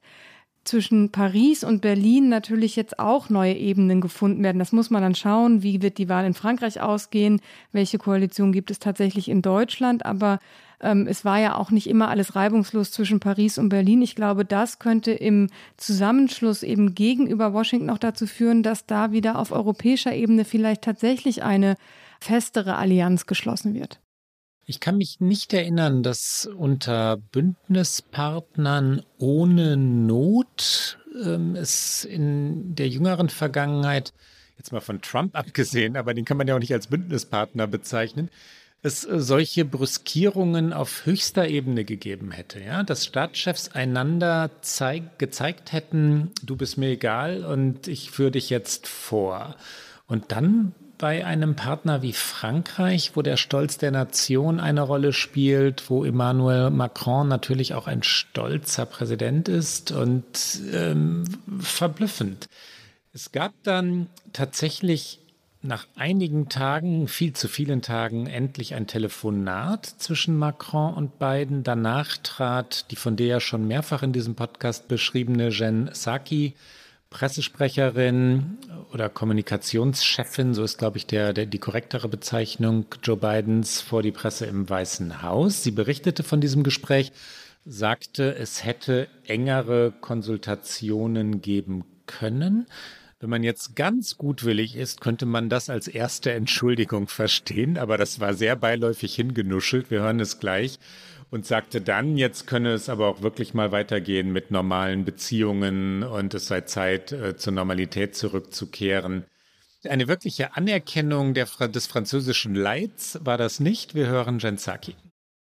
zwischen 0.64 1.10
Paris 1.10 1.64
und 1.64 1.80
Berlin 1.80 2.28
natürlich 2.28 2.76
jetzt 2.76 2.98
auch 2.98 3.30
neue 3.30 3.54
Ebenen 3.54 4.00
gefunden 4.00 4.42
werden. 4.42 4.58
Das 4.58 4.72
muss 4.72 4.90
man 4.90 5.02
dann 5.02 5.14
schauen, 5.14 5.62
wie 5.62 5.80
wird 5.80 5.98
die 5.98 6.08
Wahl 6.08 6.26
in 6.26 6.34
Frankreich 6.34 6.80
ausgehen, 6.80 7.40
welche 7.72 7.98
Koalition 7.98 8.52
gibt 8.52 8.70
es 8.70 8.78
tatsächlich 8.78 9.28
in 9.28 9.40
Deutschland. 9.40 10.04
Aber 10.04 10.38
ähm, 10.80 11.06
es 11.08 11.24
war 11.24 11.38
ja 11.38 11.56
auch 11.56 11.70
nicht 11.70 11.88
immer 11.88 12.08
alles 12.08 12.36
reibungslos 12.36 12.90
zwischen 12.92 13.20
Paris 13.20 13.56
und 13.56 13.70
Berlin. 13.70 14.02
Ich 14.02 14.14
glaube, 14.14 14.44
das 14.44 14.78
könnte 14.78 15.12
im 15.12 15.48
Zusammenschluss 15.78 16.62
eben 16.62 16.94
gegenüber 16.94 17.54
Washington 17.54 17.90
auch 17.90 17.98
dazu 17.98 18.26
führen, 18.26 18.62
dass 18.62 18.86
da 18.86 19.12
wieder 19.12 19.38
auf 19.38 19.52
europäischer 19.52 20.14
Ebene 20.14 20.44
vielleicht 20.44 20.82
tatsächlich 20.82 21.42
eine 21.42 21.76
festere 22.20 22.76
Allianz 22.76 23.26
geschlossen 23.26 23.74
wird. 23.74 23.98
Ich 24.70 24.78
kann 24.78 24.98
mich 24.98 25.18
nicht 25.18 25.52
erinnern, 25.52 26.04
dass 26.04 26.46
unter 26.46 27.16
Bündnispartnern 27.16 29.02
ohne 29.18 29.76
Not 29.76 30.96
ähm, 31.24 31.56
es 31.56 32.04
in 32.04 32.76
der 32.76 32.86
jüngeren 32.86 33.30
Vergangenheit, 33.30 34.14
jetzt 34.58 34.70
mal 34.70 34.78
von 34.78 35.02
Trump 35.02 35.34
abgesehen, 35.36 35.96
aber 35.96 36.14
den 36.14 36.24
kann 36.24 36.36
man 36.36 36.46
ja 36.46 36.54
auch 36.54 36.60
nicht 36.60 36.72
als 36.72 36.86
Bündnispartner 36.86 37.66
bezeichnen, 37.66 38.30
es 38.80 39.04
äh, 39.04 39.18
solche 39.18 39.64
Brüskierungen 39.64 40.72
auf 40.72 41.04
höchster 41.04 41.48
Ebene 41.48 41.84
gegeben 41.84 42.30
hätte, 42.30 42.60
ja, 42.60 42.84
dass 42.84 43.04
Staatschefs 43.04 43.70
einander 43.70 44.52
zeig, 44.60 45.18
gezeigt 45.18 45.72
hätten, 45.72 46.30
du 46.44 46.54
bist 46.54 46.78
mir 46.78 46.90
egal 46.90 47.44
und 47.44 47.88
ich 47.88 48.12
führe 48.12 48.30
dich 48.30 48.50
jetzt 48.50 48.86
vor. 48.86 49.56
Und 50.06 50.30
dann 50.30 50.76
bei 51.00 51.24
einem 51.24 51.56
Partner 51.56 52.02
wie 52.02 52.12
Frankreich, 52.12 53.12
wo 53.14 53.22
der 53.22 53.38
Stolz 53.38 53.78
der 53.78 53.90
Nation 53.90 54.60
eine 54.60 54.82
Rolle 54.82 55.14
spielt, 55.14 55.88
wo 55.88 56.04
Emmanuel 56.04 56.68
Macron 56.68 57.26
natürlich 57.26 57.72
auch 57.72 57.86
ein 57.86 58.02
stolzer 58.02 58.84
Präsident 58.84 59.48
ist 59.48 59.92
und 59.92 60.60
ähm, 60.74 61.24
verblüffend. 61.58 62.48
Es 63.14 63.32
gab 63.32 63.54
dann 63.62 64.08
tatsächlich 64.34 65.20
nach 65.62 65.86
einigen 65.96 66.48
Tagen, 66.50 67.08
viel 67.08 67.32
zu 67.32 67.48
vielen 67.48 67.80
Tagen, 67.80 68.26
endlich 68.26 68.74
ein 68.74 68.86
Telefonat 68.86 69.86
zwischen 69.86 70.36
Macron 70.36 70.94
und 70.94 71.18
Biden. 71.18 71.62
Danach 71.64 72.18
trat 72.18 72.90
die 72.90 72.96
von 72.96 73.16
der 73.16 73.26
ja 73.26 73.40
schon 73.40 73.66
mehrfach 73.66 74.02
in 74.02 74.12
diesem 74.12 74.34
Podcast 74.34 74.86
beschriebene 74.86 75.48
Jen 75.48 75.86
Psaki 75.86 76.54
Pressesprecherin 77.10 78.58
oder 78.92 79.08
Kommunikationschefin, 79.08 80.54
so 80.54 80.62
ist, 80.62 80.78
glaube 80.78 80.96
ich, 80.96 81.06
der, 81.06 81.32
der, 81.32 81.46
die 81.46 81.58
korrektere 81.58 82.08
Bezeichnung 82.08 82.86
Joe 83.02 83.16
Bidens 83.16 83.80
vor 83.80 84.02
die 84.02 84.12
Presse 84.12 84.46
im 84.46 84.68
Weißen 84.68 85.22
Haus. 85.22 85.62
Sie 85.64 85.72
berichtete 85.72 86.22
von 86.22 86.40
diesem 86.40 86.62
Gespräch, 86.62 87.12
sagte, 87.64 88.34
es 88.36 88.64
hätte 88.64 89.08
engere 89.26 89.92
Konsultationen 90.00 91.40
geben 91.42 91.84
können. 92.06 92.66
Wenn 93.18 93.28
man 93.28 93.42
jetzt 93.42 93.76
ganz 93.76 94.16
gutwillig 94.16 94.76
ist, 94.76 95.02
könnte 95.02 95.26
man 95.26 95.50
das 95.50 95.68
als 95.68 95.88
erste 95.88 96.32
Entschuldigung 96.32 97.06
verstehen, 97.06 97.76
aber 97.76 97.98
das 97.98 98.18
war 98.20 98.32
sehr 98.32 98.56
beiläufig 98.56 99.14
hingenuschelt. 99.14 99.90
Wir 99.90 100.00
hören 100.00 100.20
es 100.20 100.40
gleich 100.40 100.78
und 101.30 101.46
sagte 101.46 101.80
dann, 101.80 102.16
jetzt 102.16 102.46
könne 102.46 102.72
es 102.72 102.88
aber 102.88 103.06
auch 103.06 103.22
wirklich 103.22 103.54
mal 103.54 103.72
weitergehen 103.72 104.32
mit 104.32 104.50
normalen 104.50 105.04
Beziehungen 105.04 106.02
und 106.02 106.34
es 106.34 106.46
sei 106.46 106.62
Zeit, 106.62 107.12
äh, 107.12 107.36
zur 107.36 107.52
Normalität 107.52 108.16
zurückzukehren. 108.16 109.24
Eine 109.88 110.08
wirkliche 110.08 110.56
Anerkennung 110.56 111.32
der, 111.32 111.46
des 111.68 111.86
französischen 111.86 112.54
Leids 112.54 113.18
war 113.22 113.38
das 113.38 113.60
nicht. 113.60 113.94
Wir 113.94 114.08
hören 114.08 114.38
Jensaki. 114.38 114.94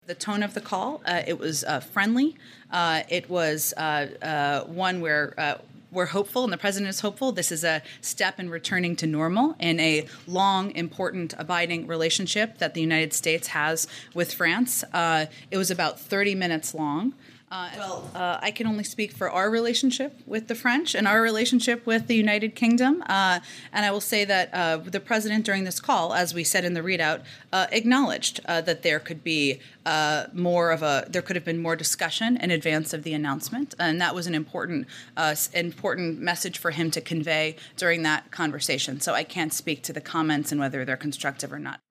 The 0.07 0.15
tone 0.15 0.43
of 0.43 0.53
the 0.53 0.61
call, 0.61 0.99
uh, 1.05 1.21
it 1.27 1.39
was 1.39 1.63
uh, 1.63 1.79
friendly. 1.79 2.35
Uh, 2.71 3.01
it 3.09 3.29
was 3.29 3.73
uh, 3.77 4.07
uh, 4.23 4.65
one 4.67 5.01
where 5.01 5.33
uh, 5.37 5.55
we're 5.91 6.07
hopeful, 6.07 6.43
and 6.43 6.53
the 6.53 6.57
president 6.57 6.89
is 6.89 7.01
hopeful. 7.01 7.31
This 7.31 7.51
is 7.51 7.63
a 7.63 7.81
step 7.99 8.39
in 8.39 8.49
returning 8.49 8.95
to 8.97 9.07
normal 9.07 9.55
in 9.59 9.79
a 9.79 10.07
long, 10.25 10.71
important, 10.71 11.33
abiding 11.37 11.87
relationship 11.87 12.57
that 12.59 12.73
the 12.73 12.81
United 12.81 13.13
States 13.13 13.47
has 13.47 13.87
with 14.13 14.33
France. 14.33 14.83
Uh, 14.93 15.25
it 15.49 15.57
was 15.57 15.69
about 15.69 15.99
30 15.99 16.35
minutes 16.35 16.73
long. 16.73 17.13
Uh, 17.51 17.69
well, 17.75 18.09
uh, 18.15 18.39
I 18.41 18.51
can 18.51 18.65
only 18.65 18.85
speak 18.85 19.11
for 19.11 19.29
our 19.29 19.49
relationship 19.49 20.17
with 20.25 20.47
the 20.47 20.55
French 20.55 20.95
and 20.95 21.05
our 21.05 21.21
relationship 21.21 21.85
with 21.85 22.07
the 22.07 22.15
United 22.15 22.55
Kingdom. 22.55 23.03
Uh, 23.07 23.41
and 23.73 23.85
I 23.85 23.91
will 23.91 23.99
say 23.99 24.23
that 24.23 24.53
uh, 24.53 24.77
the 24.77 25.01
president, 25.01 25.45
during 25.45 25.65
this 25.65 25.81
call, 25.81 26.13
as 26.13 26.33
we 26.33 26.45
said 26.45 26.63
in 26.63 26.75
the 26.75 26.79
readout, 26.79 27.23
uh, 27.51 27.67
acknowledged 27.73 28.39
uh, 28.45 28.61
that 28.61 28.83
there 28.83 28.99
could 28.99 29.21
be 29.21 29.59
more 30.33 30.71
of 30.71 30.81
a, 30.81 31.05
there 31.09 31.21
could 31.21 31.35
have 31.35 31.43
been 31.43 31.61
more 31.61 31.75
discussion 31.75 32.37
in 32.37 32.51
advance 32.51 32.93
of 32.93 33.03
the 33.03 33.13
announcement, 33.13 33.75
and 33.77 33.99
that 33.99 34.15
was 34.15 34.27
an 34.27 34.35
important, 34.35 34.87
important 35.53 36.21
message 36.21 36.57
for 36.57 36.71
him 36.71 36.89
to 36.91 37.01
convey 37.01 37.57
during 37.75 38.03
that 38.03 38.31
conversation. 38.31 39.01
So 39.01 39.13
I 39.13 39.23
can't 39.23 39.51
speak 39.51 39.83
to 39.83 39.93
the 39.93 39.99
comments 39.99 40.53
and 40.53 40.61
whether 40.61 40.85
they're 40.85 40.95
constructive 40.95 41.51
or 41.51 41.59
not. 41.59 41.81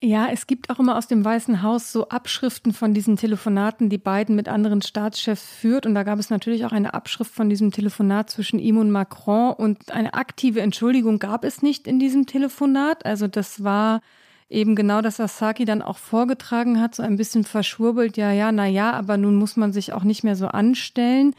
Ja, 0.00 0.28
es 0.30 0.46
gibt 0.46 0.70
auch 0.70 0.78
immer 0.78 0.96
aus 0.96 1.08
dem 1.08 1.24
Weißen 1.24 1.60
Haus 1.62 1.90
so 1.90 2.08
Abschriften 2.08 2.72
von 2.72 2.94
diesen 2.94 3.16
Telefonaten, 3.16 3.88
die 3.88 3.98
Biden 3.98 4.36
mit 4.36 4.48
anderen 4.48 4.80
Staatschefs 4.80 5.42
führt. 5.42 5.86
Und 5.86 5.96
da 5.96 6.04
gab 6.04 6.20
es 6.20 6.30
natürlich 6.30 6.64
auch 6.64 6.70
eine 6.70 6.94
Abschrift 6.94 7.34
von 7.34 7.50
diesem 7.50 7.72
Telefonat 7.72 8.30
zwischen 8.30 8.60
ihm 8.60 8.76
und 8.76 8.92
Macron. 8.92 9.54
Und 9.54 9.90
eine 9.90 10.14
aktive 10.14 10.60
Entschuldigung 10.60 11.18
gab 11.18 11.42
es 11.42 11.62
nicht 11.62 11.88
in 11.88 11.98
diesem 11.98 12.26
Telefonat. 12.26 13.04
Also 13.06 13.26
das 13.26 13.64
war 13.64 14.00
eben 14.48 14.76
genau 14.76 15.02
das, 15.02 15.18
was 15.18 15.36
Saki 15.36 15.64
dann 15.64 15.82
auch 15.82 15.98
vorgetragen 15.98 16.80
hat, 16.80 16.94
so 16.94 17.02
ein 17.02 17.16
bisschen 17.16 17.42
verschwurbelt. 17.42 18.16
Ja, 18.16 18.30
ja, 18.30 18.52
na 18.52 18.66
ja, 18.66 18.92
aber 18.92 19.16
nun 19.16 19.34
muss 19.34 19.56
man 19.56 19.72
sich 19.72 19.92
auch 19.92 20.04
nicht 20.04 20.22
mehr 20.22 20.36
so 20.36 20.46
anstellen. 20.46 21.34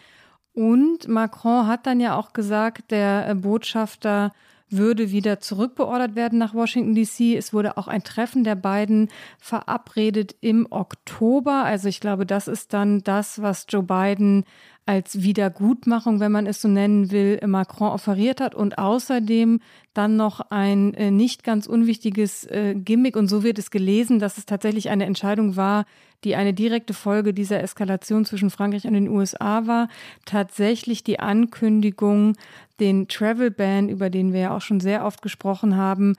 Und 0.53 1.07
Macron 1.07 1.65
hat 1.67 1.87
dann 1.87 2.01
ja 2.01 2.17
auch 2.17 2.33
gesagt, 2.33 2.91
der 2.91 3.33
Botschafter 3.35 4.33
würde 4.69 5.11
wieder 5.11 5.39
zurückbeordert 5.39 6.15
werden 6.15 6.39
nach 6.39 6.53
Washington, 6.53 6.95
DC. 6.95 7.37
Es 7.37 7.53
wurde 7.53 7.77
auch 7.77 7.87
ein 7.87 8.03
Treffen 8.03 8.43
der 8.43 8.55
beiden 8.55 9.09
verabredet 9.39 10.35
im 10.41 10.67
Oktober. 10.69 11.63
Also 11.63 11.89
ich 11.89 11.99
glaube, 11.99 12.25
das 12.25 12.47
ist 12.47 12.73
dann 12.73 13.01
das, 13.03 13.41
was 13.41 13.65
Joe 13.69 13.83
Biden 13.83 14.45
als 14.89 15.21
Wiedergutmachung, 15.21 16.19
wenn 16.19 16.31
man 16.31 16.47
es 16.47 16.61
so 16.61 16.67
nennen 16.67 17.11
will, 17.11 17.39
Macron 17.45 17.89
offeriert 17.89 18.41
hat 18.41 18.55
und 18.55 18.79
außerdem 18.79 19.59
dann 19.93 20.15
noch 20.15 20.39
ein 20.49 20.95
äh, 20.95 21.11
nicht 21.11 21.43
ganz 21.43 21.67
unwichtiges 21.67 22.45
äh, 22.45 22.73
Gimmick 22.73 23.15
und 23.15 23.27
so 23.27 23.43
wird 23.43 23.59
es 23.59 23.69
gelesen, 23.69 24.17
dass 24.17 24.39
es 24.39 24.47
tatsächlich 24.47 24.89
eine 24.89 25.05
Entscheidung 25.05 25.55
war, 25.55 25.85
die 26.23 26.35
eine 26.35 26.53
direkte 26.53 26.93
Folge 26.93 27.33
dieser 27.33 27.61
Eskalation 27.61 28.25
zwischen 28.25 28.49
Frankreich 28.49 28.85
und 28.85 28.93
den 28.93 29.09
USA 29.09 29.67
war, 29.67 29.87
tatsächlich 30.25 31.03
die 31.03 31.19
Ankündigung, 31.19 32.35
den 32.79 33.07
Travel 33.07 33.51
Ban, 33.51 33.89
über 33.89 34.09
den 34.09 34.33
wir 34.33 34.39
ja 34.39 34.55
auch 34.55 34.61
schon 34.61 34.79
sehr 34.79 35.05
oft 35.05 35.21
gesprochen 35.21 35.75
haben, 35.75 36.15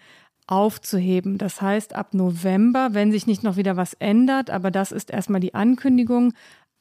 aufzuheben. 0.47 1.39
Das 1.39 1.63
heißt, 1.63 1.95
ab 1.95 2.13
November, 2.13 2.89
wenn 2.93 3.13
sich 3.13 3.27
nicht 3.27 3.45
noch 3.45 3.57
wieder 3.57 3.77
was 3.77 3.95
ändert, 3.95 4.51
aber 4.51 4.71
das 4.71 4.91
ist 4.91 5.11
erstmal 5.11 5.41
die 5.41 5.55
Ankündigung, 5.55 6.33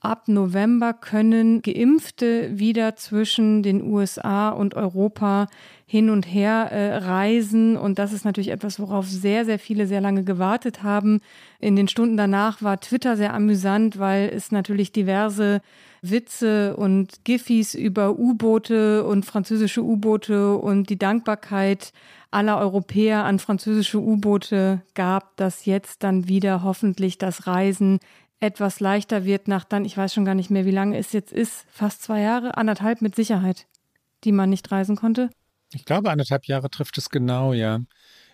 ab 0.01 0.27
November 0.27 0.93
können 0.93 1.61
Geimpfte 1.61 2.57
wieder 2.57 2.95
zwischen 2.95 3.63
den 3.63 3.83
USA 3.83 4.49
und 4.49 4.75
Europa 4.75 5.47
hin 5.85 6.09
und 6.09 6.23
her 6.23 6.71
äh, 6.71 6.97
reisen. 6.97 7.75
Und 7.75 7.99
das 7.99 8.13
ist 8.13 8.23
natürlich 8.23 8.49
etwas, 8.49 8.79
worauf 8.79 9.07
sehr, 9.07 9.43
sehr 9.43 9.59
viele 9.59 9.87
sehr 9.87 10.01
lange 10.01 10.23
gewartet 10.23 10.83
haben. 10.83 11.19
In 11.59 11.75
den 11.75 11.87
Stunden 11.87 12.15
danach 12.15 12.61
war 12.61 12.79
Twitter 12.79 13.17
sehr 13.17 13.33
amüsant, 13.33 13.99
weil 13.99 14.29
es 14.29 14.51
natürlich 14.51 14.91
diverse 14.91 15.61
Witze 16.01 16.77
und 16.77 17.25
Giffys 17.25 17.73
über 17.73 18.17
U-Boote 18.17 19.03
und 19.03 19.25
französische 19.25 19.83
U-Boote 19.83 20.55
und 20.57 20.89
die 20.89 20.99
Dankbarkeit 20.99 21.91
aller 22.31 22.59
Europäer 22.59 23.25
an 23.25 23.39
französische 23.39 23.99
U-Boote 23.99 24.81
gab, 24.93 25.35
dass 25.35 25.65
jetzt 25.65 26.03
dann 26.03 26.27
wieder 26.27 26.63
hoffentlich 26.63 27.17
das 27.17 27.47
Reisen 27.47 27.99
etwas 28.39 28.79
leichter 28.79 29.25
wird 29.25 29.47
nach 29.47 29.63
dann, 29.63 29.85
ich 29.85 29.97
weiß 29.97 30.13
schon 30.13 30.25
gar 30.25 30.35
nicht 30.35 30.49
mehr, 30.49 30.65
wie 30.65 30.71
lange 30.71 30.97
es 30.97 31.11
jetzt 31.11 31.31
ist, 31.31 31.65
fast 31.71 32.03
zwei 32.03 32.21
Jahre, 32.21 32.57
anderthalb 32.57 33.01
mit 33.01 33.15
Sicherheit, 33.15 33.67
die 34.23 34.31
man 34.31 34.49
nicht 34.49 34.71
reisen 34.71 34.95
konnte. 34.95 35.29
Ich 35.73 35.85
glaube, 35.85 36.09
anderthalb 36.09 36.45
Jahre 36.45 36.69
trifft 36.69 36.97
es 36.97 37.09
genau, 37.09 37.53
ja. 37.53 37.81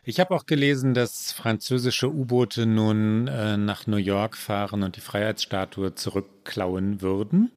Ich 0.03 0.19
habe 0.19 0.35
auch 0.35 0.45
gelesen, 0.45 0.93
dass 0.93 1.31
französische 1.31 2.13
U-Boote 2.13 2.67
nun 2.67 3.27
äh, 3.27 3.57
nach 3.57 3.87
New 3.87 3.97
York 3.97 4.37
fahren 4.37 4.83
und 4.83 4.95
die 4.95 5.01
Freiheitsstatue 5.01 5.95
zurückklauen 5.95 7.01
würden. 7.01 7.51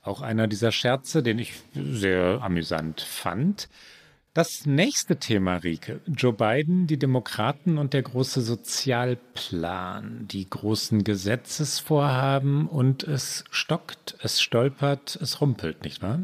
Auch 0.00 0.22
einer 0.22 0.46
dieser 0.46 0.72
Scherze, 0.72 1.22
den 1.22 1.38
ich 1.38 1.52
sehr 1.74 2.40
amüsant 2.42 3.02
fand. 3.02 3.68
Das 4.32 4.64
nächste 4.64 5.16
Thema, 5.16 5.56
Rike. 5.56 6.00
Joe 6.06 6.32
Biden, 6.32 6.86
die 6.86 7.00
Demokraten 7.00 7.78
und 7.78 7.94
der 7.94 8.02
große 8.02 8.42
Sozialplan, 8.42 10.28
die 10.28 10.48
großen 10.48 11.02
Gesetzesvorhaben 11.02 12.68
und 12.68 13.02
es 13.02 13.42
stockt, 13.50 14.16
es 14.22 14.40
stolpert, 14.40 15.18
es 15.20 15.40
rumpelt, 15.40 15.82
nicht 15.82 16.00
wahr? 16.00 16.20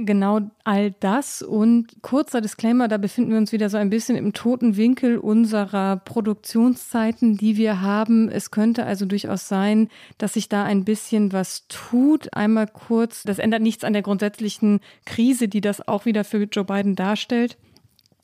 Genau 0.00 0.40
all 0.62 0.92
das 1.00 1.42
und 1.42 2.02
kurzer 2.02 2.40
Disclaimer, 2.40 2.86
da 2.86 2.98
befinden 2.98 3.32
wir 3.32 3.38
uns 3.38 3.50
wieder 3.50 3.68
so 3.68 3.78
ein 3.78 3.90
bisschen 3.90 4.16
im 4.16 4.32
toten 4.32 4.76
Winkel 4.76 5.18
unserer 5.18 5.96
Produktionszeiten, 5.96 7.36
die 7.36 7.56
wir 7.56 7.80
haben. 7.80 8.28
Es 8.28 8.52
könnte 8.52 8.86
also 8.86 9.06
durchaus 9.06 9.48
sein, 9.48 9.88
dass 10.16 10.34
sich 10.34 10.48
da 10.48 10.62
ein 10.62 10.84
bisschen 10.84 11.32
was 11.32 11.66
tut. 11.66 12.32
Einmal 12.32 12.68
kurz, 12.68 13.24
das 13.24 13.40
ändert 13.40 13.62
nichts 13.62 13.82
an 13.82 13.92
der 13.92 14.02
grundsätzlichen 14.02 14.78
Krise, 15.04 15.48
die 15.48 15.60
das 15.60 15.86
auch 15.88 16.04
wieder 16.04 16.22
für 16.22 16.44
Joe 16.44 16.64
Biden 16.64 16.94
darstellt. 16.94 17.58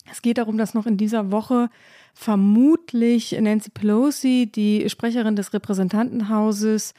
Es 0.09 0.21
geht 0.21 0.37
darum, 0.37 0.57
dass 0.57 0.75
noch 0.75 0.85
in 0.85 0.95
dieser 0.95 1.31
Woche 1.31 1.69
vermutlich 2.13 3.37
Nancy 3.37 3.69
Pelosi, 3.69 4.49
die 4.53 4.89
Sprecherin 4.89 5.35
des 5.35 5.53
Repräsentantenhauses, 5.53 6.93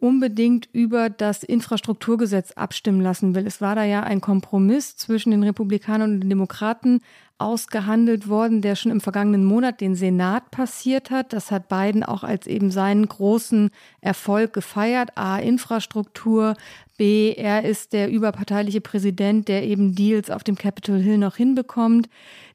unbedingt 0.00 0.68
über 0.72 1.10
das 1.10 1.42
Infrastrukturgesetz 1.42 2.52
abstimmen 2.52 3.00
lassen 3.00 3.34
will. 3.34 3.46
Es 3.46 3.60
war 3.60 3.74
da 3.74 3.84
ja 3.84 4.02
ein 4.02 4.20
Kompromiss 4.20 4.96
zwischen 4.96 5.32
den 5.32 5.42
Republikanern 5.42 6.14
und 6.14 6.20
den 6.20 6.30
Demokraten 6.30 7.00
ausgehandelt 7.38 8.28
worden, 8.28 8.62
der 8.62 8.76
schon 8.76 8.92
im 8.92 9.00
vergangenen 9.00 9.44
Monat 9.44 9.80
den 9.80 9.94
Senat 9.94 10.50
passiert 10.50 11.10
hat. 11.10 11.32
Das 11.32 11.50
hat 11.50 11.68
Biden 11.68 12.02
auch 12.04 12.24
als 12.24 12.46
eben 12.46 12.70
seinen 12.70 13.06
großen 13.06 13.70
Erfolg 14.00 14.52
gefeiert. 14.52 15.16
A, 15.16 15.38
Infrastruktur. 15.38 16.54
B, 16.96 17.32
er 17.32 17.64
ist 17.64 17.92
der 17.92 18.10
überparteiliche 18.10 18.80
Präsident, 18.80 19.46
der 19.48 19.64
eben 19.64 19.94
Deals 19.94 20.30
auf 20.30 20.42
dem 20.42 20.56
Capitol 20.56 20.98
Hill 20.98 21.18
noch 21.18 21.36
hinbekommt. 21.36 22.08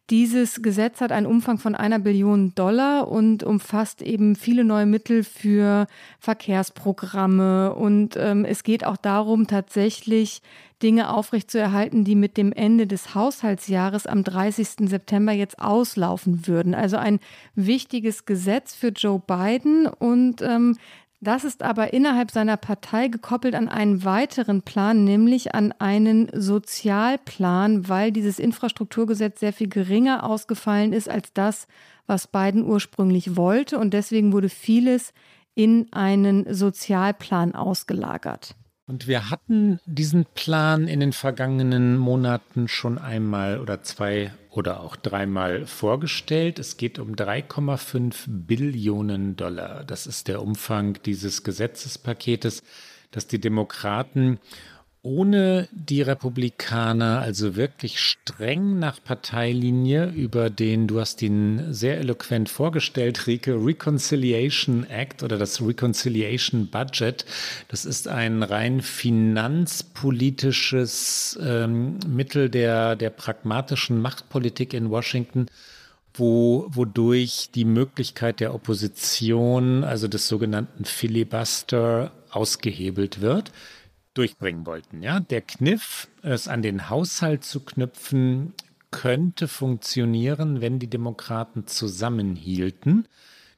Dieses 0.10 0.62
Gesetz 0.62 1.00
hat 1.00 1.14
einen 1.14 1.26
Umfang 1.26 1.58
von 1.58 1.76
einer 1.76 1.98
Billion 1.98 2.54
Dollar 2.56 3.08
und 3.08 3.42
umfasst 3.44 4.02
eben 4.02 4.36
viele 4.36 4.66
neue 4.66 4.86
Mittel 4.86 5.24
für 5.24 5.88
Verkehrsprogramme. 6.20 7.74
Und 7.74 8.18
ähm, 8.18 8.44
es 8.44 8.64
geht 8.64 8.86
auch 8.86 8.98
darum, 8.98 9.48
tatsächlich 9.48 10.42
Dinge 10.84 11.10
aufrechtzuerhalten, 11.14 12.04
die 12.04 12.16
mit 12.16 12.36
dem 12.36 12.52
Ende 12.52 12.86
des 12.86 13.16
Haushaltsjahres 13.16 14.06
am 14.06 14.26
30. 14.26 14.90
September 14.90 15.32
jetzt 15.32 15.58
auslaufen 15.60 16.48
würden. 16.48 16.76
Also 16.76 16.98
ein 16.98 17.22
wichtiges 17.56 18.26
Gesetz 18.26 18.76
für 18.76 18.90
Joe 18.90 19.22
Biden 19.26 19.88
und 19.88 20.42
ähm, 20.42 20.78
das 21.24 21.44
ist 21.44 21.64
aber 21.64 21.94
innerhalb 21.94 22.32
seiner 22.32 22.58
Partei 22.58 23.08
gekoppelt 23.08 23.56
an 23.56 23.70
einen 23.70 24.04
weiteren 24.04 24.62
Plan, 24.62 25.04
nämlich 25.04 25.56
an 25.56 25.74
einen 25.80 26.30
Sozialplan, 26.34 27.90
weil 27.90 28.12
dieses 28.12 28.40
Infrastrukturgesetz 28.40 29.40
sehr 29.40 29.54
viel 29.54 29.70
geringer 29.70 30.24
ausgefallen 30.24 30.94
ist 30.94 31.10
als 31.10 31.34
das, 31.34 31.68
was 32.06 32.28
Biden 32.28 32.64
ursprünglich 32.66 33.36
wollte. 33.36 33.80
Und 33.80 33.94
deswegen 33.94 34.34
wurde 34.34 34.50
vieles 34.50 35.14
in 35.56 35.92
einen 35.92 36.54
Sozialplan 36.54 37.56
ausgelagert. 37.56 38.56
Und 38.86 39.08
wir 39.08 39.30
hatten 39.30 39.80
diesen 39.86 40.26
Plan 40.36 40.88
in 40.88 41.00
den 41.00 41.14
vergangenen 41.14 41.98
Monaten 41.98 42.68
schon 42.68 42.98
einmal 42.98 43.60
oder 43.60 43.82
zwei 43.82 44.34
oder 44.58 44.82
auch 44.82 44.96
dreimal 44.96 45.66
vorgestellt. 45.66 46.60
Es 46.60 46.78
geht 46.78 47.00
um 47.00 47.16
3,5 47.16 48.26
Billionen 48.28 49.36
Dollar. 49.36 49.84
Das 49.84 50.06
ist 50.08 50.28
der 50.28 50.42
Umfang 50.42 51.00
dieses 51.06 51.44
Gesetzespaketes, 51.44 52.64
das 53.12 53.28
die 53.28 53.40
Demokraten 53.40 54.40
ohne 55.04 55.68
die 55.74 56.02
Republikaner, 56.02 57.20
also 57.20 57.58
wirklich 57.58 58.00
streng 58.00 58.80
nach 58.80 59.04
Parteilinie 59.04 60.06
über 60.06 60.50
den, 60.50 60.88
du 60.88 61.02
hast 61.02 61.22
ihn 61.22 61.74
sehr 61.74 61.98
eloquent 61.98 62.48
vorgestellt, 62.48 63.28
Rike, 63.28 63.54
Reconciliation 63.54 64.86
Act 64.86 65.22
oder 65.22 65.38
das 65.38 65.62
Reconciliation 65.62 66.68
Budget. 66.68 67.26
Das 67.68 67.84
ist 67.84 68.08
ein 68.08 68.44
rein 68.44 68.80
finanzpolitisches 68.82 71.38
ähm, 71.44 72.00
Mittel 72.08 72.50
der, 72.50 72.96
der 72.96 73.10
pragmatischen 73.10 74.02
Machtpolitik 74.02 74.74
in 74.74 74.90
Washington 74.90 75.48
wo, 76.16 76.68
wodurch 76.70 77.50
die 77.56 77.66
Möglichkeit 77.66 78.40
der 78.40 78.54
Opposition, 78.54 79.84
also 79.84 80.08
des 80.08 80.28
sogenannten 80.28 80.86
Filibuster, 80.86 82.12
ausgehebelt 82.30 83.20
wird 83.20 83.52
durchbringen 84.14 84.66
wollten. 84.66 85.02
Ja, 85.02 85.20
der 85.20 85.42
Kniff, 85.42 86.08
es 86.22 86.48
an 86.48 86.62
den 86.62 86.90
Haushalt 86.90 87.44
zu 87.44 87.60
knüpfen, 87.62 88.54
könnte 88.92 89.48
funktionieren, 89.48 90.62
wenn 90.62 90.80
die 90.80 90.90
Demokraten 90.90 91.66
zusammenhielten. 91.66 93.08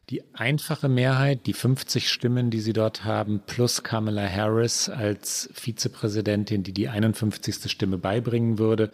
Die 0.10 0.24
einfache 0.34 0.88
Mehrheit, 0.88 1.46
die 1.46 1.54
50 1.54 2.10
Stimmen, 2.10 2.52
die 2.52 2.60
sie 2.60 2.74
dort 2.74 3.04
haben, 3.04 3.42
plus 3.46 3.84
Kamala 3.84 4.28
Harris 4.30 4.88
als 4.88 5.50
Vizepräsidentin, 5.54 6.64
die 6.64 6.74
die 6.74 6.90
51. 6.90 7.70
Stimme 7.70 7.98
beibringen 7.98 8.60
würde, 8.60 8.92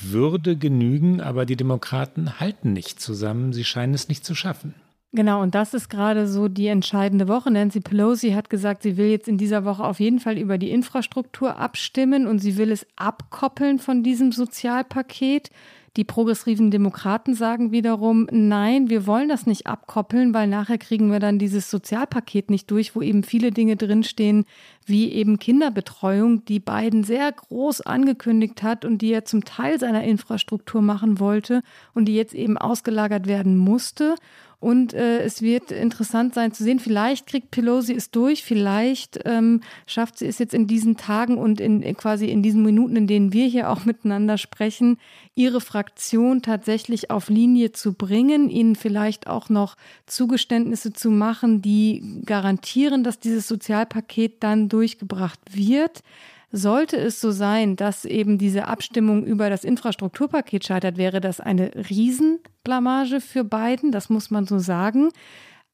würde 0.00 0.56
genügen, 0.56 1.20
aber 1.20 1.46
die 1.46 1.56
Demokraten 1.56 2.40
halten 2.40 2.72
nicht 2.72 3.00
zusammen. 3.00 3.52
Sie 3.52 3.64
scheinen 3.64 3.94
es 3.94 4.08
nicht 4.08 4.24
zu 4.24 4.34
schaffen. 4.34 4.74
Genau, 5.12 5.40
und 5.40 5.54
das 5.54 5.72
ist 5.72 5.88
gerade 5.88 6.28
so 6.28 6.48
die 6.48 6.66
entscheidende 6.66 7.28
Woche. 7.28 7.50
Nancy 7.50 7.80
Pelosi 7.80 8.32
hat 8.32 8.50
gesagt, 8.50 8.82
sie 8.82 8.98
will 8.98 9.06
jetzt 9.06 9.26
in 9.26 9.38
dieser 9.38 9.64
Woche 9.64 9.82
auf 9.84 10.00
jeden 10.00 10.20
Fall 10.20 10.36
über 10.36 10.58
die 10.58 10.70
Infrastruktur 10.70 11.56
abstimmen 11.56 12.26
und 12.26 12.40
sie 12.40 12.58
will 12.58 12.70
es 12.70 12.86
abkoppeln 12.96 13.78
von 13.78 14.02
diesem 14.02 14.32
Sozialpaket. 14.32 15.50
Die 15.96 16.04
progressiven 16.04 16.70
Demokraten 16.70 17.34
sagen 17.34 17.72
wiederum, 17.72 18.28
nein, 18.30 18.90
wir 18.90 19.06
wollen 19.06 19.30
das 19.30 19.46
nicht 19.46 19.66
abkoppeln, 19.66 20.34
weil 20.34 20.46
nachher 20.46 20.76
kriegen 20.76 21.10
wir 21.10 21.20
dann 21.20 21.38
dieses 21.38 21.70
Sozialpaket 21.70 22.50
nicht 22.50 22.70
durch, 22.70 22.94
wo 22.94 23.00
eben 23.00 23.22
viele 23.22 23.50
Dinge 23.50 23.76
drinstehen, 23.76 24.44
wie 24.88 25.12
eben 25.12 25.38
Kinderbetreuung, 25.38 26.44
die 26.44 26.60
Biden 26.60 27.04
sehr 27.04 27.30
groß 27.32 27.82
angekündigt 27.82 28.62
hat 28.62 28.84
und 28.84 28.98
die 28.98 29.12
er 29.12 29.24
zum 29.24 29.44
Teil 29.44 29.78
seiner 29.78 30.04
Infrastruktur 30.04 30.82
machen 30.82 31.20
wollte 31.20 31.62
und 31.94 32.06
die 32.06 32.14
jetzt 32.14 32.34
eben 32.34 32.58
ausgelagert 32.58 33.26
werden 33.26 33.56
musste. 33.56 34.16
Und 34.60 34.92
äh, 34.92 35.20
es 35.20 35.40
wird 35.40 35.70
interessant 35.70 36.34
sein 36.34 36.52
zu 36.52 36.64
sehen, 36.64 36.80
vielleicht 36.80 37.28
kriegt 37.28 37.52
Pelosi 37.52 37.94
es 37.94 38.10
durch, 38.10 38.42
vielleicht 38.42 39.20
ähm, 39.24 39.60
schafft 39.86 40.18
sie 40.18 40.26
es 40.26 40.40
jetzt 40.40 40.52
in 40.52 40.66
diesen 40.66 40.96
Tagen 40.96 41.38
und 41.38 41.60
in, 41.60 41.80
quasi 41.96 42.26
in 42.26 42.42
diesen 42.42 42.64
Minuten, 42.64 42.96
in 42.96 43.06
denen 43.06 43.32
wir 43.32 43.46
hier 43.46 43.70
auch 43.70 43.84
miteinander 43.84 44.36
sprechen, 44.36 44.98
ihre 45.36 45.60
Fraktion 45.60 46.42
tatsächlich 46.42 47.12
auf 47.12 47.28
Linie 47.28 47.70
zu 47.70 47.92
bringen, 47.92 48.50
ihnen 48.50 48.74
vielleicht 48.74 49.28
auch 49.28 49.48
noch 49.48 49.76
Zugeständnisse 50.06 50.92
zu 50.92 51.10
machen, 51.12 51.62
die 51.62 52.22
garantieren, 52.26 53.04
dass 53.04 53.20
dieses 53.20 53.46
Sozialpaket 53.46 54.42
dann 54.42 54.68
durchgebracht 54.78 55.40
wird. 55.50 56.02
Sollte 56.50 56.96
es 56.96 57.20
so 57.20 57.30
sein, 57.30 57.76
dass 57.76 58.04
eben 58.04 58.38
diese 58.38 58.68
Abstimmung 58.68 59.26
über 59.26 59.50
das 59.50 59.64
Infrastrukturpaket 59.64 60.64
scheitert, 60.64 60.96
wäre 60.96 61.20
das 61.20 61.40
eine 61.40 61.72
Riesenblamage 61.90 63.20
für 63.20 63.44
Biden, 63.44 63.92
das 63.92 64.08
muss 64.08 64.30
man 64.30 64.46
so 64.46 64.58
sagen. 64.58 65.10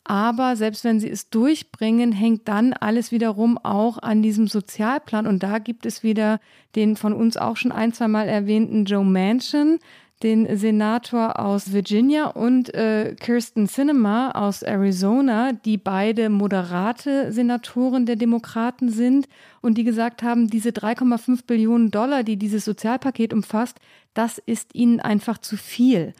Aber 0.07 0.57
selbst 0.57 0.85
wenn 0.85 1.01
sie 1.01 1.09
es 1.09 1.31
durchbringen, 1.31 2.13
hängt 2.13 2.49
dann 2.49 2.73
alles 2.75 3.13
wiederum 3.13 3.57
auch 3.57 3.99
an 3.99 4.21
diesem 4.23 4.49
Sozialplan. 4.49 5.27
Und 5.27 5.43
da 5.43 5.59
gibt 5.59 5.87
es 5.87 6.03
wieder 6.03 6.41
den 6.75 6.97
von 6.97 7.15
uns 7.15 7.37
auch 7.37 7.57
schon 7.57 7.73
ein, 7.73 7.93
zwei 7.93 8.09
Mal 8.09 8.29
erwähnten 8.29 8.85
Joe 8.85 9.05
Manchin, 9.05 9.79
den 10.23 10.57
Senator 10.57 11.39
aus 11.39 11.73
Virginia 11.73 12.27
und 12.27 12.73
äh, 12.73 13.15
Kirsten 13.19 13.67
Sinema 13.67 14.31
aus 14.31 14.63
Arizona, 14.63 15.53
die 15.53 15.77
beide 15.77 16.31
moderate 16.31 17.33
Senatoren 17.33 18.07
der 18.07 18.17
Demokraten 18.17 18.89
sind 18.89 19.29
und 19.61 19.77
die 19.77 19.85
gesagt 19.85 20.23
haben, 20.23 20.49
diese 20.49 20.71
3,5 20.71 21.47
Billionen 21.47 21.91
Dollar, 21.91 22.23
die 22.23 22.37
dieses 22.37 22.65
Sozialpaket 22.65 23.33
umfasst, 23.35 23.79
das 24.15 24.39
ist 24.39 24.75
ihnen 24.75 25.01
einfach 25.01 25.39
zu 25.39 25.57
viel. 25.57 26.15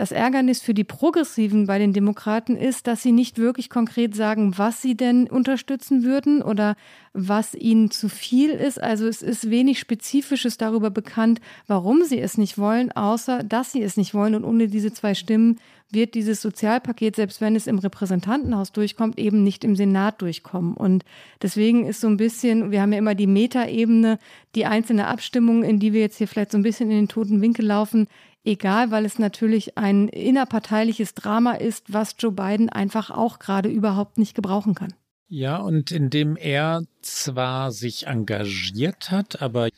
Das 0.00 0.12
Ärgernis 0.12 0.62
für 0.62 0.72
die 0.72 0.82
Progressiven 0.82 1.66
bei 1.66 1.78
den 1.78 1.92
Demokraten 1.92 2.56
ist, 2.56 2.86
dass 2.86 3.02
sie 3.02 3.12
nicht 3.12 3.36
wirklich 3.36 3.68
konkret 3.68 4.16
sagen, 4.16 4.56
was 4.56 4.80
sie 4.80 4.96
denn 4.96 5.28
unterstützen 5.28 6.04
würden 6.04 6.40
oder 6.40 6.74
was 7.12 7.54
ihnen 7.54 7.90
zu 7.90 8.08
viel 8.08 8.48
ist. 8.48 8.82
Also 8.82 9.06
es 9.06 9.20
ist 9.20 9.50
wenig 9.50 9.78
Spezifisches 9.78 10.56
darüber 10.56 10.88
bekannt, 10.88 11.42
warum 11.66 12.02
sie 12.02 12.18
es 12.18 12.38
nicht 12.38 12.56
wollen, 12.56 12.90
außer 12.92 13.42
dass 13.42 13.72
sie 13.72 13.82
es 13.82 13.98
nicht 13.98 14.14
wollen. 14.14 14.34
Und 14.34 14.44
ohne 14.44 14.68
diese 14.68 14.90
zwei 14.90 15.12
Stimmen 15.12 15.60
wird 15.90 16.14
dieses 16.14 16.40
Sozialpaket, 16.40 17.16
selbst 17.16 17.40
wenn 17.40 17.56
es 17.56 17.66
im 17.66 17.78
Repräsentantenhaus 17.78 18.72
durchkommt, 18.72 19.18
eben 19.18 19.42
nicht 19.42 19.64
im 19.64 19.76
Senat 19.76 20.22
durchkommen. 20.22 20.74
Und 20.74 21.04
deswegen 21.42 21.84
ist 21.84 22.00
so 22.00 22.06
ein 22.06 22.16
bisschen, 22.16 22.70
wir 22.70 22.80
haben 22.80 22.92
ja 22.92 22.98
immer 22.98 23.14
die 23.14 23.26
Metaebene, 23.26 24.18
die 24.54 24.66
einzelne 24.66 25.08
Abstimmung, 25.08 25.62
in 25.62 25.78
die 25.78 25.92
wir 25.92 26.00
jetzt 26.00 26.18
hier 26.18 26.28
vielleicht 26.28 26.52
so 26.52 26.58
ein 26.58 26.62
bisschen 26.62 26.90
in 26.90 26.96
den 26.96 27.08
toten 27.08 27.42
Winkel 27.42 27.66
laufen, 27.66 28.06
egal, 28.44 28.90
weil 28.90 29.04
es 29.04 29.18
natürlich 29.18 29.76
ein 29.76 30.08
innerparteiliches 30.08 31.14
Drama 31.14 31.52
ist, 31.52 31.92
was 31.92 32.14
Joe 32.18 32.32
Biden 32.32 32.68
einfach 32.68 33.10
auch 33.10 33.38
gerade 33.38 33.68
überhaupt 33.68 34.18
nicht 34.18 34.34
gebrauchen 34.34 34.74
kann. 34.74 34.94
Ja, 35.28 35.58
und 35.58 35.92
indem 35.92 36.36
er 36.36 36.82
zwar 37.02 37.70
sich 37.70 38.08
engagiert 38.08 39.10
hat, 39.10 39.40
aber 39.40 39.68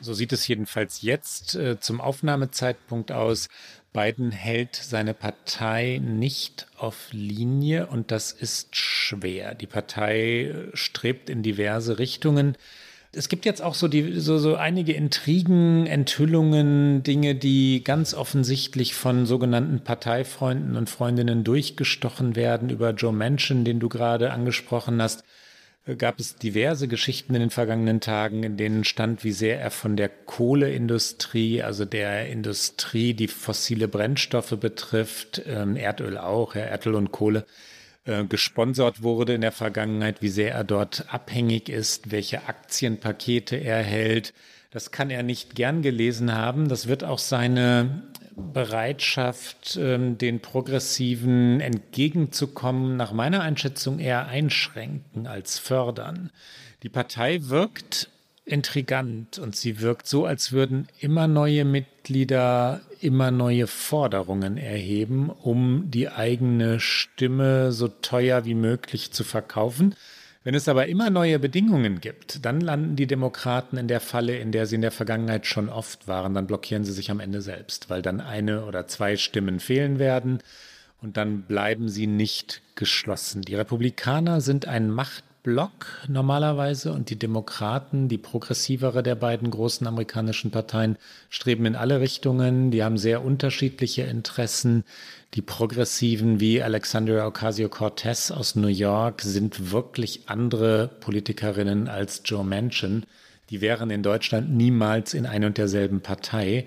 so 0.00 0.14
sieht 0.14 0.32
es 0.32 0.46
jedenfalls 0.46 1.02
jetzt 1.02 1.54
äh, 1.54 1.80
zum 1.80 2.00
Aufnahmezeitpunkt 2.00 3.12
aus, 3.12 3.48
Biden 3.92 4.30
hält 4.30 4.74
seine 4.76 5.14
Partei 5.14 6.00
nicht 6.02 6.66
auf 6.76 7.08
Linie 7.12 7.86
und 7.86 8.10
das 8.10 8.32
ist 8.32 8.76
schwer. 8.76 9.54
Die 9.54 9.66
Partei 9.66 10.44
äh, 10.44 10.76
strebt 10.76 11.30
in 11.30 11.42
diverse 11.42 11.98
Richtungen 11.98 12.56
es 13.16 13.28
gibt 13.28 13.44
jetzt 13.44 13.62
auch 13.62 13.74
so, 13.74 13.88
die, 13.88 14.20
so, 14.20 14.38
so 14.38 14.56
einige 14.56 14.92
Intrigen, 14.92 15.86
Enthüllungen, 15.86 17.02
Dinge, 17.02 17.34
die 17.34 17.82
ganz 17.82 18.14
offensichtlich 18.14 18.94
von 18.94 19.26
sogenannten 19.26 19.80
Parteifreunden 19.80 20.76
und 20.76 20.90
Freundinnen 20.90 21.42
durchgestochen 21.42 22.36
werden. 22.36 22.70
Über 22.70 22.90
Joe 22.90 23.12
Manchin, 23.12 23.64
den 23.64 23.80
du 23.80 23.88
gerade 23.88 24.32
angesprochen 24.32 25.00
hast, 25.00 25.24
äh, 25.86 25.96
gab 25.96 26.20
es 26.20 26.36
diverse 26.36 26.88
Geschichten 26.88 27.34
in 27.34 27.40
den 27.40 27.50
vergangenen 27.50 28.00
Tagen, 28.00 28.42
in 28.42 28.56
denen 28.56 28.84
stand, 28.84 29.24
wie 29.24 29.32
sehr 29.32 29.60
er 29.60 29.70
von 29.70 29.96
der 29.96 30.10
Kohleindustrie, 30.10 31.62
also 31.62 31.84
der 31.84 32.28
Industrie, 32.28 33.14
die 33.14 33.28
fossile 33.28 33.88
Brennstoffe 33.88 34.56
betrifft, 34.60 35.42
ähm, 35.46 35.76
Erdöl 35.76 36.18
auch, 36.18 36.54
Erdöl 36.54 36.94
und 36.94 37.12
Kohle, 37.12 37.46
äh, 38.06 38.24
gesponsert 38.24 39.02
wurde 39.02 39.34
in 39.34 39.40
der 39.40 39.52
Vergangenheit, 39.52 40.22
wie 40.22 40.28
sehr 40.28 40.52
er 40.52 40.64
dort 40.64 41.12
abhängig 41.12 41.68
ist, 41.68 42.10
welche 42.10 42.48
Aktienpakete 42.48 43.56
er 43.56 43.82
hält. 43.82 44.32
Das 44.70 44.90
kann 44.90 45.10
er 45.10 45.22
nicht 45.22 45.54
gern 45.54 45.82
gelesen 45.82 46.32
haben. 46.32 46.68
Das 46.68 46.86
wird 46.86 47.02
auch 47.04 47.18
seine 47.18 48.02
Bereitschaft, 48.36 49.78
ähm, 49.80 50.18
den 50.18 50.40
Progressiven 50.40 51.60
entgegenzukommen, 51.60 52.96
nach 52.96 53.12
meiner 53.12 53.40
Einschätzung 53.40 53.98
eher 53.98 54.26
einschränken 54.26 55.26
als 55.26 55.58
fördern. 55.58 56.30
Die 56.82 56.90
Partei 56.90 57.38
wirkt 57.42 58.10
intrigant 58.46 59.38
und 59.38 59.56
sie 59.56 59.80
wirkt 59.80 60.06
so, 60.06 60.24
als 60.24 60.52
würden 60.52 60.86
immer 61.00 61.26
neue 61.26 61.64
Mitglieder 61.64 62.80
immer 63.00 63.30
neue 63.30 63.66
Forderungen 63.66 64.56
erheben, 64.56 65.30
um 65.30 65.90
die 65.90 66.08
eigene 66.08 66.80
Stimme 66.80 67.72
so 67.72 67.88
teuer 67.88 68.44
wie 68.44 68.54
möglich 68.54 69.12
zu 69.12 69.24
verkaufen. 69.24 69.94
Wenn 70.44 70.54
es 70.54 70.68
aber 70.68 70.86
immer 70.86 71.10
neue 71.10 71.40
Bedingungen 71.40 72.00
gibt, 72.00 72.44
dann 72.44 72.60
landen 72.60 72.94
die 72.94 73.08
Demokraten 73.08 73.76
in 73.78 73.88
der 73.88 73.98
Falle, 73.98 74.38
in 74.38 74.52
der 74.52 74.66
sie 74.66 74.76
in 74.76 74.82
der 74.82 74.92
Vergangenheit 74.92 75.44
schon 75.44 75.68
oft 75.68 76.06
waren. 76.06 76.34
Dann 76.34 76.46
blockieren 76.46 76.84
sie 76.84 76.92
sich 76.92 77.10
am 77.10 77.18
Ende 77.18 77.42
selbst, 77.42 77.90
weil 77.90 78.00
dann 78.00 78.20
eine 78.20 78.64
oder 78.64 78.86
zwei 78.86 79.16
Stimmen 79.16 79.58
fehlen 79.58 79.98
werden 79.98 80.38
und 81.02 81.16
dann 81.16 81.42
bleiben 81.42 81.88
sie 81.88 82.06
nicht 82.06 82.62
geschlossen. 82.76 83.42
Die 83.42 83.56
Republikaner 83.56 84.40
sind 84.40 84.68
ein 84.68 84.88
Macht 84.88 85.24
Block 85.46 85.86
normalerweise 86.08 86.92
und 86.92 87.08
die 87.08 87.20
Demokraten, 87.20 88.08
die 88.08 88.18
progressivere 88.18 89.04
der 89.04 89.14
beiden 89.14 89.48
großen 89.48 89.86
amerikanischen 89.86 90.50
Parteien, 90.50 90.98
streben 91.30 91.66
in 91.66 91.76
alle 91.76 92.00
Richtungen. 92.00 92.72
Die 92.72 92.82
haben 92.82 92.98
sehr 92.98 93.24
unterschiedliche 93.24 94.02
Interessen. 94.02 94.82
Die 95.34 95.42
Progressiven 95.42 96.40
wie 96.40 96.64
Alexandria 96.64 97.24
Ocasio-Cortez 97.28 98.32
aus 98.32 98.56
New 98.56 98.66
York 98.66 99.20
sind 99.20 99.70
wirklich 99.70 100.22
andere 100.26 100.88
Politikerinnen 100.98 101.86
als 101.86 102.22
Joe 102.24 102.42
Manchin. 102.42 103.04
Die 103.50 103.60
wären 103.60 103.90
in 103.90 104.02
Deutschland 104.02 104.50
niemals 104.50 105.14
in 105.14 105.26
ein 105.26 105.44
und 105.44 105.58
derselben 105.58 106.00
Partei. 106.00 106.66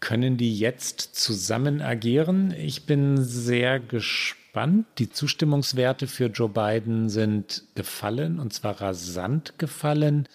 Können 0.00 0.36
die 0.36 0.54
jetzt 0.54 1.16
zusammen 1.16 1.80
agieren? 1.80 2.52
Ich 2.58 2.84
bin 2.84 3.24
sehr 3.24 3.80
gespannt 3.80 4.38
spannend. 4.58 4.86
Die 4.98 5.08
Zustimmungswerte 5.08 6.08
für 6.08 6.26
Joe 6.26 6.48
Biden 6.48 7.08
sind 7.08 7.62
gefallen 7.76 8.40
und 8.40 8.52
zwar 8.52 8.80
rasant 8.80 9.56
gefallen. 9.56 10.28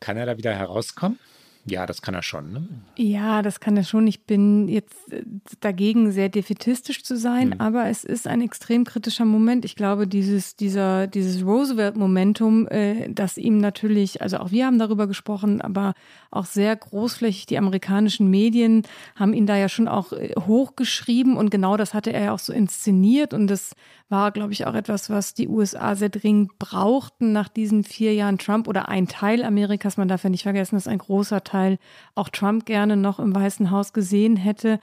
Kann 0.00 0.16
er 0.16 0.26
da 0.26 0.36
wieder 0.36 0.52
herauskommen? 0.52 1.20
Ja, 1.68 1.84
das 1.84 2.00
kann 2.00 2.14
er 2.14 2.22
schon. 2.22 2.52
Ne? 2.52 2.68
Ja, 2.96 3.42
das 3.42 3.58
kann 3.58 3.76
er 3.76 3.82
schon. 3.82 4.06
Ich 4.06 4.24
bin 4.24 4.68
jetzt 4.68 5.12
äh, 5.12 5.22
dagegen, 5.60 6.12
sehr 6.12 6.28
defetistisch 6.28 7.02
zu 7.02 7.16
sein, 7.16 7.48
mhm. 7.48 7.60
aber 7.60 7.88
es 7.88 8.04
ist 8.04 8.28
ein 8.28 8.40
extrem 8.40 8.84
kritischer 8.84 9.24
Moment. 9.24 9.64
Ich 9.64 9.74
glaube, 9.74 10.06
dieses, 10.06 10.54
dieser, 10.54 11.08
dieses 11.08 11.44
Roosevelt-Momentum, 11.44 12.68
äh, 12.68 13.08
das 13.10 13.36
ihm 13.36 13.58
natürlich, 13.58 14.22
also 14.22 14.38
auch 14.38 14.52
wir 14.52 14.64
haben 14.64 14.78
darüber 14.78 15.08
gesprochen, 15.08 15.60
aber 15.60 15.94
auch 16.30 16.46
sehr 16.46 16.74
großflächig 16.76 17.46
die 17.46 17.58
amerikanischen 17.58 18.30
Medien 18.30 18.82
haben 19.16 19.34
ihn 19.34 19.46
da 19.46 19.56
ja 19.56 19.68
schon 19.68 19.88
auch 19.88 20.12
äh, 20.12 20.34
hochgeschrieben 20.38 21.36
und 21.36 21.50
genau 21.50 21.76
das 21.76 21.94
hatte 21.94 22.12
er 22.12 22.24
ja 22.26 22.32
auch 22.32 22.38
so 22.38 22.52
inszeniert 22.52 23.34
und 23.34 23.48
das 23.48 23.74
war, 24.08 24.30
glaube 24.30 24.52
ich, 24.52 24.66
auch 24.66 24.74
etwas, 24.74 25.10
was 25.10 25.34
die 25.34 25.48
USA 25.48 25.96
sehr 25.96 26.08
dringend 26.08 26.58
brauchten 26.58 27.32
nach 27.32 27.48
diesen 27.48 27.82
vier 27.82 28.14
Jahren 28.14 28.38
Trump 28.38 28.68
oder 28.68 28.88
ein 28.88 29.08
Teil 29.08 29.44
Amerikas. 29.44 29.96
Man 29.96 30.08
darf 30.08 30.24
ja 30.24 30.30
nicht 30.30 30.44
vergessen, 30.44 30.76
dass 30.76 30.86
ein 30.86 30.98
großer 30.98 31.42
Teil 31.42 31.78
auch 32.14 32.28
Trump 32.28 32.66
gerne 32.66 32.96
noch 32.96 33.18
im 33.18 33.34
Weißen 33.34 33.70
Haus 33.70 33.92
gesehen 33.92 34.36
hätte. 34.36 34.78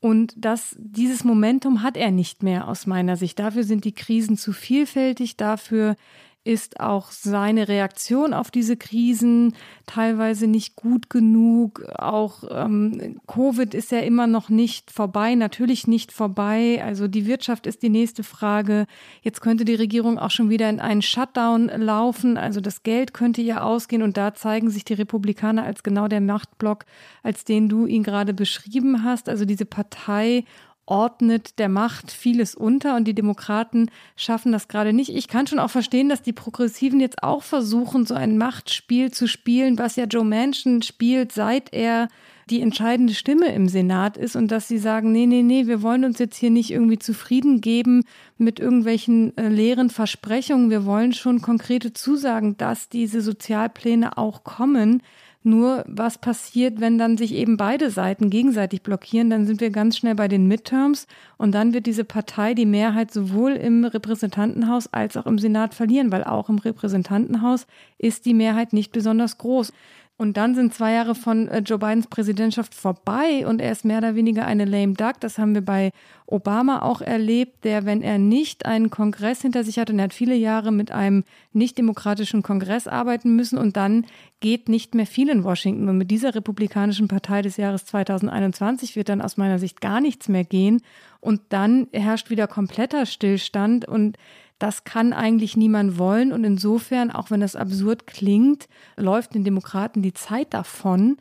Und 0.00 0.34
das, 0.36 0.76
dieses 0.78 1.24
Momentum 1.24 1.82
hat 1.82 1.96
er 1.96 2.10
nicht 2.10 2.42
mehr 2.42 2.68
aus 2.68 2.86
meiner 2.86 3.16
Sicht. 3.16 3.38
Dafür 3.38 3.64
sind 3.64 3.84
die 3.84 3.94
Krisen 3.94 4.36
zu 4.36 4.52
vielfältig. 4.52 5.36
Dafür 5.36 5.96
ist 6.44 6.78
auch 6.78 7.10
seine 7.10 7.68
Reaktion 7.68 8.34
auf 8.34 8.50
diese 8.50 8.76
Krisen 8.76 9.54
teilweise 9.86 10.46
nicht 10.46 10.76
gut 10.76 11.08
genug. 11.08 11.82
Auch 11.98 12.44
ähm, 12.50 13.20
Covid 13.26 13.72
ist 13.72 13.90
ja 13.90 14.00
immer 14.00 14.26
noch 14.26 14.50
nicht 14.50 14.90
vorbei, 14.90 15.34
natürlich 15.34 15.86
nicht 15.86 16.12
vorbei. 16.12 16.82
Also 16.84 17.08
die 17.08 17.26
Wirtschaft 17.26 17.66
ist 17.66 17.82
die 17.82 17.88
nächste 17.88 18.22
Frage. 18.22 18.86
Jetzt 19.22 19.40
könnte 19.40 19.64
die 19.64 19.74
Regierung 19.74 20.18
auch 20.18 20.30
schon 20.30 20.50
wieder 20.50 20.68
in 20.68 20.80
einen 20.80 21.02
Shutdown 21.02 21.68
laufen. 21.68 22.36
Also 22.36 22.60
das 22.60 22.82
Geld 22.82 23.14
könnte 23.14 23.40
ja 23.40 23.62
ausgehen 23.62 24.02
und 24.02 24.18
da 24.18 24.34
zeigen 24.34 24.68
sich 24.68 24.84
die 24.84 24.94
Republikaner 24.94 25.64
als 25.64 25.82
genau 25.82 26.08
der 26.08 26.20
Machtblock, 26.20 26.84
als 27.22 27.44
den 27.44 27.70
du 27.70 27.86
ihn 27.86 28.02
gerade 28.02 28.34
beschrieben 28.34 29.02
hast. 29.02 29.30
Also 29.30 29.46
diese 29.46 29.64
Partei 29.64 30.44
ordnet 30.86 31.58
der 31.58 31.68
Macht 31.68 32.10
vieles 32.10 32.54
unter 32.54 32.96
und 32.96 33.04
die 33.04 33.14
Demokraten 33.14 33.90
schaffen 34.16 34.52
das 34.52 34.68
gerade 34.68 34.92
nicht. 34.92 35.14
Ich 35.14 35.28
kann 35.28 35.46
schon 35.46 35.58
auch 35.58 35.70
verstehen, 35.70 36.08
dass 36.08 36.22
die 36.22 36.32
Progressiven 36.32 37.00
jetzt 37.00 37.22
auch 37.22 37.42
versuchen, 37.42 38.06
so 38.06 38.14
ein 38.14 38.38
Machtspiel 38.38 39.10
zu 39.10 39.26
spielen, 39.26 39.78
was 39.78 39.96
ja 39.96 40.04
Joe 40.04 40.24
Manchin 40.24 40.82
spielt, 40.82 41.32
seit 41.32 41.72
er 41.72 42.08
die 42.50 42.60
entscheidende 42.60 43.14
Stimme 43.14 43.54
im 43.54 43.68
Senat 43.68 44.16
ist 44.16 44.36
und 44.36 44.50
dass 44.50 44.68
sie 44.68 44.78
sagen, 44.78 45.12
nee, 45.12 45.26
nee, 45.26 45.42
nee, 45.42 45.66
wir 45.66 45.82
wollen 45.82 46.04
uns 46.04 46.18
jetzt 46.18 46.36
hier 46.36 46.50
nicht 46.50 46.70
irgendwie 46.70 46.98
zufrieden 46.98 47.60
geben 47.60 48.04
mit 48.36 48.60
irgendwelchen 48.60 49.36
äh, 49.38 49.48
leeren 49.48 49.88
Versprechungen. 49.88 50.70
Wir 50.70 50.84
wollen 50.84 51.12
schon 51.12 51.40
konkrete 51.40 51.92
Zusagen, 51.92 52.56
dass 52.56 52.88
diese 52.88 53.22
Sozialpläne 53.22 54.18
auch 54.18 54.44
kommen. 54.44 55.02
Nur 55.46 55.84
was 55.86 56.16
passiert, 56.16 56.80
wenn 56.80 56.96
dann 56.96 57.18
sich 57.18 57.34
eben 57.34 57.58
beide 57.58 57.90
Seiten 57.90 58.30
gegenseitig 58.30 58.82
blockieren, 58.82 59.28
dann 59.28 59.46
sind 59.46 59.60
wir 59.60 59.68
ganz 59.68 59.98
schnell 59.98 60.14
bei 60.14 60.26
den 60.26 60.48
Midterms 60.48 61.06
und 61.36 61.52
dann 61.52 61.74
wird 61.74 61.84
diese 61.84 62.04
Partei 62.04 62.54
die 62.54 62.64
Mehrheit 62.64 63.12
sowohl 63.12 63.52
im 63.52 63.84
Repräsentantenhaus 63.84 64.90
als 64.94 65.18
auch 65.18 65.26
im 65.26 65.38
Senat 65.38 65.74
verlieren, 65.74 66.10
weil 66.10 66.24
auch 66.24 66.48
im 66.48 66.56
Repräsentantenhaus 66.56 67.66
ist 67.98 68.24
die 68.24 68.32
Mehrheit 68.32 68.72
nicht 68.72 68.90
besonders 68.90 69.36
groß. 69.36 69.74
Und 70.16 70.36
dann 70.36 70.54
sind 70.54 70.72
zwei 70.72 70.92
Jahre 70.92 71.16
von 71.16 71.48
äh, 71.48 71.58
Joe 71.58 71.78
Bidens 71.78 72.06
Präsidentschaft 72.06 72.72
vorbei 72.72 73.44
und 73.48 73.60
er 73.60 73.72
ist 73.72 73.84
mehr 73.84 73.98
oder 73.98 74.14
weniger 74.14 74.46
eine 74.46 74.64
lame 74.64 74.94
duck. 74.94 75.18
Das 75.18 75.38
haben 75.38 75.54
wir 75.54 75.64
bei 75.64 75.90
Obama 76.26 76.82
auch 76.82 77.00
erlebt, 77.00 77.64
der, 77.64 77.84
wenn 77.84 78.00
er 78.00 78.18
nicht 78.18 78.64
einen 78.64 78.90
Kongress 78.90 79.42
hinter 79.42 79.64
sich 79.64 79.78
hat, 79.78 79.90
und 79.90 79.98
er 79.98 80.04
hat 80.04 80.14
viele 80.14 80.36
Jahre 80.36 80.70
mit 80.70 80.92
einem 80.92 81.24
nicht 81.52 81.78
demokratischen 81.78 82.42
Kongress 82.42 82.86
arbeiten 82.86 83.34
müssen 83.34 83.58
und 83.58 83.76
dann 83.76 84.06
geht 84.38 84.68
nicht 84.68 84.94
mehr 84.94 85.06
viel 85.06 85.28
in 85.28 85.42
Washington. 85.42 85.88
Und 85.88 85.98
mit 85.98 86.12
dieser 86.12 86.34
Republikanischen 86.34 87.08
Partei 87.08 87.42
des 87.42 87.56
Jahres 87.56 87.84
2021 87.84 88.94
wird 88.94 89.08
dann 89.08 89.20
aus 89.20 89.36
meiner 89.36 89.58
Sicht 89.58 89.80
gar 89.80 90.00
nichts 90.00 90.28
mehr 90.28 90.44
gehen. 90.44 90.80
Und 91.20 91.40
dann 91.48 91.88
herrscht 91.92 92.30
wieder 92.30 92.46
kompletter 92.46 93.06
Stillstand 93.06 93.88
und 93.88 94.16
das 94.58 94.84
kann 94.84 95.12
eigentlich 95.12 95.56
niemand 95.56 95.98
wollen. 95.98 96.32
Und 96.32 96.44
insofern, 96.44 97.10
auch 97.10 97.30
wenn 97.30 97.40
das 97.40 97.56
absurd 97.56 98.06
klingt, 98.06 98.66
läuft 98.96 99.34
den 99.34 99.44
Demokraten 99.44 100.02
die 100.02 100.12
Zeit 100.12 100.54
davon. 100.54 101.16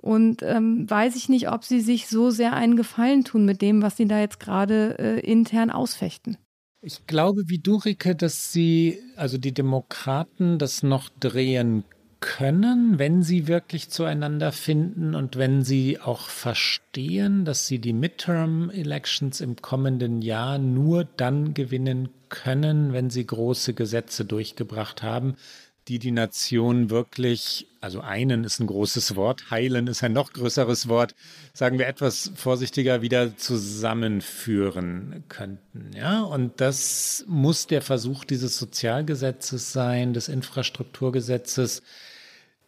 Und 0.00 0.42
ähm, 0.42 0.88
weiß 0.88 1.16
ich 1.16 1.28
nicht, 1.28 1.50
ob 1.50 1.64
sie 1.64 1.80
sich 1.80 2.08
so 2.08 2.30
sehr 2.30 2.52
einen 2.52 2.76
Gefallen 2.76 3.24
tun 3.24 3.44
mit 3.44 3.62
dem, 3.62 3.82
was 3.82 3.96
sie 3.96 4.06
da 4.06 4.20
jetzt 4.20 4.38
gerade 4.38 4.96
äh, 4.98 5.20
intern 5.20 5.70
ausfechten. 5.70 6.36
Ich 6.80 7.06
glaube, 7.06 7.42
wie 7.48 7.58
du, 7.58 7.76
Rike, 7.76 8.14
dass 8.14 8.52
sie, 8.52 9.00
also 9.16 9.36
die 9.36 9.52
Demokraten, 9.52 10.58
das 10.58 10.84
noch 10.84 11.08
drehen 11.08 11.82
können, 12.20 12.98
wenn 12.98 13.22
sie 13.22 13.46
wirklich 13.46 13.90
zueinander 13.90 14.52
finden 14.52 15.14
und 15.14 15.36
wenn 15.36 15.62
sie 15.62 16.00
auch 16.00 16.28
verstehen, 16.28 17.44
dass 17.44 17.66
sie 17.66 17.78
die 17.78 17.92
Midterm-Elections 17.92 19.40
im 19.40 19.56
kommenden 19.56 20.20
Jahr 20.22 20.58
nur 20.58 21.04
dann 21.04 21.54
gewinnen 21.54 22.08
können, 22.28 22.92
wenn 22.92 23.10
sie 23.10 23.26
große 23.26 23.74
Gesetze 23.74 24.24
durchgebracht 24.24 25.02
haben, 25.02 25.36
die 25.88 25.98
die 25.98 26.10
Nation 26.10 26.90
wirklich, 26.90 27.66
also 27.80 28.00
einen 28.00 28.44
ist 28.44 28.60
ein 28.60 28.66
großes 28.66 29.16
Wort, 29.16 29.50
heilen 29.50 29.86
ist 29.86 30.04
ein 30.04 30.12
noch 30.12 30.34
größeres 30.34 30.88
Wort, 30.88 31.14
sagen 31.54 31.78
wir 31.78 31.86
etwas 31.86 32.30
vorsichtiger, 32.34 33.00
wieder 33.00 33.36
zusammenführen 33.38 35.24
könnten. 35.28 35.90
Ja, 35.96 36.20
und 36.20 36.60
das 36.60 37.24
muss 37.26 37.66
der 37.66 37.80
Versuch 37.80 38.24
dieses 38.24 38.58
Sozialgesetzes 38.58 39.72
sein, 39.72 40.12
des 40.12 40.28
Infrastrukturgesetzes, 40.28 41.82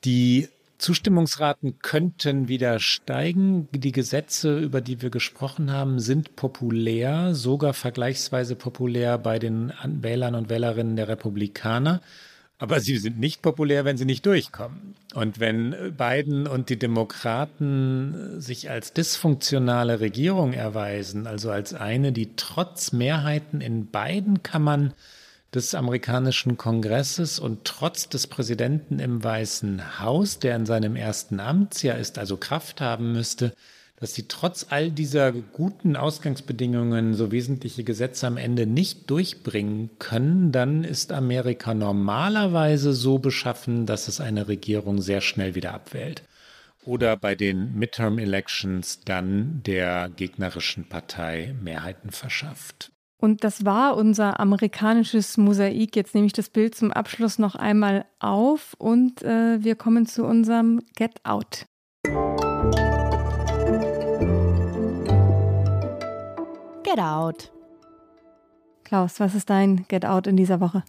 die 0.04 0.48
Zustimmungsraten 0.78 1.78
könnten 1.80 2.48
wieder 2.48 2.80
steigen. 2.80 3.68
Die 3.72 3.92
Gesetze, 3.92 4.58
über 4.58 4.80
die 4.80 5.02
wir 5.02 5.10
gesprochen 5.10 5.70
haben, 5.70 6.00
sind 6.00 6.36
populär, 6.36 7.34
sogar 7.34 7.74
vergleichsweise 7.74 8.56
populär 8.56 9.18
bei 9.18 9.38
den 9.38 9.72
Wählern 9.84 10.34
und 10.34 10.48
Wählerinnen 10.48 10.96
der 10.96 11.08
Republikaner. 11.08 12.00
Aber 12.58 12.80
sie 12.80 12.98
sind 12.98 13.18
nicht 13.18 13.40
populär, 13.40 13.86
wenn 13.86 13.96
sie 13.96 14.04
nicht 14.04 14.26
durchkommen. 14.26 14.94
Und 15.14 15.40
wenn 15.40 15.94
Biden 15.96 16.46
und 16.46 16.68
die 16.68 16.78
Demokraten 16.78 18.38
sich 18.38 18.68
als 18.68 18.92
dysfunktionale 18.92 20.00
Regierung 20.00 20.52
erweisen, 20.52 21.26
also 21.26 21.50
als 21.50 21.72
eine, 21.72 22.12
die 22.12 22.36
trotz 22.36 22.92
Mehrheiten 22.92 23.62
in 23.62 23.90
beiden 23.90 24.42
Kammern 24.42 24.92
des 25.54 25.74
amerikanischen 25.74 26.56
Kongresses 26.56 27.38
und 27.38 27.64
trotz 27.64 28.08
des 28.08 28.26
Präsidenten 28.26 28.98
im 28.98 29.22
Weißen 29.22 30.00
Haus, 30.00 30.38
der 30.38 30.56
in 30.56 30.66
seinem 30.66 30.96
ersten 30.96 31.40
Amtsjahr 31.40 31.98
ist, 31.98 32.18
also 32.18 32.36
Kraft 32.36 32.80
haben 32.80 33.12
müsste, 33.12 33.54
dass 33.96 34.14
sie 34.14 34.28
trotz 34.28 34.66
all 34.70 34.90
dieser 34.90 35.30
guten 35.30 35.94
Ausgangsbedingungen 35.94 37.12
so 37.14 37.30
wesentliche 37.30 37.84
Gesetze 37.84 38.26
am 38.26 38.38
Ende 38.38 38.66
nicht 38.66 39.10
durchbringen 39.10 39.90
können, 39.98 40.52
dann 40.52 40.84
ist 40.84 41.12
Amerika 41.12 41.74
normalerweise 41.74 42.94
so 42.94 43.18
beschaffen, 43.18 43.84
dass 43.84 44.08
es 44.08 44.20
eine 44.20 44.48
Regierung 44.48 45.02
sehr 45.02 45.20
schnell 45.20 45.54
wieder 45.54 45.74
abwählt. 45.74 46.22
Oder 46.86 47.18
bei 47.18 47.34
den 47.34 47.74
Midterm 47.74 48.18
Elections 48.18 49.00
dann 49.04 49.62
der 49.64 50.08
gegnerischen 50.08 50.88
Partei 50.88 51.54
Mehrheiten 51.60 52.10
verschafft. 52.10 52.90
Und 53.20 53.44
das 53.44 53.66
war 53.66 53.96
unser 53.98 54.40
amerikanisches 54.40 55.36
Mosaik. 55.36 55.94
Jetzt 55.94 56.14
nehme 56.14 56.26
ich 56.26 56.32
das 56.32 56.48
Bild 56.48 56.74
zum 56.74 56.90
Abschluss 56.90 57.38
noch 57.38 57.54
einmal 57.54 58.06
auf 58.18 58.74
und 58.78 59.22
äh, 59.22 59.62
wir 59.62 59.76
kommen 59.76 60.06
zu 60.06 60.24
unserem 60.24 60.80
Get 60.96 61.22
Out. 61.24 61.66
Get 66.82 66.98
Out. 66.98 67.52
Klaus, 68.84 69.20
was 69.20 69.34
ist 69.34 69.50
dein 69.50 69.84
Get 69.88 70.06
Out 70.06 70.26
in 70.26 70.38
dieser 70.38 70.60
Woche? 70.60 70.82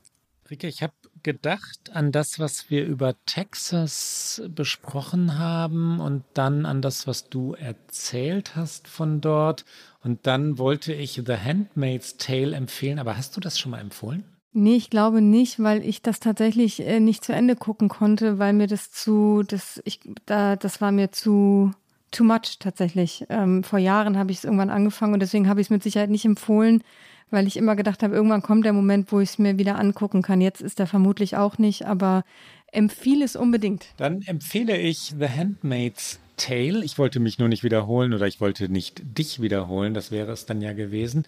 Rike, 0.49 0.67
ich 0.67 0.81
habe 0.81 0.93
gedacht 1.23 1.91
an 1.93 2.11
das, 2.11 2.39
was 2.39 2.69
wir 2.69 2.85
über 2.85 3.15
Texas 3.25 4.41
besprochen 4.49 5.37
haben 5.37 5.99
und 5.99 6.23
dann 6.33 6.65
an 6.65 6.81
das, 6.81 7.07
was 7.07 7.29
du 7.29 7.53
erzählt 7.53 8.55
hast 8.55 8.87
von 8.87 9.21
dort. 9.21 9.65
Und 10.03 10.27
dann 10.27 10.57
wollte 10.57 10.93
ich 10.93 11.21
The 11.25 11.37
Handmaid's 11.37 12.17
Tale 12.17 12.55
empfehlen, 12.55 12.99
aber 12.99 13.17
hast 13.17 13.35
du 13.35 13.39
das 13.39 13.59
schon 13.59 13.71
mal 13.71 13.79
empfohlen? 13.79 14.23
Nee, 14.53 14.75
ich 14.75 14.89
glaube 14.89 15.21
nicht, 15.21 15.61
weil 15.61 15.83
ich 15.85 16.01
das 16.01 16.19
tatsächlich 16.19 16.85
äh, 16.85 16.99
nicht 16.99 17.23
zu 17.23 17.31
Ende 17.31 17.55
gucken 17.55 17.87
konnte, 17.87 18.37
weil 18.37 18.51
mir 18.51 18.67
das 18.67 18.91
zu, 18.91 19.43
das, 19.47 19.81
ich, 19.85 20.01
da, 20.25 20.57
das 20.57 20.81
war 20.81 20.91
mir 20.91 21.11
zu, 21.11 21.71
too 22.11 22.25
much 22.25 22.59
tatsächlich. 22.59 23.25
Ähm, 23.29 23.63
vor 23.63 23.79
Jahren 23.79 24.17
habe 24.17 24.31
ich 24.31 24.39
es 24.39 24.43
irgendwann 24.43 24.69
angefangen 24.69 25.13
und 25.13 25.21
deswegen 25.21 25.47
habe 25.47 25.61
ich 25.61 25.67
es 25.67 25.71
mit 25.71 25.83
Sicherheit 25.83 26.09
nicht 26.09 26.25
empfohlen 26.25 26.83
weil 27.31 27.47
ich 27.47 27.57
immer 27.57 27.75
gedacht 27.75 28.03
habe, 28.03 28.13
irgendwann 28.13 28.41
kommt 28.41 28.65
der 28.65 28.73
Moment, 28.73 29.11
wo 29.11 29.19
ich 29.19 29.29
es 29.29 29.39
mir 29.39 29.57
wieder 29.57 29.79
angucken 29.79 30.21
kann. 30.21 30.41
Jetzt 30.41 30.61
ist 30.61 30.79
er 30.79 30.87
vermutlich 30.87 31.37
auch 31.37 31.57
nicht, 31.57 31.85
aber 31.85 32.23
empfehle 32.71 33.25
es 33.25 33.35
unbedingt. 33.35 33.87
Dann 33.97 34.21
empfehle 34.21 34.77
ich 34.77 35.13
The 35.17 35.27
Handmaid's 35.27 36.19
Tale. 36.37 36.83
Ich 36.83 36.97
wollte 36.97 37.19
mich 37.19 37.39
nur 37.39 37.49
nicht 37.49 37.63
wiederholen 37.63 38.13
oder 38.13 38.27
ich 38.27 38.41
wollte 38.41 38.69
nicht 38.69 39.01
dich 39.17 39.41
wiederholen, 39.41 39.93
das 39.93 40.11
wäre 40.11 40.31
es 40.31 40.45
dann 40.45 40.61
ja 40.61 40.73
gewesen. 40.73 41.25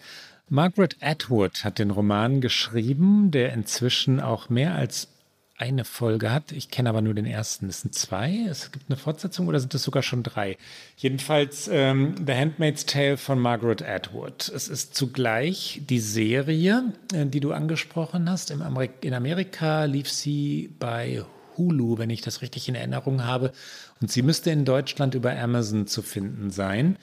Margaret 0.48 0.96
Atwood 1.00 1.64
hat 1.64 1.78
den 1.78 1.90
Roman 1.90 2.40
geschrieben, 2.40 3.30
der 3.30 3.52
inzwischen 3.52 4.20
auch 4.20 4.50
mehr 4.50 4.74
als 4.74 5.13
eine 5.56 5.84
Folge 5.84 6.32
hat. 6.32 6.52
Ich 6.52 6.70
kenne 6.70 6.88
aber 6.88 7.00
nur 7.00 7.14
den 7.14 7.26
ersten. 7.26 7.68
Es 7.68 7.82
sind 7.82 7.94
zwei. 7.94 8.44
Es 8.48 8.72
gibt 8.72 8.86
eine 8.88 8.96
Fortsetzung 8.96 9.46
oder 9.46 9.60
sind 9.60 9.74
es 9.74 9.84
sogar 9.84 10.02
schon 10.02 10.22
drei? 10.22 10.56
Jedenfalls 10.96 11.68
ähm, 11.68 12.14
The 12.26 12.34
Handmaid's 12.34 12.86
Tale 12.86 13.16
von 13.16 13.38
Margaret 13.38 13.82
Atwood. 13.82 14.48
Es 14.48 14.68
ist 14.68 14.94
zugleich 14.94 15.82
die 15.88 16.00
Serie, 16.00 16.92
äh, 17.12 17.26
die 17.26 17.40
du 17.40 17.52
angesprochen 17.52 18.28
hast. 18.28 18.50
Im 18.50 18.62
Amerik 18.62 18.92
in 19.02 19.14
Amerika 19.14 19.84
lief 19.84 20.10
sie 20.10 20.74
bei 20.80 21.24
Hulu, 21.56 21.98
wenn 21.98 22.10
ich 22.10 22.20
das 22.20 22.42
richtig 22.42 22.68
in 22.68 22.74
Erinnerung 22.74 23.24
habe. 23.24 23.52
Und 24.00 24.10
sie 24.10 24.22
müsste 24.22 24.50
in 24.50 24.64
Deutschland 24.64 25.14
über 25.14 25.38
Amazon 25.38 25.86
zu 25.86 26.02
finden 26.02 26.50
sein. 26.50 26.98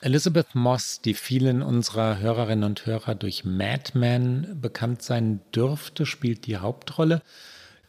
Elizabeth 0.00 0.54
Moss, 0.54 1.00
die 1.00 1.14
vielen 1.14 1.62
unserer 1.62 2.18
Hörerinnen 2.18 2.64
und 2.64 2.84
Hörer 2.84 3.14
durch 3.14 3.46
Mad 3.46 3.92
Men 3.94 4.58
bekannt 4.60 5.00
sein 5.00 5.40
dürfte, 5.54 6.04
spielt 6.04 6.44
die 6.46 6.58
Hauptrolle. 6.58 7.22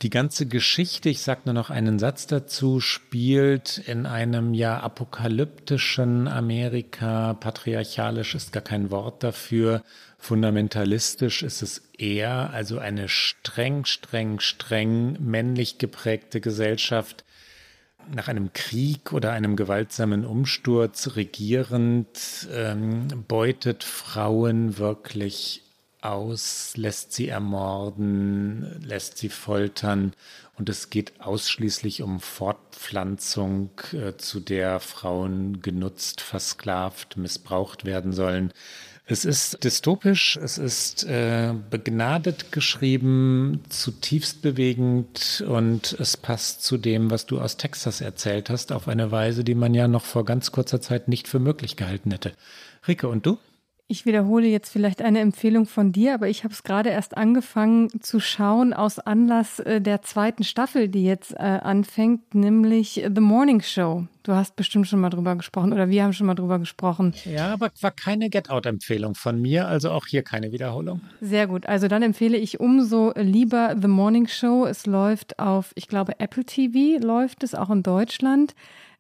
Die 0.04 0.12
ganze 0.12 0.46
Geschichte, 0.46 1.10
ich 1.10 1.22
sage 1.22 1.42
nur 1.46 1.56
noch 1.56 1.72
einen 1.72 1.98
Satz 1.98 2.28
dazu, 2.28 2.80
spielt 2.80 3.80
in 3.80 4.06
einem 4.06 4.54
ja 4.54 4.80
apokalyptischen 4.80 6.28
Amerika, 6.28 7.34
patriarchalisch 7.34 8.36
ist 8.36 8.54
gar 8.54 8.62
kein 8.62 8.92
Wort 8.92 9.24
dafür, 9.24 9.82
fundamentalistisch 10.20 11.42
ist 11.42 11.64
es 11.64 11.90
eher, 11.98 12.52
also 12.52 12.78
eine 12.78 13.10
streng, 13.10 13.86
streng, 13.86 14.40
streng 14.40 15.18
männlich 15.20 15.80
geprägte 15.80 16.42
Gesellschaft, 16.42 17.26
nach 18.14 18.28
einem 18.28 18.54
Krieg 18.54 19.14
oder 19.14 19.32
einem 19.32 19.56
gewaltsamen 19.56 20.26
Umsturz 20.26 21.16
regierend, 21.16 22.48
ähm, 22.54 23.08
beutet 23.28 23.84
Frauen 23.84 24.78
wirklich 24.78 25.64
aus, 26.02 26.74
lässt 26.76 27.14
sie 27.14 27.28
ermorden, 27.28 28.82
lässt 28.84 29.18
sie 29.18 29.30
foltern 29.30 30.14
und 30.58 30.70
es 30.70 30.90
geht 30.90 31.20
ausschließlich 31.20 32.02
um 32.02 32.20
Fortpflanzung, 32.20 33.72
äh, 33.94 34.16
zu 34.18 34.40
der 34.40 34.80
Frauen 34.80 35.62
genutzt, 35.62 36.22
versklavt, 36.22 37.18
missbraucht 37.18 37.86
werden 37.86 38.14
sollen. 38.14 38.54
Es 39.10 39.24
ist 39.24 39.64
dystopisch, 39.64 40.36
es 40.36 40.58
ist 40.58 41.06
äh, 41.06 41.54
begnadet 41.70 42.52
geschrieben, 42.52 43.64
zutiefst 43.70 44.42
bewegend 44.42 45.46
und 45.48 45.96
es 45.98 46.18
passt 46.18 46.62
zu 46.62 46.78
dem, 46.78 47.10
was 47.10 47.26
du 47.26 47.40
aus 47.40 47.56
Texas 47.56 48.02
erzählt 48.02 48.50
hast, 48.50 48.74
auf 48.74 48.90
eine 48.90 49.10
Weise, 49.10 49.46
die 49.46 49.56
man 49.56 49.74
ja 49.74 49.88
noch 49.88 50.04
vor 50.04 50.26
ganz 50.26 50.52
kurzer 50.52 50.82
Zeit 50.82 51.08
nicht 51.08 51.30
für 51.30 51.40
möglich 51.40 51.78
gehalten 51.78 52.12
hätte. 52.12 52.34
Rike, 52.86 53.08
und 53.08 53.26
du? 53.26 53.38
Ich 53.90 54.06
wiederhole 54.06 54.48
jetzt 54.48 54.70
vielleicht 54.70 55.02
eine 55.02 55.22
Empfehlung 55.22 55.66
von 55.66 55.94
dir, 55.94 56.14
aber 56.14 56.28
ich 56.28 56.44
habe 56.44 56.54
es 56.54 56.64
gerade 56.64 56.90
erst 56.90 57.16
angefangen 57.16 57.90
zu 58.02 58.20
schauen 58.20 58.74
aus 58.74 59.00
Anlass 59.00 59.60
äh, 59.60 59.80
der 59.80 60.02
zweiten 60.02 60.44
Staffel, 60.44 60.90
die 60.90 61.06
jetzt 61.06 61.32
äh, 61.32 61.38
anfängt, 61.38 62.36
nämlich 62.36 63.02
The 63.16 63.22
Morning 63.22 63.62
Show. 63.62 64.06
Du 64.24 64.34
hast 64.34 64.58
bestimmt 64.58 64.90
schon 64.90 65.00
mal 65.00 65.10
drüber 65.10 65.38
gesprochen 65.38 65.72
oder 65.72 65.88
wir 65.88 66.04
haben 66.04 66.12
schon 66.12 66.28
mal 66.28 66.36
drüber 66.36 66.60
gesprochen. 66.60 67.14
Ja, 67.24 67.54
aber 67.54 67.72
war 67.80 67.92
keine 67.92 68.30
Get 68.30 68.50
Out-Empfehlung 68.50 69.16
von 69.16 69.42
mir, 69.42 69.70
also 69.70 69.92
auch 69.92 70.06
hier 70.06 70.22
keine 70.22 70.52
Wiederholung. 70.52 71.00
Sehr 71.22 71.48
gut. 71.48 71.66
Also 71.66 71.88
dann 71.88 72.04
empfehle 72.04 72.36
ich 72.36 72.60
umso 72.60 73.14
lieber 73.16 73.74
The 73.82 73.88
Morning 73.88 74.28
Show. 74.28 74.66
Es 74.66 74.86
läuft 74.86 75.40
auf, 75.40 75.72
ich 75.76 75.88
glaube, 75.88 76.20
Apple 76.20 76.44
TV 76.44 77.02
läuft 77.02 77.42
es 77.42 77.56
auch 77.56 77.70
in 77.70 77.84
Deutschland. 77.84 78.54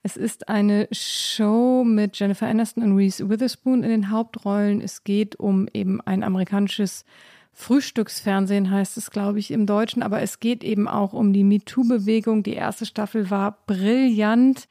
Es 0.07 0.15
ist 0.15 0.47
eine 0.47 0.87
Show 0.93 1.83
mit 1.83 2.17
Jennifer 2.17 2.47
Aniston 2.47 2.81
und 2.81 2.95
Reese 2.95 3.29
Witherspoon 3.29 3.83
in 3.83 3.89
den 3.89 4.09
Hauptrollen. 4.09 4.79
Es 4.79 5.03
geht 5.03 5.35
um 5.37 5.67
eben 5.73 5.99
ein 5.99 6.23
amerikanisches 6.23 7.03
Frühstücksfernsehen 7.51 8.71
heißt 8.71 8.95
es, 8.95 9.11
glaube 9.11 9.39
ich, 9.39 9.51
im 9.51 9.65
Deutschen. 9.65 10.03
Aber 10.03 10.21
es 10.21 10.39
geht 10.39 10.63
eben 10.63 10.87
auch 10.87 11.11
um 11.11 11.33
die 11.33 11.43
MeToo-Bewegung. 11.43 12.43
Die 12.43 12.53
erste 12.53 12.85
Staffel 12.85 13.29
war 13.29 13.57
brillant. 13.67 14.69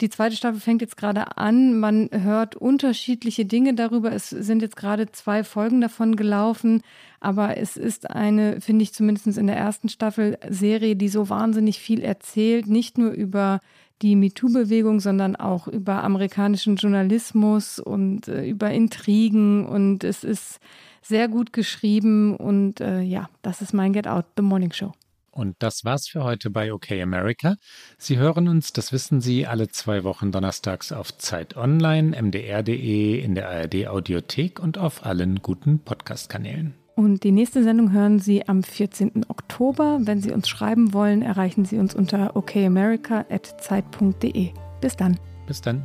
Die 0.00 0.10
zweite 0.10 0.36
Staffel 0.36 0.60
fängt 0.60 0.80
jetzt 0.80 0.96
gerade 0.96 1.36
an. 1.36 1.80
Man 1.80 2.08
hört 2.12 2.54
unterschiedliche 2.54 3.44
Dinge 3.44 3.74
darüber. 3.74 4.12
Es 4.12 4.30
sind 4.30 4.62
jetzt 4.62 4.76
gerade 4.76 5.10
zwei 5.10 5.42
Folgen 5.42 5.80
davon 5.80 6.14
gelaufen. 6.14 6.82
Aber 7.18 7.56
es 7.56 7.76
ist 7.76 8.08
eine, 8.10 8.60
finde 8.60 8.84
ich 8.84 8.94
zumindest 8.94 9.26
in 9.38 9.48
der 9.48 9.56
ersten 9.56 9.88
Staffel, 9.88 10.38
Serie, 10.48 10.94
die 10.94 11.08
so 11.08 11.28
wahnsinnig 11.28 11.80
viel 11.80 12.00
erzählt. 12.00 12.68
Nicht 12.68 12.96
nur 12.96 13.10
über 13.10 13.60
die 14.02 14.14
MeToo-Bewegung, 14.14 15.00
sondern 15.00 15.34
auch 15.34 15.66
über 15.66 16.04
amerikanischen 16.04 16.76
Journalismus 16.76 17.80
und 17.80 18.28
äh, 18.28 18.46
über 18.46 18.70
Intrigen. 18.70 19.66
Und 19.66 20.04
es 20.04 20.22
ist 20.22 20.60
sehr 21.02 21.26
gut 21.26 21.52
geschrieben. 21.52 22.36
Und 22.36 22.80
äh, 22.80 23.00
ja, 23.00 23.28
das 23.42 23.62
ist 23.62 23.72
mein 23.72 23.92
Get 23.92 24.06
Out, 24.06 24.26
The 24.36 24.42
Morning 24.44 24.72
Show. 24.72 24.92
Und 25.38 25.54
das 25.60 25.84
war's 25.84 26.08
für 26.08 26.24
heute 26.24 26.50
bei 26.50 26.72
OK 26.72 26.90
America. 26.90 27.54
Sie 27.96 28.18
hören 28.18 28.48
uns, 28.48 28.72
das 28.72 28.92
wissen 28.92 29.20
Sie, 29.20 29.46
alle 29.46 29.68
zwei 29.68 30.02
Wochen 30.02 30.32
donnerstags 30.32 30.90
auf 30.90 31.16
Zeit 31.16 31.56
Online, 31.56 32.20
mdr.de, 32.20 33.20
in 33.20 33.36
der 33.36 33.48
ARD 33.48 33.86
Audiothek 33.86 34.58
und 34.58 34.78
auf 34.78 35.06
allen 35.06 35.40
guten 35.40 35.78
Podcast-Kanälen. 35.78 36.74
Und 36.96 37.22
die 37.22 37.30
nächste 37.30 37.62
Sendung 37.62 37.92
hören 37.92 38.18
Sie 38.18 38.48
am 38.48 38.64
14. 38.64 39.26
Oktober. 39.28 40.00
Wenn 40.02 40.20
Sie 40.20 40.32
uns 40.32 40.48
schreiben 40.48 40.92
wollen, 40.92 41.22
erreichen 41.22 41.64
Sie 41.64 41.78
uns 41.78 41.94
unter 41.94 42.34
okamerica.zeit.de. 42.34 44.50
Bis 44.80 44.96
dann. 44.96 45.20
Bis 45.46 45.60
dann. 45.60 45.84